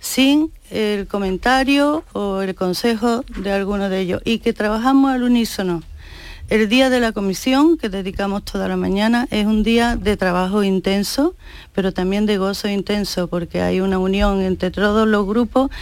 sin 0.00 0.50
el 0.72 1.06
comentario 1.06 2.02
o 2.14 2.42
el 2.42 2.56
consejo 2.56 3.24
de 3.28 3.52
alguno 3.52 3.88
de 3.88 4.00
ellos 4.00 4.22
y 4.24 4.40
que 4.40 4.52
trabajamos 4.52 5.12
al 5.12 5.22
unísono. 5.22 5.84
El 6.48 6.68
día 6.68 6.90
de 6.90 7.00
la 7.00 7.10
comisión, 7.10 7.76
que 7.76 7.88
dedicamos 7.88 8.44
toda 8.44 8.68
la 8.68 8.76
mañana, 8.76 9.26
es 9.32 9.46
un 9.46 9.64
día 9.64 9.96
de 9.96 10.16
trabajo 10.16 10.62
intenso, 10.62 11.34
pero 11.74 11.92
también 11.92 12.24
de 12.24 12.38
gozo 12.38 12.68
intenso, 12.68 13.26
porque 13.26 13.62
hay 13.62 13.80
una 13.80 13.98
unión 13.98 14.40
entre 14.42 14.70
todos 14.70 15.08
los 15.08 15.26
grupos 15.26 15.72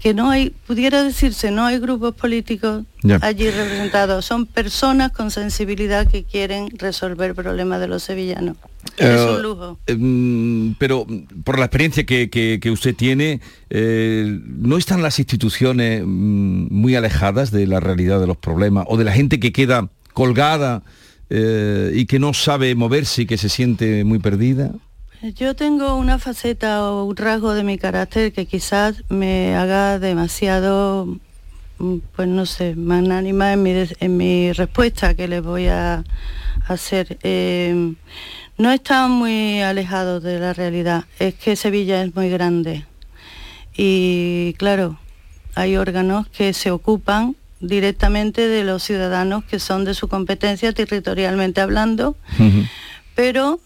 que 0.00 0.14
no 0.14 0.30
hay, 0.30 0.50
pudiera 0.50 1.02
decirse, 1.02 1.50
no 1.50 1.66
hay 1.66 1.78
grupos 1.78 2.14
políticos 2.14 2.84
allí 3.20 3.50
representados, 3.50 4.24
son 4.24 4.46
personas 4.46 5.12
con 5.12 5.30
sensibilidad 5.30 6.06
que 6.06 6.24
quieren 6.24 6.70
resolver 6.78 7.34
problemas 7.34 7.78
de 7.80 7.88
los 7.88 8.02
sevillanos. 8.02 8.56
Es 8.96 9.20
Eh, 9.20 9.26
un 9.36 9.42
lujo. 9.42 9.78
mm, 9.96 10.72
pero 10.78 11.06
por 11.44 11.58
la 11.58 11.66
experiencia 11.66 12.04
que, 12.04 12.28
que- 12.30 12.58
que 12.60 12.70
usted 12.70 12.94
tiene, 12.94 13.40
eh, 13.70 14.38
¿no 14.44 14.76
están 14.78 15.02
las 15.02 15.18
instituciones 15.18 16.02
mm, 16.04 16.68
muy 16.70 16.94
alejadas 16.96 17.50
de 17.50 17.66
la 17.66 17.80
realidad 17.80 18.20
de 18.20 18.26
los 18.26 18.36
problemas 18.36 18.86
o 18.88 18.96
de 18.96 19.04
la 19.04 19.12
gente 19.12 19.38
que 19.40 19.52
queda 19.52 19.88
colgada 20.12 20.82
eh, 21.28 21.90
y 21.94 22.06
que 22.06 22.18
no 22.18 22.32
sabe 22.34 22.74
moverse 22.74 23.22
y 23.22 23.26
que 23.26 23.36
se 23.36 23.48
siente 23.48 24.04
muy 24.04 24.18
perdida? 24.18 24.70
Yo 25.34 25.56
tengo 25.56 25.96
una 25.96 26.18
faceta 26.18 26.84
o 26.84 27.04
un 27.04 27.16
rasgo 27.16 27.52
de 27.54 27.64
mi 27.64 27.78
carácter 27.78 28.32
que 28.32 28.46
quizás 28.46 29.02
me 29.08 29.56
haga 29.56 29.98
demasiado, 29.98 31.06
mm, 31.78 31.96
pues 32.14 32.28
no 32.28 32.46
sé, 32.46 32.76
magnánima 32.76 33.52
en 33.54 33.62
mi, 33.62 33.72
en 33.98 34.16
mi 34.16 34.52
respuesta 34.52 35.14
que 35.14 35.26
les 35.26 35.42
voy 35.42 35.66
a 35.66 36.04
hacer. 36.68 37.18
Eh, 37.22 37.94
no 38.58 38.70
están 38.72 39.10
muy 39.10 39.60
alejados 39.60 40.22
de 40.22 40.38
la 40.38 40.52
realidad, 40.52 41.04
es 41.18 41.34
que 41.34 41.56
Sevilla 41.56 42.02
es 42.02 42.14
muy 42.14 42.30
grande. 42.30 42.86
Y 43.76 44.54
claro, 44.58 44.98
hay 45.54 45.76
órganos 45.76 46.28
que 46.28 46.52
se 46.52 46.70
ocupan 46.70 47.36
directamente 47.60 48.48
de 48.48 48.64
los 48.64 48.82
ciudadanos 48.82 49.44
que 49.44 49.58
son 49.58 49.84
de 49.84 49.94
su 49.94 50.08
competencia 50.08 50.72
territorialmente 50.72 51.60
hablando, 51.60 52.16
pero 53.14 53.60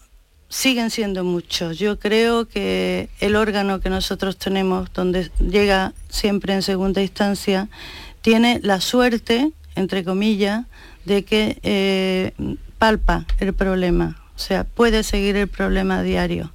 siguen 0.49 0.89
siendo 0.89 1.23
muchos. 1.23 1.79
Yo 1.79 1.97
creo 1.97 2.47
que 2.47 3.09
el 3.19 3.35
órgano 3.35 3.79
que 3.79 3.89
nosotros 3.89 4.37
tenemos, 4.37 4.91
donde 4.93 5.31
llega 5.39 5.93
siempre 6.09 6.53
en 6.53 6.61
segunda 6.61 7.01
instancia, 7.01 7.69
tiene 8.21 8.59
la 8.61 8.81
suerte, 8.81 9.51
entre 9.75 10.03
comillas, 10.03 10.65
de 11.05 11.23
que 11.23 11.59
eh, 11.63 12.33
palpa 12.77 13.25
el 13.39 13.53
problema, 13.53 14.20
o 14.41 14.43
sea, 14.43 14.63
puede 14.63 15.03
seguir 15.03 15.37
el 15.37 15.47
problema 15.47 16.01
diario. 16.01 16.51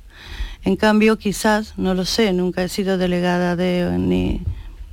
En 0.64 0.74
cambio, 0.74 1.18
quizás, 1.18 1.74
no 1.78 1.94
lo 1.94 2.04
sé, 2.04 2.32
nunca 2.32 2.64
he 2.64 2.68
sido 2.68 2.98
delegada 2.98 3.54
de 3.54 3.96
ni 3.96 4.42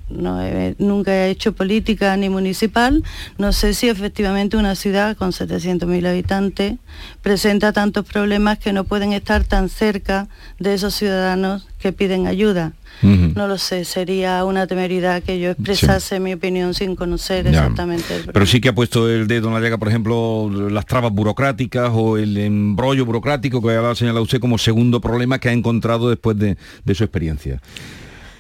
no 0.10 0.42
he- 0.44 0.76
nunca 0.80 1.12
he 1.14 1.30
hecho 1.30 1.54
política 1.54 2.16
ni 2.18 2.30
municipal, 2.30 3.04
no 3.38 3.52
sé 3.54 3.74
si 3.74 3.90
efectivamente 3.90 4.58
una 4.58 4.76
ciudad 4.76 5.16
con 5.18 5.32
700.000 5.32 6.06
habitantes 6.08 6.76
presenta 7.22 7.72
tantos 7.74 8.06
problemas 8.06 8.60
que 8.60 8.74
no 8.74 8.84
pueden 8.84 9.14
estar 9.14 9.44
tan 9.44 9.70
cerca 9.70 10.28
de 10.60 10.74
esos 10.74 10.94
ciudadanos 10.96 11.68
que 11.80 11.92
piden 11.94 12.28
ayuda. 12.28 12.74
No 13.02 13.48
lo 13.48 13.58
sé, 13.58 13.84
sería 13.86 14.46
una 14.46 14.66
temeridad 14.68 15.24
que 15.24 15.38
yo 15.40 15.50
expresase 15.52 16.20
mi 16.22 16.34
opinión 16.34 16.74
sin 16.74 16.96
conocer 16.96 17.44
Ya. 17.44 17.50
exactamente 17.50 18.16
el 18.16 18.24
Pero 18.32 18.46
sí 18.46 18.62
que 18.62 18.70
ha 18.70 18.76
puesto 18.76 19.10
el 19.10 19.28
dedo 19.28 19.48
en 19.50 19.56
la 19.56 19.60
llaga, 19.60 19.78
por 19.78 19.90
ejemplo, 19.90 20.50
las 20.70 20.86
trabas 20.86 21.12
burocráticas 21.12 21.90
o 21.94 22.18
el 22.18 22.38
embrollo 22.38 23.04
burocrático 23.06 23.62
que 23.62 23.72
ha 23.76 23.96
señalado 23.96 24.22
usted 24.24 24.40
como 24.40 24.58
segundo 24.58 25.02
problema 25.02 25.40
que 25.40 25.50
ha 25.50 25.54
encontrado 25.54 26.10
después 26.10 26.38
de, 26.38 26.56
de 26.86 26.96
su 26.96 27.04
experiencia. 27.04 27.60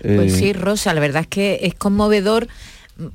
Pues 0.03 0.33
Eh, 0.33 0.37
sí, 0.37 0.53
Rosa, 0.53 0.93
la 0.93 0.99
verdad 0.99 1.21
es 1.23 1.27
que 1.27 1.59
es 1.63 1.73
conmovedor 1.73 2.47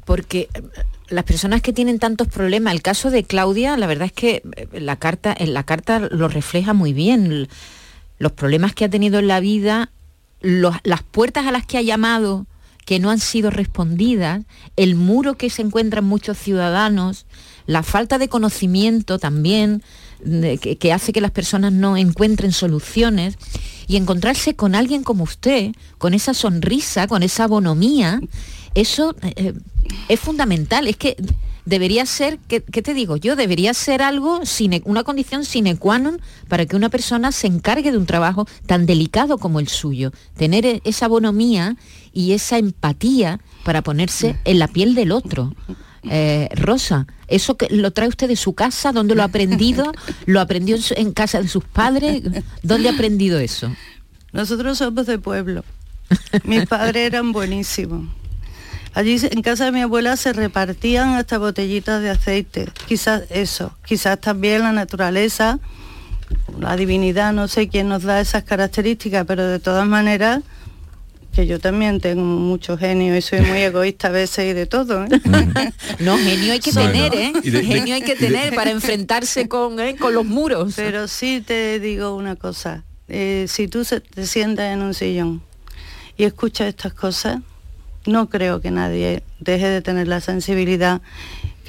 porque 0.05 0.49
eh, 0.55 0.63
las 1.09 1.25
personas 1.25 1.63
que 1.63 1.73
tienen 1.73 1.99
tantos 1.99 2.29
problemas, 2.29 2.75
el 2.75 2.83
caso 2.83 3.11
de 3.11 3.25
Claudia, 3.25 3.77
la 3.77 3.87
verdad 3.87 4.07
es 4.07 4.13
que 4.13 4.43
eh, 4.57 4.81
la 4.81 4.97
carta, 4.97 5.35
en 5.39 5.55
la 5.55 5.63
carta 5.65 6.01
lo 6.01 6.29
refleja 6.29 6.73
muy 6.73 6.93
bien. 6.93 7.49
Los 8.19 8.33
problemas 8.33 8.75
que 8.75 8.85
ha 8.85 8.89
tenido 8.89 9.19
en 9.19 9.29
la 9.29 9.41
vida, 9.41 9.91
las 10.41 11.03
puertas 11.03 11.47
a 11.47 11.53
las 11.53 11.67
que 11.67 11.79
ha 11.79 11.83
llamado 11.83 12.47
que 12.85 12.99
no 13.01 13.11
han 13.11 13.21
sido 13.21 13.51
respondidas, 13.51 14.45
el 14.77 14.95
muro 14.95 15.35
que 15.35 15.51
se 15.51 15.61
encuentran 15.61 16.07
muchos 16.07 16.39
ciudadanos, 16.39 17.27
la 17.67 17.83
falta 17.83 18.17
de 18.17 18.29
conocimiento 18.29 19.19
también, 19.19 19.83
que, 20.21 20.93
hace 20.93 21.13
que 21.13 21.21
las 21.21 21.31
personas 21.31 21.73
no 21.73 21.97
encuentren 21.97 22.53
soluciones, 22.53 23.37
y 23.89 23.97
encontrarse 23.97 24.55
con 24.55 24.75
alguien 24.75 25.03
como 25.03 25.25
usted, 25.25 25.73
con 25.97 26.13
esa 26.15 26.35
sonrisa, 26.35 27.09
con 27.09 27.23
esa 27.23 27.49
bonomía, 27.49 28.21
eso 28.75 29.17
eh, 29.23 29.55
es 30.09 30.21
fundamental. 30.21 30.87
Es 30.87 30.97
que 30.97 31.17
debería 31.65 32.05
ser, 32.07 32.39
¿qué, 32.49 32.61
te 32.61 32.95
digo 32.95 33.17
yo? 33.17 33.35
Debería 33.35 33.73
ser 33.75 34.03
algo, 34.03 34.43
una 34.85 35.05
condición 35.05 35.45
sine 35.45 35.77
qua 35.77 35.99
non 35.99 36.21
para 36.49 36.67
que 36.67 36.77
una 36.77 36.89
persona 36.89 37.33
se 37.33 37.47
encargue 37.47 37.91
de 37.91 37.99
un 37.99 38.07
trabajo 38.07 38.47
tan 38.67 38.85
delicado 38.85 39.39
como 39.39 39.59
el 39.59 39.69
suyo. 39.69 40.13
Tener 40.37 40.67
e, 40.67 40.81
esa 40.85 41.09
bonomía 41.09 41.77
y 42.13 42.33
esa 42.33 42.59
empatía 42.59 43.41
para 43.65 43.83
ponerse 43.83 44.37
en 44.45 44.59
la 44.59 44.69
piel 44.69 44.95
del 44.95 45.13
otro. 45.13 45.55
Eh, 46.05 46.49
Rosa, 46.55 47.07
¿eso 47.27 47.57
que 47.57 47.69
lo 47.71 47.91
trae 47.93 48.09
usted 48.09 48.29
de 48.29 48.37
su 48.37 48.55
casa? 48.55 48.93
¿Dónde 48.93 49.15
lo 49.15 49.23
ha 49.23 49.27
aprendido? 49.27 49.93
¿Lo 50.27 50.41
aprendió 50.41 50.77
en 50.97 51.13
casa 51.13 51.43
de 51.43 51.49
sus 51.49 51.65
padres? 51.65 52.23
¿Dónde 52.63 52.89
ha 52.89 52.93
aprendido 52.93 53.39
eso? 53.39 53.71
Nosotros 54.33 54.79
somos 54.79 55.07
de 55.07 55.19
pueblo. 55.19 55.65
Mis 56.45 56.67
padres 56.67 57.07
eran 57.07 57.33
buenísimos. 57.33 58.09
Allí 58.95 59.17
en 59.31 59.43
casa 59.43 59.67
de 59.67 59.73
mi 59.73 59.83
abuela 59.83 60.17
se 60.17 60.33
repartían 60.33 61.11
hasta 61.11 61.39
botellitas 61.39 62.03
de 62.03 62.11
aceite. 62.11 62.69
Quizás 62.87 63.23
eso, 63.31 63.77
quizás 63.87 64.19
también 64.19 64.63
la 64.63 64.73
naturaleza, 64.73 65.59
la 66.59 66.77
divinidad, 66.77 67.33
no 67.33 67.49
sé 67.49 67.69
quién 67.69 67.89
nos 67.89 68.03
da 68.03 68.21
esas 68.21 68.45
características, 68.45 69.25
pero 69.27 69.47
de 69.47 69.59
todas 69.59 69.87
maneras 69.87 70.41
que 71.39 71.47
yo 71.47 71.61
también 71.61 72.01
tengo 72.01 72.25
mucho 72.25 72.77
genio 72.77 73.17
y 73.17 73.23
soy 73.23 73.43
muy 73.43 73.59
egoísta 73.63 74.09
a 74.09 74.11
veces 74.11 74.51
y 74.51 74.53
de 74.55 74.67
todo. 74.67 75.05
¿eh? 75.05 75.09
no, 76.01 76.19
genio 76.19 76.53
hay 76.53 76.59
que 76.59 76.73
tener, 76.73 77.15
¿eh? 77.15 77.33
genio 77.45 77.95
hay 77.95 78.03
que 78.03 78.17
tener 78.17 78.53
para 78.57 78.73
enfrentarse 78.73 79.49
con, 79.49 79.79
¿eh? 79.79 79.95
con 79.95 80.15
los 80.15 80.25
muros. 80.25 80.73
Pero 80.75 81.07
sí 81.07 81.41
te 81.41 81.79
digo 81.79 82.17
una 82.17 82.35
cosa, 82.35 82.83
eh, 83.07 83.45
si 83.47 83.69
tú 83.69 83.85
te 83.85 84.27
sientas 84.27 84.73
en 84.73 84.83
un 84.83 84.95
sillón 84.95 85.41
y 86.17 86.25
escuchas 86.25 86.67
estas 86.67 86.93
cosas, 86.93 87.39
no 88.05 88.29
creo 88.29 88.61
que 88.61 88.73
nadie 88.73 89.23
deje 89.39 89.69
de 89.69 89.81
tener 89.81 90.09
la 90.09 90.21
sensibilidad 90.21 91.03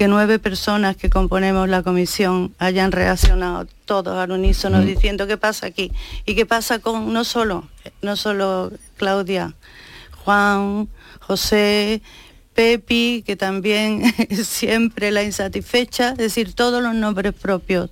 que 0.00 0.08
nueve 0.08 0.38
personas 0.38 0.96
que 0.96 1.10
componemos 1.10 1.68
la 1.68 1.82
comisión 1.82 2.54
hayan 2.58 2.90
reaccionado 2.90 3.66
todos 3.84 4.16
al 4.16 4.32
unísono 4.32 4.78
mm. 4.78 4.86
diciendo 4.86 5.26
qué 5.26 5.36
pasa 5.36 5.66
aquí 5.66 5.92
y 6.24 6.34
qué 6.34 6.46
pasa 6.46 6.78
con 6.78 7.12
no 7.12 7.22
solo, 7.22 7.68
no 8.00 8.16
solo 8.16 8.72
Claudia, 8.96 9.52
Juan, 10.24 10.88
José, 11.20 12.00
Pepi, 12.54 13.22
que 13.26 13.36
también 13.36 14.02
siempre 14.42 15.10
la 15.10 15.22
insatisfecha, 15.22 16.12
es 16.12 16.16
decir, 16.16 16.54
todos 16.54 16.82
los 16.82 16.94
nombres 16.94 17.34
propios 17.34 17.90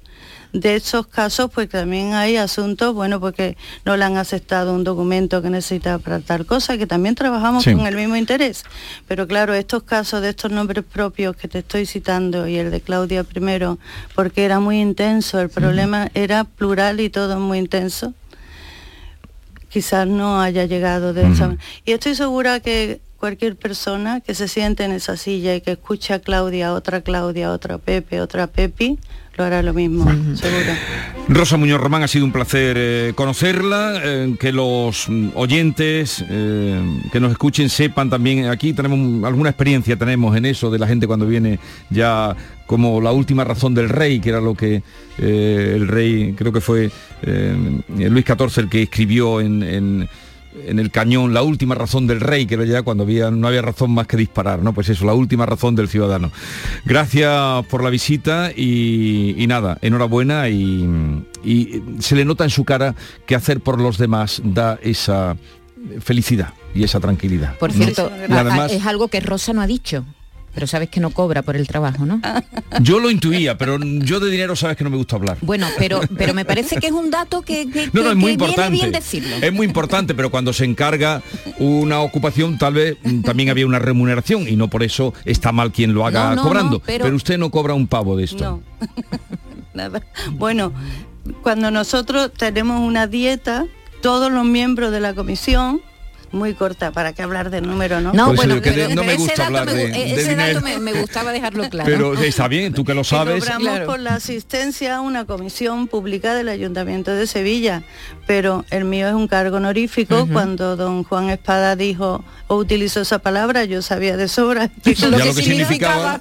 de 0.52 0.76
esos 0.76 1.06
casos, 1.06 1.50
pues 1.52 1.68
también 1.68 2.14
hay 2.14 2.36
asuntos, 2.36 2.94
bueno, 2.94 3.20
porque 3.20 3.56
no 3.84 3.96
le 3.96 4.04
han 4.04 4.16
aceptado 4.16 4.74
un 4.74 4.84
documento 4.84 5.42
que 5.42 5.50
necesita 5.50 5.98
para 5.98 6.20
tal 6.20 6.46
cosa, 6.46 6.78
que 6.78 6.86
también 6.86 7.14
trabajamos 7.14 7.64
con 7.64 7.86
el 7.86 7.96
mismo 7.96 8.16
interés. 8.16 8.64
Pero 9.06 9.26
claro, 9.26 9.54
estos 9.54 9.82
casos 9.82 10.22
de 10.22 10.30
estos 10.30 10.50
nombres 10.50 10.84
propios 10.84 11.36
que 11.36 11.48
te 11.48 11.58
estoy 11.58 11.86
citando 11.86 12.48
y 12.48 12.56
el 12.56 12.70
de 12.70 12.80
Claudia 12.80 13.24
primero, 13.24 13.78
porque 14.14 14.44
era 14.44 14.60
muy 14.60 14.80
intenso, 14.80 15.40
el 15.40 15.50
problema 15.50 16.10
era 16.14 16.44
plural 16.44 17.00
y 17.00 17.10
todo 17.10 17.38
muy 17.38 17.58
intenso, 17.58 18.14
quizás 19.68 20.06
no 20.06 20.40
haya 20.40 20.64
llegado 20.64 21.12
de 21.12 21.30
esa 21.30 21.48
manera. 21.48 21.62
Y 21.84 21.92
estoy 21.92 22.14
segura 22.14 22.60
que 22.60 23.00
cualquier 23.18 23.56
persona 23.56 24.20
que 24.20 24.34
se 24.34 24.48
siente 24.48 24.84
en 24.84 24.92
esa 24.92 25.16
silla 25.16 25.54
y 25.54 25.60
que 25.60 25.72
escucha 25.72 26.14
a 26.14 26.18
Claudia, 26.20 26.72
otra 26.72 27.02
Claudia, 27.02 27.52
otra 27.52 27.78
Pepe, 27.78 28.20
otra 28.20 28.46
Pepi, 28.46 28.98
lo 29.38 29.44
hará 29.44 29.62
lo 29.62 29.72
mismo, 29.72 30.04
seguro. 30.34 30.72
Rosa 31.28 31.56
Muñoz 31.56 31.80
Román, 31.80 32.02
ha 32.02 32.08
sido 32.08 32.24
un 32.24 32.32
placer 32.32 32.76
eh, 32.76 33.12
conocerla, 33.14 34.00
eh, 34.02 34.34
que 34.38 34.50
los 34.50 35.08
mm, 35.08 35.28
oyentes 35.34 36.24
eh, 36.28 36.80
que 37.12 37.20
nos 37.20 37.30
escuchen 37.30 37.68
sepan 37.68 38.10
también, 38.10 38.46
aquí 38.46 38.72
tenemos 38.72 39.24
alguna 39.24 39.50
experiencia 39.50 39.96
tenemos 39.96 40.36
en 40.36 40.46
eso 40.46 40.70
de 40.70 40.78
la 40.80 40.88
gente 40.88 41.06
cuando 41.06 41.26
viene 41.26 41.60
ya 41.88 42.34
como 42.66 43.00
la 43.00 43.12
última 43.12 43.44
razón 43.44 43.74
del 43.74 43.88
rey, 43.88 44.20
que 44.20 44.30
era 44.30 44.40
lo 44.40 44.54
que 44.54 44.82
el 45.18 45.88
rey, 45.88 46.34
creo 46.36 46.52
que 46.52 46.60
fue 46.60 46.90
Luis 47.22 48.24
XIV 48.26 48.58
el 48.58 48.68
que 48.68 48.82
escribió 48.82 49.40
en 49.40 49.62
en 49.62 50.08
el 50.66 50.90
cañón 50.90 51.34
la 51.34 51.42
última 51.42 51.74
razón 51.74 52.06
del 52.06 52.20
rey, 52.20 52.46
que 52.46 52.54
era 52.54 52.64
ya 52.64 52.82
cuando 52.82 53.04
había, 53.04 53.30
no 53.30 53.48
había 53.48 53.62
razón 53.62 53.90
más 53.92 54.06
que 54.06 54.16
disparar, 54.16 54.62
¿no? 54.62 54.72
Pues 54.72 54.88
eso, 54.88 55.04
la 55.04 55.14
última 55.14 55.46
razón 55.46 55.74
del 55.74 55.88
ciudadano. 55.88 56.30
Gracias 56.84 57.66
por 57.66 57.82
la 57.82 57.90
visita 57.90 58.50
y, 58.54 59.44
nada, 59.48 59.78
enhorabuena 59.82 60.48
y, 60.48 61.24
y 61.44 61.82
se 62.00 62.16
le 62.16 62.24
nota 62.24 62.44
en 62.44 62.50
su 62.50 62.64
cara 62.64 62.94
que 63.26 63.34
hacer 63.34 63.60
por 63.60 63.80
los 63.80 63.98
demás 63.98 64.42
da 64.44 64.78
esa 64.82 65.36
felicidad 66.00 66.54
y 66.74 66.84
esa 66.84 67.00
tranquilidad. 67.00 67.56
Por 67.58 67.72
cierto, 67.72 68.10
además, 68.30 68.72
es 68.72 68.84
algo 68.86 69.08
que 69.08 69.20
Rosa 69.20 69.52
no 69.52 69.62
ha 69.62 69.66
dicho 69.66 70.04
pero 70.58 70.66
sabes 70.66 70.88
que 70.88 70.98
no 70.98 71.10
cobra 71.10 71.42
por 71.42 71.54
el 71.54 71.68
trabajo, 71.68 72.04
¿no? 72.04 72.20
Yo 72.80 72.98
lo 72.98 73.12
intuía, 73.12 73.56
pero 73.56 73.78
yo 73.78 74.18
de 74.18 74.28
dinero 74.28 74.56
sabes 74.56 74.76
que 74.76 74.82
no 74.82 74.90
me 74.90 74.96
gusta 74.96 75.14
hablar. 75.14 75.38
Bueno, 75.40 75.68
pero, 75.78 76.00
pero 76.16 76.34
me 76.34 76.44
parece 76.44 76.78
que 76.78 76.88
es 76.88 76.92
un 76.92 77.12
dato 77.12 77.42
que, 77.42 77.64
no, 77.92 78.02
no, 78.02 78.10
es 78.10 78.16
muy 78.16 78.32
importante. 78.32 78.72
bien 78.72 78.90
decirlo. 78.90 79.36
Es 79.40 79.52
muy 79.52 79.66
importante, 79.66 80.16
pero 80.16 80.32
cuando 80.32 80.52
se 80.52 80.64
encarga 80.64 81.22
una 81.60 82.00
ocupación, 82.00 82.58
tal 82.58 82.74
vez 82.74 82.96
mm, 83.04 83.20
también 83.20 83.50
había 83.50 83.66
una 83.66 83.78
remuneración 83.78 84.48
y 84.48 84.56
no 84.56 84.66
por 84.66 84.82
eso 84.82 85.14
está 85.24 85.52
mal 85.52 85.70
quien 85.70 85.94
lo 85.94 86.04
haga 86.04 86.34
cobrando. 86.34 86.80
pero... 86.80 87.06
usted 87.14 87.38
no 87.38 87.52
cobra 87.52 87.74
un 87.74 87.86
pavo 87.86 88.16
de 88.16 88.24
esto. 88.24 88.42
No. 88.42 88.62
Nada. 89.74 90.02
Bueno, 90.32 90.72
cuando 91.44 91.70
nosotros 91.70 92.32
tenemos 92.36 92.80
una 92.80 93.06
dieta, 93.06 93.64
todos 94.02 94.32
los 94.32 94.44
miembros 94.44 94.90
de 94.90 94.98
la 94.98 95.14
comisión 95.14 95.80
muy 96.32 96.54
corta 96.54 96.92
para 96.92 97.12
que 97.12 97.22
hablar 97.22 97.50
de 97.50 97.60
número, 97.60 98.00
¿no? 98.00 98.12
No, 98.12 98.34
bueno, 98.34 98.56
no 98.94 99.04
me 99.04 99.16
gusta 99.16 99.46
hablar 99.46 99.70
de, 99.70 100.12
ese 100.12 100.34
dato 100.34 100.60
me, 100.60 100.92
gustaba 100.92 101.32
dejarlo 101.32 101.68
claro. 101.70 101.88
Pero 101.88 102.14
está 102.14 102.48
bien, 102.48 102.72
tú 102.72 102.84
que 102.84 102.94
lo 102.94 103.04
sabes. 103.04 103.44
Cobramos 103.44 103.80
por 103.80 104.00
la 104.00 104.14
asistencia 104.14 104.96
a 104.96 105.00
una 105.00 105.24
comisión 105.24 105.88
pública 105.88 106.34
del 106.34 106.48
Ayuntamiento 106.48 107.12
de 107.12 107.26
Sevilla, 107.26 107.82
pero 108.26 108.64
el 108.70 108.84
mío 108.84 109.08
es 109.08 109.14
un 109.14 109.28
cargo 109.28 109.56
honorífico. 109.56 110.26
Cuando 110.32 110.76
don 110.76 111.04
Juan 111.04 111.30
Espada 111.30 111.76
dijo 111.76 112.24
o 112.48 112.56
utilizó 112.56 113.00
esa 113.00 113.18
palabra, 113.18 113.64
yo 113.64 113.82
sabía 113.82 114.16
de 114.16 114.28
sobra 114.28 114.70
lo, 114.84 115.18
que, 115.18 115.32
significaba. 115.32 116.18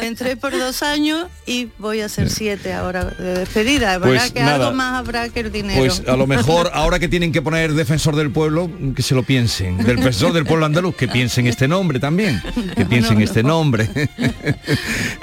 Entré 0.00 0.36
por 0.36 0.52
dos 0.52 0.82
años 0.82 1.26
y 1.46 1.68
voy 1.78 2.00
a 2.00 2.08
ser 2.08 2.30
siete 2.30 2.72
ahora 2.72 3.04
de 3.04 3.38
despedida. 3.38 3.98
¿Verdad 3.98 4.20
pues 4.20 4.32
que 4.32 4.40
algo 4.40 4.72
más 4.72 4.98
habrá 4.98 5.28
que 5.28 5.40
el 5.40 5.52
dinero? 5.52 5.80
Pues 5.80 6.02
a 6.06 6.16
lo 6.16 6.26
mejor 6.26 6.70
ahora 6.72 6.98
que 6.98 7.08
tienen 7.08 7.32
que 7.32 7.42
poner 7.42 7.74
defensor 7.74 8.16
del 8.16 8.30
pueblo, 8.30 8.70
que 8.94 9.02
se 9.02 9.14
lo 9.14 9.21
piensen. 9.22 9.78
Del 9.78 9.96
profesor 9.96 10.32
del 10.32 10.44
pueblo 10.44 10.66
andaluz, 10.66 10.94
que 10.94 11.08
piensen 11.08 11.46
este 11.46 11.68
nombre 11.68 11.98
también. 11.98 12.42
Que 12.76 12.86
piensen 12.86 13.20
este 13.20 13.42
nombre. 13.42 13.88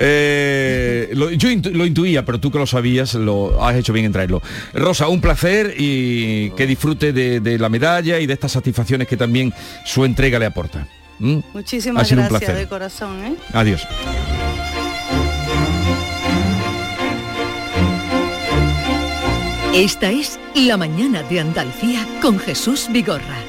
Eh, 0.01 1.13
yo 1.37 1.49
lo 1.71 1.85
intuía, 1.85 2.23
pero 2.23 2.39
tú 2.39 2.51
que 2.51 2.57
lo 2.57 2.65
sabías, 2.65 3.15
lo 3.15 3.63
has 3.65 3.75
hecho 3.75 3.91
bien 3.91 4.05
en 4.05 4.13
traerlo. 4.13 4.41
Rosa, 4.73 5.07
un 5.09 5.19
placer 5.19 5.73
y 5.77 6.51
que 6.51 6.65
disfrute 6.65 7.11
de, 7.11 7.59
la 7.59 7.69
medalla 7.69 8.19
y 8.19 8.25
de 8.25 8.33
estas 8.33 8.53
satisfacciones 8.53 9.07
que 9.07 9.17
también 9.17 9.53
su 9.85 10.05
entrega 10.05 10.39
le 10.39 10.45
aporta. 10.45 10.87
¿Mm? 11.19 11.39
Muchísimas 11.53 12.09
gracias 12.09 12.55
de 12.55 12.67
corazón. 12.67 13.25
¿eh? 13.25 13.35
Adiós. 13.53 13.85
Esta 19.73 20.09
es 20.09 20.39
La 20.55 20.77
Mañana 20.77 21.21
de 21.23 21.39
Andalucía 21.39 22.05
con 22.21 22.39
Jesús 22.39 22.87
Vigorra. 22.91 23.48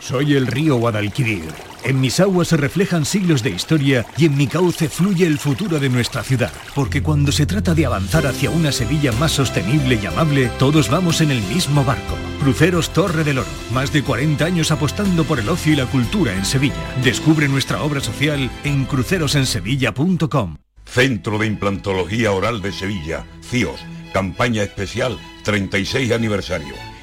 Soy 0.00 0.34
el 0.34 0.46
río 0.46 0.76
Guadalquivir. 0.76 1.44
En 1.84 2.00
mis 2.00 2.18
aguas 2.20 2.48
se 2.48 2.56
reflejan 2.56 3.04
siglos 3.04 3.42
de 3.42 3.50
historia 3.50 4.04
y 4.16 4.26
en 4.26 4.36
mi 4.36 4.46
cauce 4.46 4.88
fluye 4.88 5.26
el 5.26 5.38
futuro 5.38 5.78
de 5.78 5.88
nuestra 5.88 6.22
ciudad. 6.22 6.52
Porque 6.74 7.02
cuando 7.02 7.30
se 7.30 7.46
trata 7.46 7.74
de 7.74 7.86
avanzar 7.86 8.26
hacia 8.26 8.50
una 8.50 8.72
Sevilla 8.72 9.12
más 9.12 9.32
sostenible 9.32 9.98
y 10.02 10.06
amable, 10.06 10.50
todos 10.58 10.90
vamos 10.90 11.20
en 11.20 11.30
el 11.30 11.40
mismo 11.42 11.84
barco. 11.84 12.16
Cruceros 12.40 12.90
Torre 12.92 13.24
del 13.24 13.38
Oro. 13.38 13.48
Más 13.72 13.92
de 13.92 14.02
40 14.02 14.44
años 14.44 14.70
apostando 14.70 15.24
por 15.24 15.38
el 15.38 15.48
ocio 15.48 15.72
y 15.72 15.76
la 15.76 15.86
cultura 15.86 16.34
en 16.34 16.44
Sevilla. 16.44 16.74
Descubre 17.04 17.48
nuestra 17.48 17.82
obra 17.82 18.00
social 18.00 18.50
en 18.64 18.84
crucerosensevilla.com. 18.84 20.56
Centro 20.84 21.38
de 21.38 21.46
Implantología 21.46 22.32
Oral 22.32 22.62
de 22.62 22.72
Sevilla, 22.72 23.24
CIOS, 23.42 23.80
campaña 24.12 24.62
especial 24.62 25.18
36 25.44 26.10
aniversario. 26.12 26.95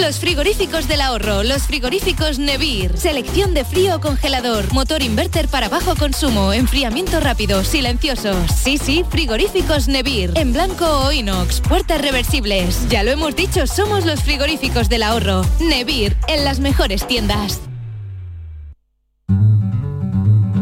Los 0.00 0.20
frigoríficos 0.20 0.88
del 0.88 1.02
ahorro, 1.02 1.42
los 1.42 1.64
frigoríficos 1.64 2.38
Nevir. 2.38 2.96
Selección 2.96 3.52
de 3.52 3.62
frío 3.62 3.96
o 3.96 4.00
congelador, 4.00 4.72
motor 4.72 5.02
inverter 5.02 5.48
para 5.48 5.68
bajo 5.68 5.94
consumo, 5.96 6.54
enfriamiento 6.54 7.20
rápido, 7.20 7.62
silenciosos. 7.62 8.50
Sí, 8.52 8.78
sí, 8.78 9.04
frigoríficos 9.10 9.88
Nevir. 9.88 10.32
En 10.34 10.54
blanco 10.54 10.86
o 10.86 11.12
inox, 11.12 11.60
puertas 11.60 12.00
reversibles. 12.00 12.88
Ya 12.88 13.02
lo 13.02 13.10
hemos 13.10 13.36
dicho, 13.36 13.66
somos 13.66 14.06
los 14.06 14.22
frigoríficos 14.22 14.88
del 14.88 15.02
ahorro. 15.02 15.42
Nevir, 15.60 16.16
en 16.26 16.46
las 16.46 16.58
mejores 16.58 17.06
tiendas. 17.06 17.60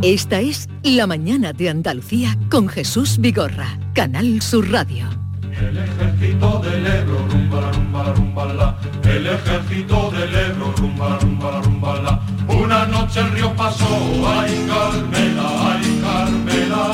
Esta 0.02 0.40
es 0.40 0.68
La 0.82 1.06
Mañana 1.06 1.52
de 1.52 1.68
Andalucía 1.68 2.36
con 2.50 2.68
Jesús 2.68 3.18
Vigorra, 3.18 3.78
Canal 3.94 4.42
Sur 4.42 4.72
Radio. 4.72 5.08
El 5.52 5.78
ejército 5.78 6.58
del 6.60 6.86
Ebro, 6.86 7.28
rumba 7.28 7.60
la 7.60 7.72
rumba 7.72 8.04
la 8.04 8.12
rumba 8.14 8.44
la. 8.54 8.89
El 9.10 9.26
ejército 9.26 10.10
del 10.12 10.34
Ebro, 10.34 10.72
rumba 10.76 11.18
rumba 11.20 11.60
rumba 11.62 12.00
la. 12.00 12.20
Una 12.46 12.86
noche 12.86 13.20
el 13.20 13.32
río 13.32 13.52
pasó, 13.56 13.88
ay 14.24 14.66
Carmela, 14.68 15.48
ay 15.68 16.00
Carmela. 16.00 16.84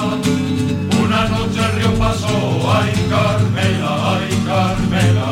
Una 1.04 1.28
noche 1.28 1.60
el 1.60 1.72
río 1.78 1.92
pasó, 1.98 2.36
ay 2.74 2.92
Carmela, 3.10 4.16
ay 4.16 4.42
Carmela. 4.46 5.28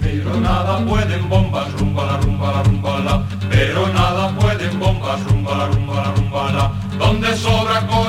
Pero 0.00 0.40
nada 0.40 0.84
pueden 0.84 1.28
bombas, 1.28 1.72
rumba 1.78 2.06
la 2.06 2.16
rumba 2.18 2.52
la 2.52 2.62
rumba 2.64 2.98
la. 2.98 3.22
Pero 3.48 3.88
nada 3.88 4.30
pueden 4.30 4.78
bombas, 4.80 5.24
rumba 5.24 5.56
la 5.58 5.66
rumba 5.68 5.94
la 5.94 6.12
rumba 6.12 6.52
la. 6.52 6.72
Donde 6.98 7.36
sobra 7.36 7.86
corazón, 7.86 8.07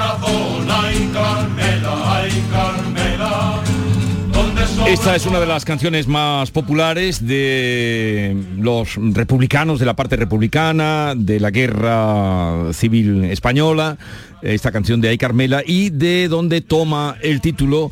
Esta 4.90 5.16
es 5.16 5.28
una 5.28 5.40
de 5.40 5.46
las 5.46 5.66
canciones 5.66 6.08
más 6.08 6.50
populares 6.50 7.28
de 7.28 8.36
los 8.58 8.96
republicanos, 8.96 9.80
de 9.80 9.86
la 9.86 9.96
parte 9.96 10.16
republicana, 10.16 11.14
de 11.16 11.40
la 11.40 11.52
guerra 11.52 12.74
civil 12.74 13.26
española, 13.26 14.00
esta 14.42 14.72
canción 14.72 15.00
de 15.00 15.10
Ay 15.10 15.20
Carmela, 15.20 15.62
y 15.64 15.92
de 15.92 16.28
donde 16.28 16.62
toma 16.62 17.18
el 17.22 17.40
título 17.40 17.92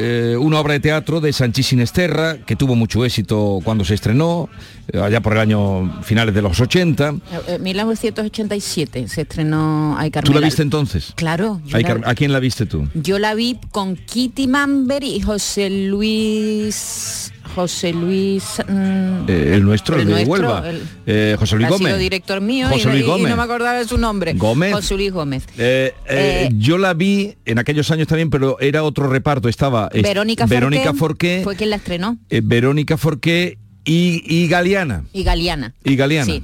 eh, 0.00 0.36
una 0.38 0.58
obra 0.60 0.72
de 0.72 0.80
teatro 0.80 1.20
de 1.20 1.32
Sanchís 1.32 1.66
Sinesterra, 1.68 2.38
que 2.38 2.56
tuvo 2.56 2.74
mucho 2.74 3.04
éxito 3.04 3.58
cuando 3.62 3.84
se 3.84 3.94
estrenó, 3.94 4.48
eh, 4.92 4.98
allá 4.98 5.20
por 5.20 5.34
el 5.34 5.40
año 5.40 6.02
finales 6.02 6.34
de 6.34 6.42
los 6.42 6.58
80. 6.58 7.14
Eh, 7.46 7.58
1987 7.60 9.08
se 9.08 9.20
estrenó 9.22 9.94
Ay 9.98 10.10
¿Tú 10.10 10.14
Carmela. 10.14 10.40
la 10.40 10.46
viste 10.46 10.62
entonces? 10.62 11.12
Claro. 11.16 11.60
Ay, 11.72 11.82
la- 11.82 12.00
¿A 12.04 12.14
quién 12.14 12.32
la 12.32 12.40
viste 12.40 12.66
tú? 12.66 12.88
Yo 12.94 13.18
la 13.18 13.34
vi 13.34 13.58
con 13.70 13.96
Kitty 13.96 14.46
Mamber 14.46 15.04
y 15.04 15.20
José 15.20 15.68
Luis 15.70 17.32
José 17.54 17.92
Luis 17.92 18.44
mm, 18.66 19.28
Eh, 19.28 19.50
el 19.54 19.64
nuestro, 19.64 19.96
el, 19.96 20.02
El 20.10 20.14
de 20.16 20.24
Huelva. 20.24 20.68
el- 20.68 20.82
Eh, 21.06 21.36
José 21.38 21.56
Luis 21.56 21.66
ha 21.66 21.70
Gómez. 21.70 21.86
sido 21.88 21.98
director 21.98 22.40
mío 22.40 22.68
José 22.68 22.88
y, 22.88 22.92
Luis 22.92 23.02
y 23.04 23.06
Gómez. 23.06 23.30
no 23.30 23.36
me 23.36 23.42
acordaba 23.42 23.78
de 23.78 23.84
su 23.86 23.98
nombre. 23.98 24.32
Gómez. 24.34 24.72
José 24.74 24.94
Luis 24.94 25.12
Gómez. 25.12 25.44
Eh, 25.58 26.48
yo 26.56 26.78
la 26.78 26.94
vi 26.94 27.34
en 27.44 27.58
aquellos 27.58 27.90
años 27.90 28.06
también, 28.08 28.30
pero 28.30 28.58
era 28.60 28.82
otro 28.82 29.08
reparto. 29.08 29.48
Estaba 29.48 29.88
es- 29.92 30.02
Verónica, 30.02 30.46
Verónica 30.46 30.94
Forqué 30.94 31.40
fue 31.44 31.56
quien 31.56 31.70
la 31.70 31.76
estrenó 31.76 32.16
Verónica 32.42 32.96
Forqué 32.96 33.58
y, 33.84 34.22
y 34.26 34.46
Galeana. 34.48 35.04
y 35.12 35.22
Galeana. 35.24 35.74
Y 35.84 35.96
Galeana. 35.96 36.26
Sí. 36.32 36.42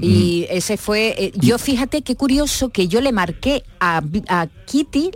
Y 0.00 0.46
ese 0.48 0.76
fue, 0.76 1.14
eh, 1.18 1.32
yo 1.34 1.58
fíjate 1.58 2.02
qué 2.02 2.14
curioso 2.14 2.68
que 2.68 2.86
yo 2.86 3.00
le 3.00 3.10
marqué 3.10 3.64
a, 3.80 4.00
a 4.28 4.46
Kitty 4.66 5.10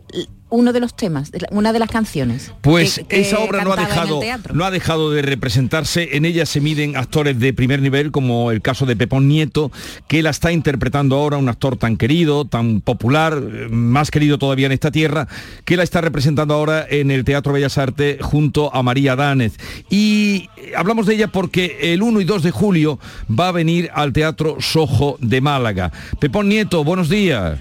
uno 0.49 0.73
de 0.73 0.79
los 0.81 0.95
temas, 0.95 1.33
de 1.33 1.41
la- 1.41 1.49
una 1.51 1.73
de 1.73 1.79
las 1.81 1.91
canciones. 1.91 2.53
Pues 2.61 2.97
que- 2.99 3.05
que 3.05 3.21
esa 3.23 3.41
obra 3.41 3.65
no 3.65 3.73
ha 3.73 3.77
dejado 3.77 4.21
no 4.53 4.65
ha 4.65 4.71
dejado 4.71 5.11
de 5.11 5.23
representarse. 5.23 6.17
En 6.17 6.25
ella 6.25 6.47
se 6.47 6.61
miden 6.61 6.97
actores 6.97 7.39
de 7.41 7.53
primer 7.53 7.81
nivel, 7.83 8.13
como 8.13 8.51
el 8.53 8.63
caso 8.63 8.87
de 8.87 8.95
Pepón 8.97 9.27
Nieto, 9.29 9.73
que 10.09 10.23
la 10.23 10.31
está 10.31 10.53
interpretando 10.53 11.17
ahora, 11.17 11.37
un 11.37 11.49
actor 11.49 11.77
tan 11.77 11.97
querido, 11.97 12.45
tan 12.45 12.81
popular, 12.81 13.35
eh, 13.43 13.67
más 13.71 14.11
querido 14.11 14.39
todavía 14.39 14.67
en 14.67 14.73
esta 14.73 14.91
tierra, 14.91 15.27
que 15.65 15.77
la 15.77 15.83
está 15.83 16.01
representando 16.01 16.55
ahora 16.55 16.87
en 16.89 17.11
el 17.11 17.25
Teatro 17.25 17.53
Bellas 17.53 17.77
Artes 17.79 18.19
junto 18.23 18.73
a 18.75 18.83
María 18.83 19.17
Dánez. 19.17 19.55
Y 19.91 20.49
eh, 20.57 20.73
hablamos 20.77 21.07
de 21.07 21.15
ella 21.15 21.29
porque 21.29 21.79
el 21.93 22.03
1 22.03 22.21
y 22.21 22.25
2 22.25 22.43
de 22.45 22.53
julio 22.53 22.99
va 23.29 23.49
a 23.49 23.53
venir 23.53 23.91
al 23.95 24.13
Teatro 24.13 24.59
Sojo 24.61 25.17
de 25.21 25.41
Málaga. 25.41 25.91
Pepón 26.21 26.49
Nieto, 26.49 26.85
buenos 26.85 27.09
días. 27.09 27.59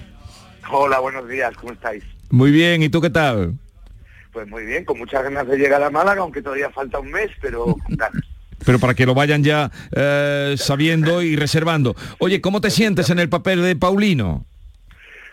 Hola, 0.70 0.98
buenos 1.00 1.28
días, 1.28 1.52
¿cómo 1.60 1.72
estáis? 1.72 2.02
Muy 2.30 2.50
bien, 2.50 2.82
¿y 2.82 2.88
tú 2.88 3.00
qué 3.00 3.10
tal? 3.10 3.54
Pues 4.32 4.48
muy 4.48 4.66
bien, 4.66 4.84
con 4.84 4.98
muchas 4.98 5.22
ganas 5.22 5.46
de 5.46 5.56
llegar 5.56 5.82
a 5.82 5.90
Málaga, 5.90 6.22
aunque 6.22 6.42
todavía 6.42 6.70
falta 6.70 6.98
un 6.98 7.10
mes, 7.10 7.30
pero 7.40 7.64
con 7.86 7.96
ganas. 7.96 8.22
Pero 8.64 8.78
para 8.78 8.94
que 8.94 9.06
lo 9.06 9.14
vayan 9.14 9.44
ya 9.44 9.70
eh, 9.94 10.56
sabiendo 10.58 11.22
y 11.22 11.36
reservando. 11.36 11.94
Oye, 12.18 12.40
¿cómo 12.40 12.60
te 12.60 12.70
sientes 12.70 13.10
en 13.10 13.18
el 13.18 13.28
papel 13.28 13.62
de 13.62 13.76
Paulino? 13.76 14.46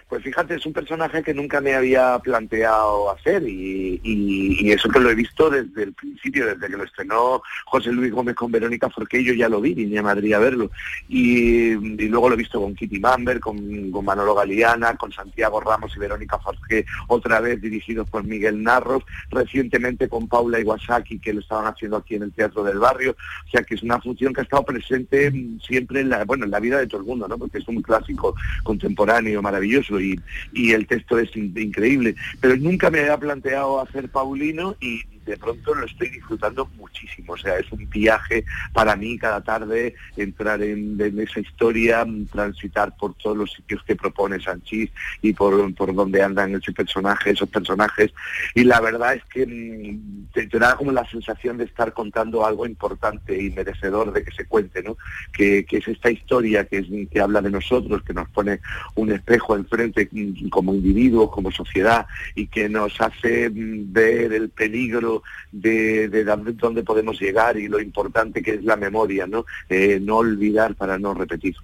Pues 0.08 0.24
fíjate, 0.24 0.56
es 0.56 0.66
un 0.66 0.74
personaje 0.74 1.24
que 1.24 1.34
nunca 1.34 1.60
me 1.62 1.74
había 1.74 2.20
planteado 2.20 3.12
hacer 3.12 3.44
y, 3.48 4.72
eso 4.72 4.90
que 4.90 5.00
lo 5.00 5.10
he 5.10 5.16
visto 5.16 5.50
desde 5.50 5.84
el 5.84 5.94
principio, 5.94 6.48
desde 6.48 6.68
que 6.68 6.78
lo 6.78 6.84
estrenó 6.84 7.42
José 7.66 7.92
Luis 7.92 8.12
Gómez 8.12 8.36
con 8.36 8.52
Verónica 8.52 8.90
Forqué, 8.90 9.24
yo 9.24 9.34
ya 9.34 9.48
lo 9.48 9.62
vi, 9.62 9.74
vine 9.76 10.00
a 10.00 10.04
Madrid 10.04 10.34
a 10.34 10.40
verlo. 10.40 10.72
Y, 11.08 11.74
luego 12.08 12.30
lo 12.30 12.36
he 12.36 12.38
visto 12.38 12.60
con 12.60 12.74
Kitty 12.74 13.00
Mamber, 13.00 13.40
con, 13.40 13.92
con 13.92 14.06
Manolo 14.06 14.34
Galeana, 14.34 14.96
con 14.96 15.12
Santiago 15.12 15.60
Ramos 15.60 15.96
y 15.96 16.00
Verónica 16.00 16.40
Forqué, 16.40 16.86
otra 17.08 17.40
vez 17.40 17.62
dirigidos 17.62 18.10
por 18.10 18.24
Miguel 18.24 18.64
Narros, 18.64 19.04
recientemente 19.30 20.10
con 20.10 20.28
Paula 20.28 20.60
Iwasaki, 20.60 21.20
que 21.20 21.34
lo 21.34 21.42
estaban 21.42 21.68
haciendo 21.68 21.98
aquí 21.98 22.16
en 22.16 22.24
el 22.24 22.34
Teatro 22.34 22.64
del 22.64 22.80
Barrio. 22.80 23.16
O 23.48 23.50
sea 23.50 23.64
que 23.64 23.76
es 23.76 23.84
una 23.84 24.00
función 24.02 24.34
que 24.34 24.42
ha 24.42 24.44
estado 24.44 24.64
presente 24.64 25.32
siempre 25.66 26.02
en 26.02 26.10
la, 26.10 26.26
bueno, 26.26 26.46
en 26.46 26.52
la 26.52 26.60
vida 26.60 26.80
de 26.80 26.88
todo 26.88 27.02
el 27.02 27.08
mundo, 27.08 27.28
¿no? 27.28 27.38
Porque 27.38 27.60
es 27.60 27.68
un 27.68 27.82
clásico 27.82 28.36
contemporáneo 28.64 29.42
maravilloso 29.42 29.93
y, 30.00 30.20
el 30.56 30.88
texto 30.88 31.18
es 31.20 31.36
in- 31.36 31.54
increíble. 31.58 32.16
Pero 32.40 32.56
nunca 32.58 32.90
me 32.90 33.00
había 33.00 33.18
planteado 33.18 33.82
hacer 33.82 34.10
Paulino 34.10 34.76
y 34.80 35.02
de 35.26 35.38
pronto 35.38 35.74
lo 35.74 35.86
estoy 35.86 36.10
disfrutando 36.10 36.66
muchísimo. 36.78 37.34
O 37.34 37.38
sea, 37.38 37.58
es 37.58 37.72
un 37.72 37.88
viaje 37.90 38.44
para 38.74 38.96
mí 38.96 39.18
cada 39.18 39.42
tarde 39.42 39.96
entrar 40.18 40.62
en, 40.62 41.00
esa 41.20 41.40
historia, 41.40 42.06
mm, 42.06 42.26
transitar 42.28 42.96
por 42.98 43.14
todos 43.16 43.38
los 43.38 43.52
sitios 43.54 43.84
que 43.84 43.96
propone 43.96 44.42
Sanchís 44.42 44.90
y 45.22 45.34
por, 45.34 45.74
por 45.76 45.94
donde 45.94 46.22
andan 46.22 46.56
ese 46.56 46.72
personaje, 46.72 47.32
esos 47.32 47.50
personajes. 47.50 48.14
Y 48.56 48.64
la 48.64 48.82
verdad 48.82 49.16
es 49.16 49.24
que 49.26 49.46
mm, 49.46 50.32
te, 50.34 50.60
da 50.60 50.76
como 50.76 50.92
la 50.92 51.08
sensación 51.10 51.58
de 51.58 51.66
estar 51.66 51.94
contando 51.94 52.46
algo 52.46 52.66
importante 52.66 53.42
y 53.42 53.50
merecedor 53.52 54.12
de 54.12 54.24
que 54.24 54.32
se 54.32 54.46
cuente, 54.46 54.84
¿no? 54.84 54.98
Que, 55.32 55.66
que 55.66 55.78
es 55.78 55.88
esta 55.88 56.12
historia 56.12 56.66
que, 56.66 57.08
que 57.10 57.22
habla 57.22 57.42
de 57.42 57.52
nosotros, 57.52 58.04
que 58.04 58.14
nos 58.14 58.30
pone 58.30 58.60
un 58.96 59.12
espejo 59.12 59.56
enfrente 59.56 60.10
mm, 60.12 60.50
como 60.50 60.74
individuos, 60.74 61.32
como 61.32 61.52
sociedad, 61.52 62.06
y 62.36 62.48
que 62.48 62.70
nos 62.70 63.00
hace 63.00 63.50
ver 63.54 64.34
el 64.34 64.50
peligro 64.50 65.13
de, 65.52 66.08
de 66.10 66.24
dónde- 66.24 66.84
podemos 66.84 67.20
llegar 67.20 67.58
y 67.58 67.68
lo 67.68 67.80
importante 67.80 68.42
que 68.42 68.56
es 68.56 68.64
la 68.64 68.76
memoria, 68.76 69.28
¿no? 69.28 69.46
Eh, 69.70 70.00
no 70.02 70.18
olvidar 70.18 70.76
para 70.76 70.98
no 70.98 71.14
repetir. 71.14 71.56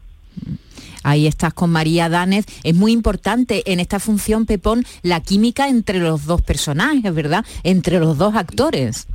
Ahí 1.03 1.27
estás 1.27 1.53
con 1.53 1.69
María 1.71 2.09
Danez. 2.09 2.45
Es 2.63 2.75
muy 2.75 2.91
importante 2.91 3.71
en 3.71 3.79
esta 3.79 3.99
función, 3.99 4.45
Pepón, 4.45 4.85
la 5.01 5.21
química 5.21 5.67
entre 5.69 5.99
los 5.99 6.25
dos 6.25 6.41
personajes, 6.41 7.13
¿verdad? 7.13 7.45
Entre 7.63 7.99
los 7.99 8.17
dos 8.17 8.35
actores. 8.35 9.07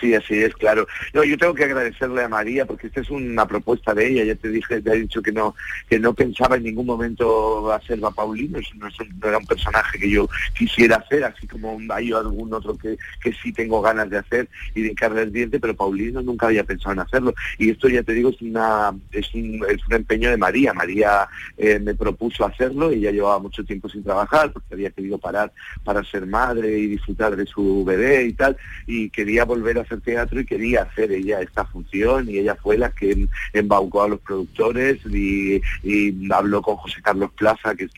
Sí, 0.00 0.14
así 0.14 0.42
es, 0.42 0.54
claro. 0.54 0.86
No, 1.12 1.22
yo 1.24 1.36
tengo 1.36 1.52
que 1.52 1.64
agradecerle 1.64 2.22
a 2.22 2.28
María 2.28 2.64
porque 2.64 2.86
esta 2.86 3.00
es 3.00 3.10
una 3.10 3.46
propuesta 3.46 3.92
de 3.92 4.08
ella. 4.08 4.24
Ya 4.24 4.34
te 4.34 4.48
dije, 4.48 4.80
te 4.80 4.90
he 4.92 5.00
dicho 5.00 5.20
que 5.20 5.30
no 5.30 5.54
que 5.88 5.98
no 5.98 6.14
pensaba 6.14 6.56
en 6.56 6.62
ningún 6.62 6.86
momento 6.86 7.70
hacer 7.70 8.00
a 8.02 8.10
Paulino. 8.10 8.58
No, 8.76 8.88
no 8.88 9.28
era 9.28 9.38
un 9.38 9.46
personaje 9.46 9.98
que 9.98 10.08
yo 10.08 10.28
quisiera 10.56 10.96
hacer, 10.96 11.24
así 11.24 11.46
como 11.46 11.78
hay 11.92 12.12
algún 12.12 12.52
otro 12.54 12.78
que, 12.78 12.96
que 13.22 13.32
sí 13.42 13.52
tengo 13.52 13.82
ganas 13.82 14.08
de 14.08 14.18
hacer 14.18 14.48
y 14.74 14.82
de 14.82 14.88
hincarle 14.88 15.22
el 15.22 15.32
diente, 15.32 15.60
pero 15.60 15.76
Paulino 15.76 16.22
nunca 16.22 16.46
había 16.46 16.64
pensado 16.64 16.94
en 16.94 17.00
hacerlo. 17.00 17.34
Y 17.58 17.70
esto 17.70 17.88
ya 17.88 18.02
te 18.02 18.14
digo 18.14 18.30
es 18.30 18.40
una 18.40 18.94
es 19.12 19.34
un, 19.34 19.62
es 19.68 19.86
un 19.86 19.94
empeño 19.94 20.30
de 20.30 20.38
María. 20.38 20.72
María 20.72 21.28
eh, 21.58 21.78
me 21.78 21.94
propuso 21.94 22.46
hacerlo 22.46 22.90
y 22.90 23.00
ya 23.00 23.10
llevaba 23.10 23.38
mucho 23.38 23.64
tiempo 23.64 23.88
sin 23.90 24.02
trabajar 24.02 24.50
porque 24.50 24.72
había 24.72 24.90
querido 24.90 25.18
parar 25.18 25.52
para 25.84 26.02
ser 26.04 26.26
madre 26.26 26.78
y 26.78 26.86
disfrutar 26.86 27.36
de 27.36 27.44
su 27.44 27.84
bebé 27.84 28.24
y 28.24 28.32
tal 28.32 28.56
y 28.86 29.10
quería 29.10 29.44
volver 29.44 29.78
a 29.78 29.82
hacer 29.90 30.00
teatro 30.02 30.40
y 30.40 30.44
quería 30.44 30.82
hacer 30.82 31.10
ella 31.12 31.40
esta 31.40 31.64
función 31.64 32.28
y 32.30 32.38
ella 32.38 32.56
fue 32.62 32.78
la 32.78 32.90
que 32.90 33.12
em- 33.12 33.28
embaucó 33.52 34.02
a 34.02 34.08
los 34.08 34.20
productores 34.20 34.98
y, 35.10 35.60
y 35.82 36.32
habló 36.32 36.62
con 36.62 36.76
José 36.76 37.02
Carlos 37.02 37.30
Plaza 37.36 37.74
que, 37.74 37.88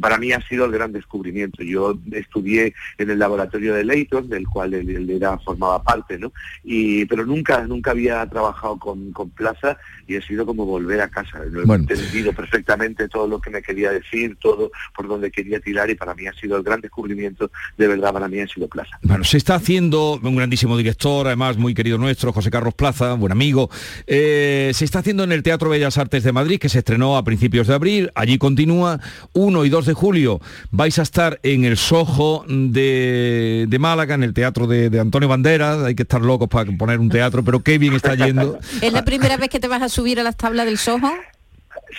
para 0.00 0.18
mí 0.18 0.32
ha 0.32 0.40
sido 0.46 0.66
el 0.66 0.72
gran 0.72 0.92
descubrimiento. 0.92 1.62
Yo 1.62 1.98
estudié 2.12 2.74
en 2.98 3.10
el 3.10 3.18
laboratorio 3.18 3.74
de 3.74 3.84
Leighton, 3.84 4.28
del 4.28 4.46
cual 4.46 4.74
él, 4.74 4.88
él 4.90 5.10
era, 5.10 5.38
formaba 5.38 5.82
parte, 5.82 6.18
¿no? 6.18 6.32
Y, 6.64 7.04
pero 7.06 7.24
nunca, 7.24 7.62
nunca 7.66 7.90
había 7.92 8.24
trabajado 8.26 8.78
con, 8.78 9.12
con 9.12 9.30
Plaza 9.30 9.78
y 10.06 10.16
ha 10.16 10.22
sido 10.22 10.44
como 10.46 10.66
volver 10.66 11.00
a 11.00 11.08
casa. 11.08 11.40
Lo 11.50 11.62
he 11.62 11.64
Bueno. 11.64 11.84
entendido 11.88 12.32
perfectamente 12.32 13.08
todo 13.08 13.26
lo 13.26 13.40
que 13.40 13.50
me 13.50 13.62
quería 13.62 13.90
decir, 13.90 14.36
todo 14.40 14.70
por 14.94 15.08
donde 15.08 15.30
quería 15.30 15.60
tirar 15.60 15.88
y 15.90 15.94
para 15.94 16.14
mí 16.14 16.26
ha 16.26 16.32
sido 16.34 16.56
el 16.56 16.62
gran 16.62 16.80
descubrimiento, 16.80 17.50
de 17.76 17.88
verdad 17.88 18.12
para 18.12 18.28
mí 18.28 18.40
ha 18.40 18.46
sido 18.48 18.68
Plaza. 18.68 18.98
Bueno, 19.02 19.24
se 19.24 19.36
está 19.38 19.54
haciendo 19.54 20.18
un 20.22 20.36
grandísimo 20.36 20.76
director, 20.76 21.28
además 21.38 21.56
muy 21.56 21.72
querido 21.72 21.98
nuestro, 21.98 22.32
José 22.32 22.50
Carlos 22.50 22.74
Plaza, 22.74 23.12
buen 23.14 23.30
amigo. 23.30 23.70
Eh, 24.08 24.72
se 24.74 24.84
está 24.84 24.98
haciendo 24.98 25.22
en 25.22 25.30
el 25.30 25.44
Teatro 25.44 25.70
Bellas 25.70 25.96
Artes 25.96 26.24
de 26.24 26.32
Madrid, 26.32 26.58
que 26.58 26.68
se 26.68 26.78
estrenó 26.80 27.16
a 27.16 27.22
principios 27.22 27.68
de 27.68 27.74
abril. 27.74 28.10
Allí 28.16 28.38
continúa. 28.38 28.98
1 29.34 29.64
y 29.64 29.68
2 29.68 29.86
de 29.86 29.94
julio 29.94 30.40
vais 30.72 30.98
a 30.98 31.02
estar 31.02 31.38
en 31.44 31.64
el 31.64 31.76
Sojo 31.76 32.44
de, 32.48 33.66
de 33.68 33.78
Málaga, 33.78 34.16
en 34.16 34.24
el 34.24 34.34
Teatro 34.34 34.66
de, 34.66 34.90
de 34.90 34.98
Antonio 34.98 35.28
Banderas. 35.28 35.78
Hay 35.84 35.94
que 35.94 36.02
estar 36.02 36.20
locos 36.20 36.48
para 36.48 36.68
poner 36.76 36.98
un 36.98 37.08
teatro, 37.08 37.44
pero 37.44 37.60
qué 37.60 37.78
bien 37.78 37.94
está 37.94 38.16
yendo. 38.16 38.58
¿Es 38.82 38.92
la 38.92 39.04
primera 39.04 39.36
vez 39.36 39.48
que 39.48 39.60
te 39.60 39.68
vas 39.68 39.82
a 39.82 39.88
subir 39.88 40.18
a 40.18 40.24
las 40.24 40.36
tablas 40.36 40.66
del 40.66 40.76
Soho? 40.78 41.12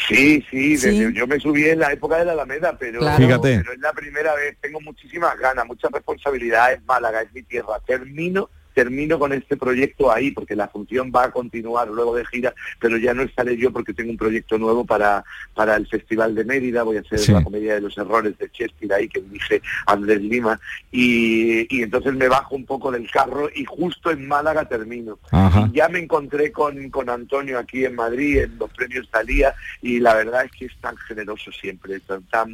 Sí, 0.07 0.43
sí, 0.51 0.77
Sí. 0.77 0.89
desde- 0.99 1.13
yo 1.13 1.25
me 1.27 1.39
subí 1.39 1.63
en 1.65 1.79
la 1.79 1.91
época 1.93 2.17
de 2.17 2.25
la 2.25 2.33
Alameda, 2.33 2.75
pero, 2.77 2.99
Claro. 2.99 3.17
Fíjate. 3.25 3.57
pero 3.59 3.73
es 3.73 3.79
la 3.79 3.93
primera 3.93 4.35
vez, 4.35 4.57
tengo 4.61 4.79
muchísimas 4.81 5.37
ganas, 5.39 5.65
mucha 5.65 5.87
responsabilidad, 5.91 6.73
es 6.73 6.83
Málaga, 6.85 7.21
es 7.21 7.33
mi 7.33 7.41
tierra, 7.43 7.79
termino 7.87 8.49
termino 8.79 9.19
con 9.19 9.31
este 9.33 9.55
proyecto 9.57 10.11
ahí 10.11 10.31
porque 10.31 10.55
la 10.55 10.67
función 10.69 11.11
va 11.13 11.23
a 11.25 11.31
continuar 11.31 11.87
luego 11.89 12.15
de 12.15 12.23
gira 12.25 12.53
pero 12.79 12.95
ya 12.97 13.13
no 13.13 13.23
estaré 13.23 13.57
yo 13.57 13.71
porque 13.71 13.93
tengo 13.93 14.11
un 14.11 14.17
proyecto 14.25 14.57
nuevo 14.57 14.85
para 14.85 15.23
para 15.53 15.75
el 15.75 15.85
Festival 15.87 16.33
de 16.35 16.45
Mérida 16.45 16.83
voy 16.83 16.97
a 16.97 17.01
hacer 17.01 17.19
Sí. 17.19 17.31
la 17.33 17.43
comedia 17.43 17.73
de 17.75 17.81
los 17.81 17.97
errores 17.97 18.37
de 18.37 18.49
Shakespeare 18.53 18.93
ahí 18.93 19.07
que 19.09 19.19
dirige 19.21 19.61
Andrés 19.85 20.21
Lima 20.21 20.59
y, 20.91 21.67
y 21.75 21.83
entonces 21.83 22.13
me 22.13 22.27
bajo 22.27 22.55
un 22.55 22.65
poco 22.65 22.91
del 22.91 23.09
carro 23.11 23.49
y 23.53 23.65
justo 23.65 24.11
en 24.11 24.27
Málaga 24.27 24.63
termino 24.75 25.19
Ajá. 25.31 25.69
ya 25.73 25.87
me 25.89 25.99
encontré 25.99 26.51
con, 26.51 26.89
con 26.89 27.09
Antonio 27.09 27.59
aquí 27.59 27.83
en 27.85 27.95
Madrid 27.95 28.37
en 28.43 28.57
los 28.57 28.69
premios 28.71 29.09
Talía 29.09 29.53
y 29.81 29.99
la 29.99 30.13
verdad 30.15 30.45
es 30.45 30.51
que 30.51 30.65
es 30.65 30.75
tan 30.79 30.95
generoso 30.97 31.51
siempre, 31.51 31.99
tan 32.01 32.23
tan, 32.35 32.49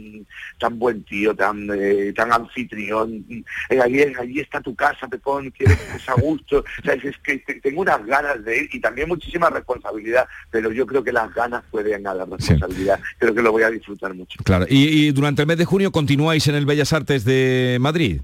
tan 0.60 0.80
buen 0.80 1.04
tío, 1.04 1.36
tan 1.36 1.68
eh, 1.74 2.14
tan 2.16 2.32
anfitrión. 2.32 3.26
Eh, 3.70 3.80
allí, 3.80 4.02
allí 4.20 4.40
está 4.40 4.62
tu 4.62 4.74
casa, 4.76 5.08
Pepón, 5.08 5.52
quieres 5.52 5.78
que 5.78 6.00
a 6.18 6.22
gusto. 6.22 6.60
O 6.60 6.84
sea, 6.84 6.94
es, 6.94 7.18
que 7.24 7.38
te- 7.40 7.60
tengo 7.62 7.82
unas 7.82 8.06
ganas 8.06 8.44
de 8.44 8.58
ir 8.64 8.70
y 8.74 8.80
también 8.80 9.08
muchísima 9.08 9.50
responsabilidad, 9.50 10.28
pero 10.50 10.72
yo 10.72 10.86
creo 10.86 11.04
que 11.04 11.12
las 11.12 11.34
ganas 11.34 11.64
pueden 11.72 12.08
a 12.08 12.14
la 12.14 12.26
responsabilidad. 12.26 13.00
Creo 13.20 13.34
que 13.36 13.42
lo 13.42 13.52
voy 13.52 13.64
a 13.64 13.70
disfrutar 13.70 14.14
mucho. 14.14 14.40
Claro. 14.44 14.66
Y, 14.70 15.08
y 15.08 15.12
durante 15.12 15.42
el 15.42 15.48
mes 15.48 15.58
de 15.58 15.66
junio 15.66 15.92
continuáis 15.92 16.48
en 16.48 16.56
el 16.56 16.66
Bellas 16.66 16.94
Artes 16.94 17.26
de 17.26 17.78
Madrid. 17.80 18.22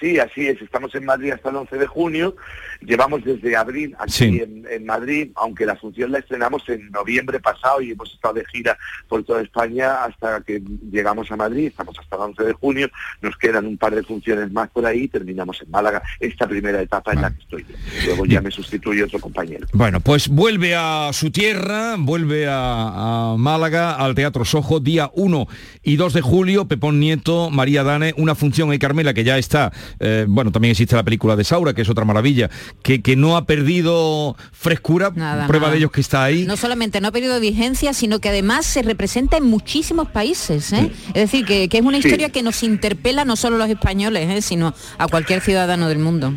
Sí, 0.00 0.18
así 0.18 0.46
es. 0.46 0.60
Estamos 0.62 0.94
en 0.94 1.04
Madrid 1.04 1.32
hasta 1.32 1.50
el 1.50 1.56
11 1.56 1.76
de 1.76 1.86
junio. 1.86 2.36
Llevamos 2.80 3.24
desde 3.24 3.56
abril 3.56 3.96
aquí 3.98 4.12
Sí. 4.12 4.24
en, 4.40 4.64
en 4.70 4.86
Madrid, 4.86 5.30
aunque 5.34 5.66
la 5.66 5.74
función 5.74 6.12
la 6.12 6.20
estrenamos 6.20 6.62
en 6.68 6.88
noviembre 6.90 7.40
pasado 7.40 7.80
y 7.80 7.90
hemos 7.90 8.12
estado 8.14 8.34
de 8.34 8.44
gira 8.46 8.78
por 9.08 9.24
toda 9.24 9.42
España 9.42 10.04
hasta 10.04 10.40
que 10.42 10.62
llegamos 10.92 11.30
a 11.32 11.36
Madrid. 11.36 11.66
Estamos 11.66 11.98
hasta 11.98 12.14
el 12.16 12.22
11 12.22 12.44
de 12.44 12.52
junio. 12.52 12.88
Nos 13.22 13.36
quedan 13.36 13.66
un 13.66 13.76
par 13.76 13.94
de 13.94 14.02
funciones 14.04 14.52
más 14.52 14.68
por 14.70 14.86
ahí 14.86 15.02
y 15.04 15.08
terminamos 15.08 15.60
en 15.62 15.70
Málaga 15.70 16.02
esta 16.20 16.46
primera 16.46 16.80
etapa 16.80 17.12
en 17.12 17.22
la 17.22 17.30
que 17.30 17.40
estoy 17.42 17.66
yo. 17.68 17.74
Luego 18.06 18.24
ya 18.26 18.40
me 18.40 18.50
sustituye 18.52 19.02
otro 19.02 19.18
compañero. 19.18 19.66
Bueno, 19.72 19.98
pues 20.00 20.28
vuelve 20.28 20.76
a 20.76 21.10
su 21.12 21.30
tierra, 21.32 21.96
vuelve 21.98 22.46
a, 22.46 23.32
a 23.32 23.36
Málaga, 23.36 23.96
al 23.96 24.14
Teatro 24.14 24.44
Sojo, 24.44 24.78
día 24.78 25.10
1 25.14 25.46
y 25.82 25.96
2 25.96 26.12
de 26.12 26.20
julio, 26.20 26.68
Pepón 26.68 27.00
Nieto, 27.00 27.50
María 27.50 27.82
Dane, 27.82 28.14
una 28.16 28.36
función 28.36 28.72
en 28.72 28.78
Carmela 28.78 29.12
que 29.14 29.24
ya 29.24 29.38
está, 29.38 29.72
eh, 30.00 30.26
bueno, 30.28 30.52
también 30.52 30.72
existe 30.72 30.96
la 30.96 31.02
película 31.02 31.36
de 31.36 31.44
Saura, 31.44 31.74
que 31.74 31.82
es 31.82 31.88
otra 31.88 32.04
maravilla, 32.04 32.50
que, 32.82 33.02
que 33.02 33.16
no 33.16 33.36
ha 33.36 33.46
perdido 33.46 34.36
frescura, 34.52 35.12
Nada, 35.14 35.46
prueba 35.46 35.66
nada. 35.66 35.72
de 35.72 35.78
ello 35.78 35.86
es 35.86 35.92
que 35.92 36.00
está 36.00 36.24
ahí. 36.24 36.44
No 36.46 36.56
solamente 36.56 37.00
no 37.00 37.08
ha 37.08 37.12
perdido 37.12 37.38
vigencia, 37.40 37.92
sino 37.92 38.18
que 38.20 38.28
además 38.28 38.66
se 38.66 38.82
representa 38.82 39.36
en 39.36 39.44
muchísimos 39.44 40.08
países. 40.08 40.72
¿eh? 40.72 40.90
Es 41.08 41.14
decir, 41.14 41.44
que, 41.44 41.68
que 41.68 41.78
es 41.78 41.84
una 41.84 41.98
Sí. 42.00 42.06
historia 42.08 42.30
que 42.30 42.42
nos 42.42 42.62
interpela 42.62 43.24
no 43.24 43.34
solo 43.36 43.56
a 43.56 43.58
los 43.60 43.68
españoles, 43.70 44.28
¿eh? 44.30 44.42
sino 44.42 44.74
a 44.98 45.08
cualquier 45.08 45.40
ciudadano 45.40 45.88
del 45.88 45.98
mundo. 45.98 46.32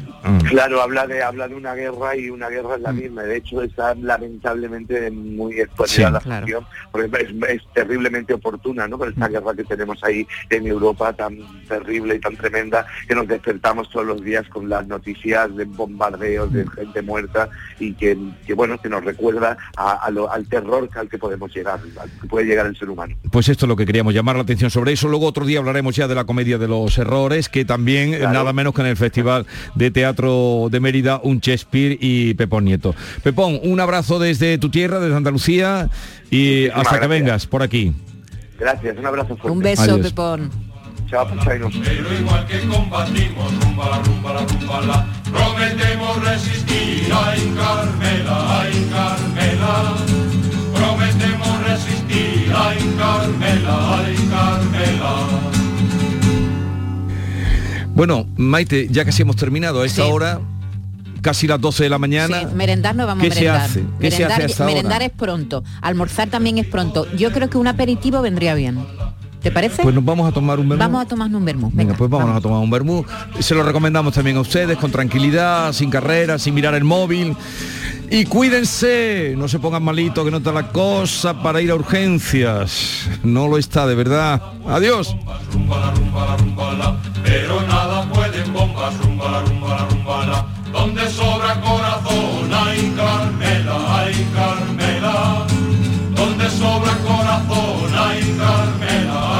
Claro, 0.49 0.81
habla 0.81 1.07
de 1.07 1.23
habla 1.23 1.47
de 1.47 1.55
una 1.55 1.73
guerra 1.73 2.15
y 2.15 2.29
una 2.29 2.49
guerra 2.49 2.75
es 2.75 2.81
la 2.81 2.91
misma. 2.91 3.23
De 3.23 3.37
hecho, 3.37 3.61
está 3.61 3.95
lamentablemente 3.95 5.09
muy 5.11 5.59
actualidad 5.61 5.95
Sí, 5.95 6.01
la 6.01 6.19
claro. 6.19 6.41
función, 6.47 6.65
porque 6.91 7.23
es, 7.23 7.55
es 7.55 7.61
terriblemente 7.73 8.33
oportuna, 8.33 8.87
¿no? 8.87 8.97
Por 8.97 9.09
esta 9.09 9.27
guerra 9.27 9.53
que 9.55 9.63
tenemos 9.63 10.03
ahí 10.03 10.25
en 10.49 10.67
Europa 10.67 11.13
tan 11.13 11.37
terrible 11.67 12.15
y 12.15 12.19
tan 12.19 12.35
tremenda, 12.37 12.85
que 13.07 13.15
nos 13.15 13.27
despertamos 13.41 13.89
todos 13.89 14.05
los 14.05 14.23
días 14.23 14.47
con 14.49 14.69
las 14.69 14.87
noticias 14.87 15.55
de 15.55 15.65
bombardeos, 15.65 16.53
de 16.53 16.65
gente 16.67 17.01
muerta 17.01 17.49
y 17.79 17.93
que, 17.93 18.15
que 18.45 18.53
bueno, 18.53 18.77
que 18.79 18.87
nos 18.87 19.03
recuerda 19.03 19.57
a- 19.75 19.93
a 20.05 20.11
lo- 20.11 20.31
al 20.31 20.47
terror 20.47 20.87
al 20.95 21.09
que 21.09 21.17
podemos 21.17 21.53
llegar, 21.53 21.79
al 21.99 22.09
que 22.21 22.27
puede 22.27 22.45
llegar 22.45 22.67
el 22.67 22.77
ser 22.77 22.89
humano. 22.89 23.15
Pues 23.31 23.49
esto 23.49 23.65
es 23.65 23.69
lo 23.69 23.75
que 23.75 23.85
queríamos 23.85 24.13
llamar 24.13 24.35
la 24.35 24.43
atención 24.43 24.69
sobre 24.69 24.93
eso. 24.93 25.07
Luego 25.07 25.25
otro 25.25 25.45
día 25.45 25.59
hablaremos 25.59 25.95
ya 25.95 26.07
de 26.07 26.15
la 26.15 26.25
comedia 26.25 26.57
de 26.59 26.67
los 26.67 26.97
errores, 26.97 27.49
que 27.49 27.65
también, 27.65 28.11
nada 28.21 28.53
menos 28.53 28.73
que 28.75 28.81
en 28.81 28.87
el 28.87 28.97
Festival 28.97 29.45
de 29.75 29.89
Teatro 29.91 30.67
de 30.69 30.79
Mérida, 30.79 31.19
un 31.23 31.39
Shakespeare 31.39 31.97
y 31.99 32.33
Pepón 32.35 32.65
Nieto. 32.65 32.93
Pepón, 33.23 33.59
un 33.63 33.79
abrazo 33.79 34.19
desde 34.19 34.57
tu 34.59 34.69
tierra, 34.69 34.99
desde 34.99 35.15
Andalucía, 35.15 35.89
y 36.29 36.67
Muchísimas 36.67 36.85
hasta 36.87 36.99
que 37.01 37.07
vengas 37.07 37.47
por 37.47 37.63
aquí. 37.63 37.93
Gracias, 38.59 38.95
un 38.97 39.05
abrazo 39.05 39.29
fuerte. 39.37 39.49
Un 39.51 39.59
beso, 39.59 39.81
Adiós. 39.93 40.01
Pepón. 40.09 40.70
Chao. 41.11 41.27
Pero 41.83 42.13
igual 42.19 42.47
que 42.47 42.59
combatimos, 42.67 43.53
rumba 43.65 43.89
la 43.89 43.99
rumba 44.01 44.33
la 44.33 44.39
rumba 44.45 44.81
la, 44.81 45.05
prometemos 45.25 46.23
resistir, 46.23 47.11
ay 47.13 47.53
Carmela, 47.57 48.61
ay 48.61 48.89
Carmela, 48.89 49.95
prometemos 50.73 51.63
resistir, 51.67 52.53
ay 52.55 52.95
Carmela, 52.97 53.97
ay 53.99 54.15
Carmela. 54.29 55.15
Bueno, 57.93 58.25
Maite, 58.37 58.87
ya 58.89 59.03
casi 59.03 59.21
hemos 59.23 59.35
terminado 59.35 59.81
a 59.81 59.85
esta 59.85 60.03
Sí. 60.05 60.09
hora, 60.09 60.39
casi 61.21 61.45
las 61.45 61.59
12 61.59 61.83
de 61.83 61.89
la 61.89 61.97
mañana. 61.99 62.39
Sí, 62.39 62.45
merendar 62.55 62.95
no 62.95 63.05
vamos 63.05 63.21
¿Qué 63.21 63.27
a 63.31 63.33
se 63.33 63.39
merendar. 63.41 63.61
hace? 63.65 63.83
¿Qué 63.99 64.11
se 64.11 64.17
merendar, 64.19 64.31
hace 64.43 64.51
esta 64.51 64.63
hora? 64.63 64.73
merendar 64.73 65.01
es 65.03 65.11
pronto. 65.11 65.63
Almorzar 65.81 66.29
también 66.29 66.57
es 66.57 66.67
pronto. 66.67 67.05
Yo 67.17 67.33
creo 67.33 67.49
que 67.49 67.57
un 67.57 67.67
aperitivo 67.67 68.21
vendría 68.21 68.55
bien. 68.55 68.79
¿Te 69.41 69.51
parece? 69.51 69.81
Pues 69.81 69.95
nos 69.95 70.05
vamos 70.05 70.27
a 70.29 70.31
tomar 70.31 70.59
un 70.59 70.69
vermú. 70.69 70.83
Vamos 70.83 71.01
a 71.01 71.05
tomarnos 71.07 71.39
un 71.39 71.45
vermú. 71.45 71.71
Venga, 71.73 71.95
pues 71.95 72.09
vámonos 72.09 72.37
a 72.37 72.41
tomar 72.41 72.59
un 72.59 72.69
vermú. 72.69 73.05
Se 73.39 73.55
lo 73.55 73.63
recomendamos 73.63 74.13
también 74.13 74.37
a 74.37 74.41
ustedes, 74.41 74.77
con 74.77 74.91
tranquilidad, 74.91 75.73
sin 75.73 75.89
carreras, 75.89 76.43
sin 76.43 76.53
mirar 76.53 76.75
el 76.75 76.83
móvil. 76.83 77.35
Y 78.13 78.25
cuídense, 78.25 79.35
no 79.37 79.47
se 79.47 79.57
pongan 79.57 79.83
malitos, 79.83 80.25
que 80.25 80.31
no 80.31 80.37
está 80.37 80.51
la 80.51 80.67
cosa 80.67 81.41
para 81.41 81.61
ir 81.61 81.71
a 81.71 81.75
urgencias. 81.75 83.07
No 83.23 83.47
lo 83.47 83.57
está, 83.57 83.87
de 83.87 83.95
verdad. 83.95 84.41
Adiós. 84.67 85.15
Rumba 85.53 85.79
la 85.79 85.91
rumba 85.91 86.25
la 86.25 86.37
rumba 86.37 86.73
la, 86.73 86.97
pero 87.23 87.61
nada 87.61 88.03
pueden 88.11 88.51
bombas, 88.53 88.97
rumba 88.99 89.31
la 89.31 89.41
rumba 89.41 89.69
la 89.69 89.85
rumba 89.85 90.25
la, 90.25 90.45
donde 90.71 91.09
sobra 91.09 91.59
corazón, 91.61 92.51
ay 92.53 92.93
Carmela, 92.97 93.77
ay 93.97 94.27
Carmela, 94.35 95.45
donde 96.13 96.49
sobra 96.49 96.97
corazón, 96.97 97.91
ay 97.97 98.35
Carmela, 98.37 98.39
ay 98.39 98.39
Carmela. 98.39 99.30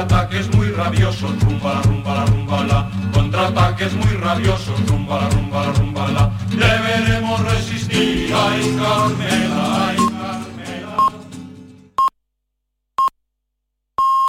Contraataques 0.00 0.54
muy 0.56 0.70
rabiosos, 0.70 1.38
rumba 1.40 1.74
la 1.74 1.82
rumba 1.82 2.14
la 2.14 2.24
rumba 2.24 2.64
la, 2.64 2.90
contraataques 3.12 3.92
muy 3.92 4.16
rabiosos, 4.16 4.86
rumba 4.88 5.20
la 5.20 5.28
rumba 5.28 5.66
la 5.66 5.72
rumba 5.74 6.08
la, 6.08 6.30
deberemos 6.48 7.40
resistir, 7.44 8.32
ay 8.34 8.78
Carmela. 8.78 9.99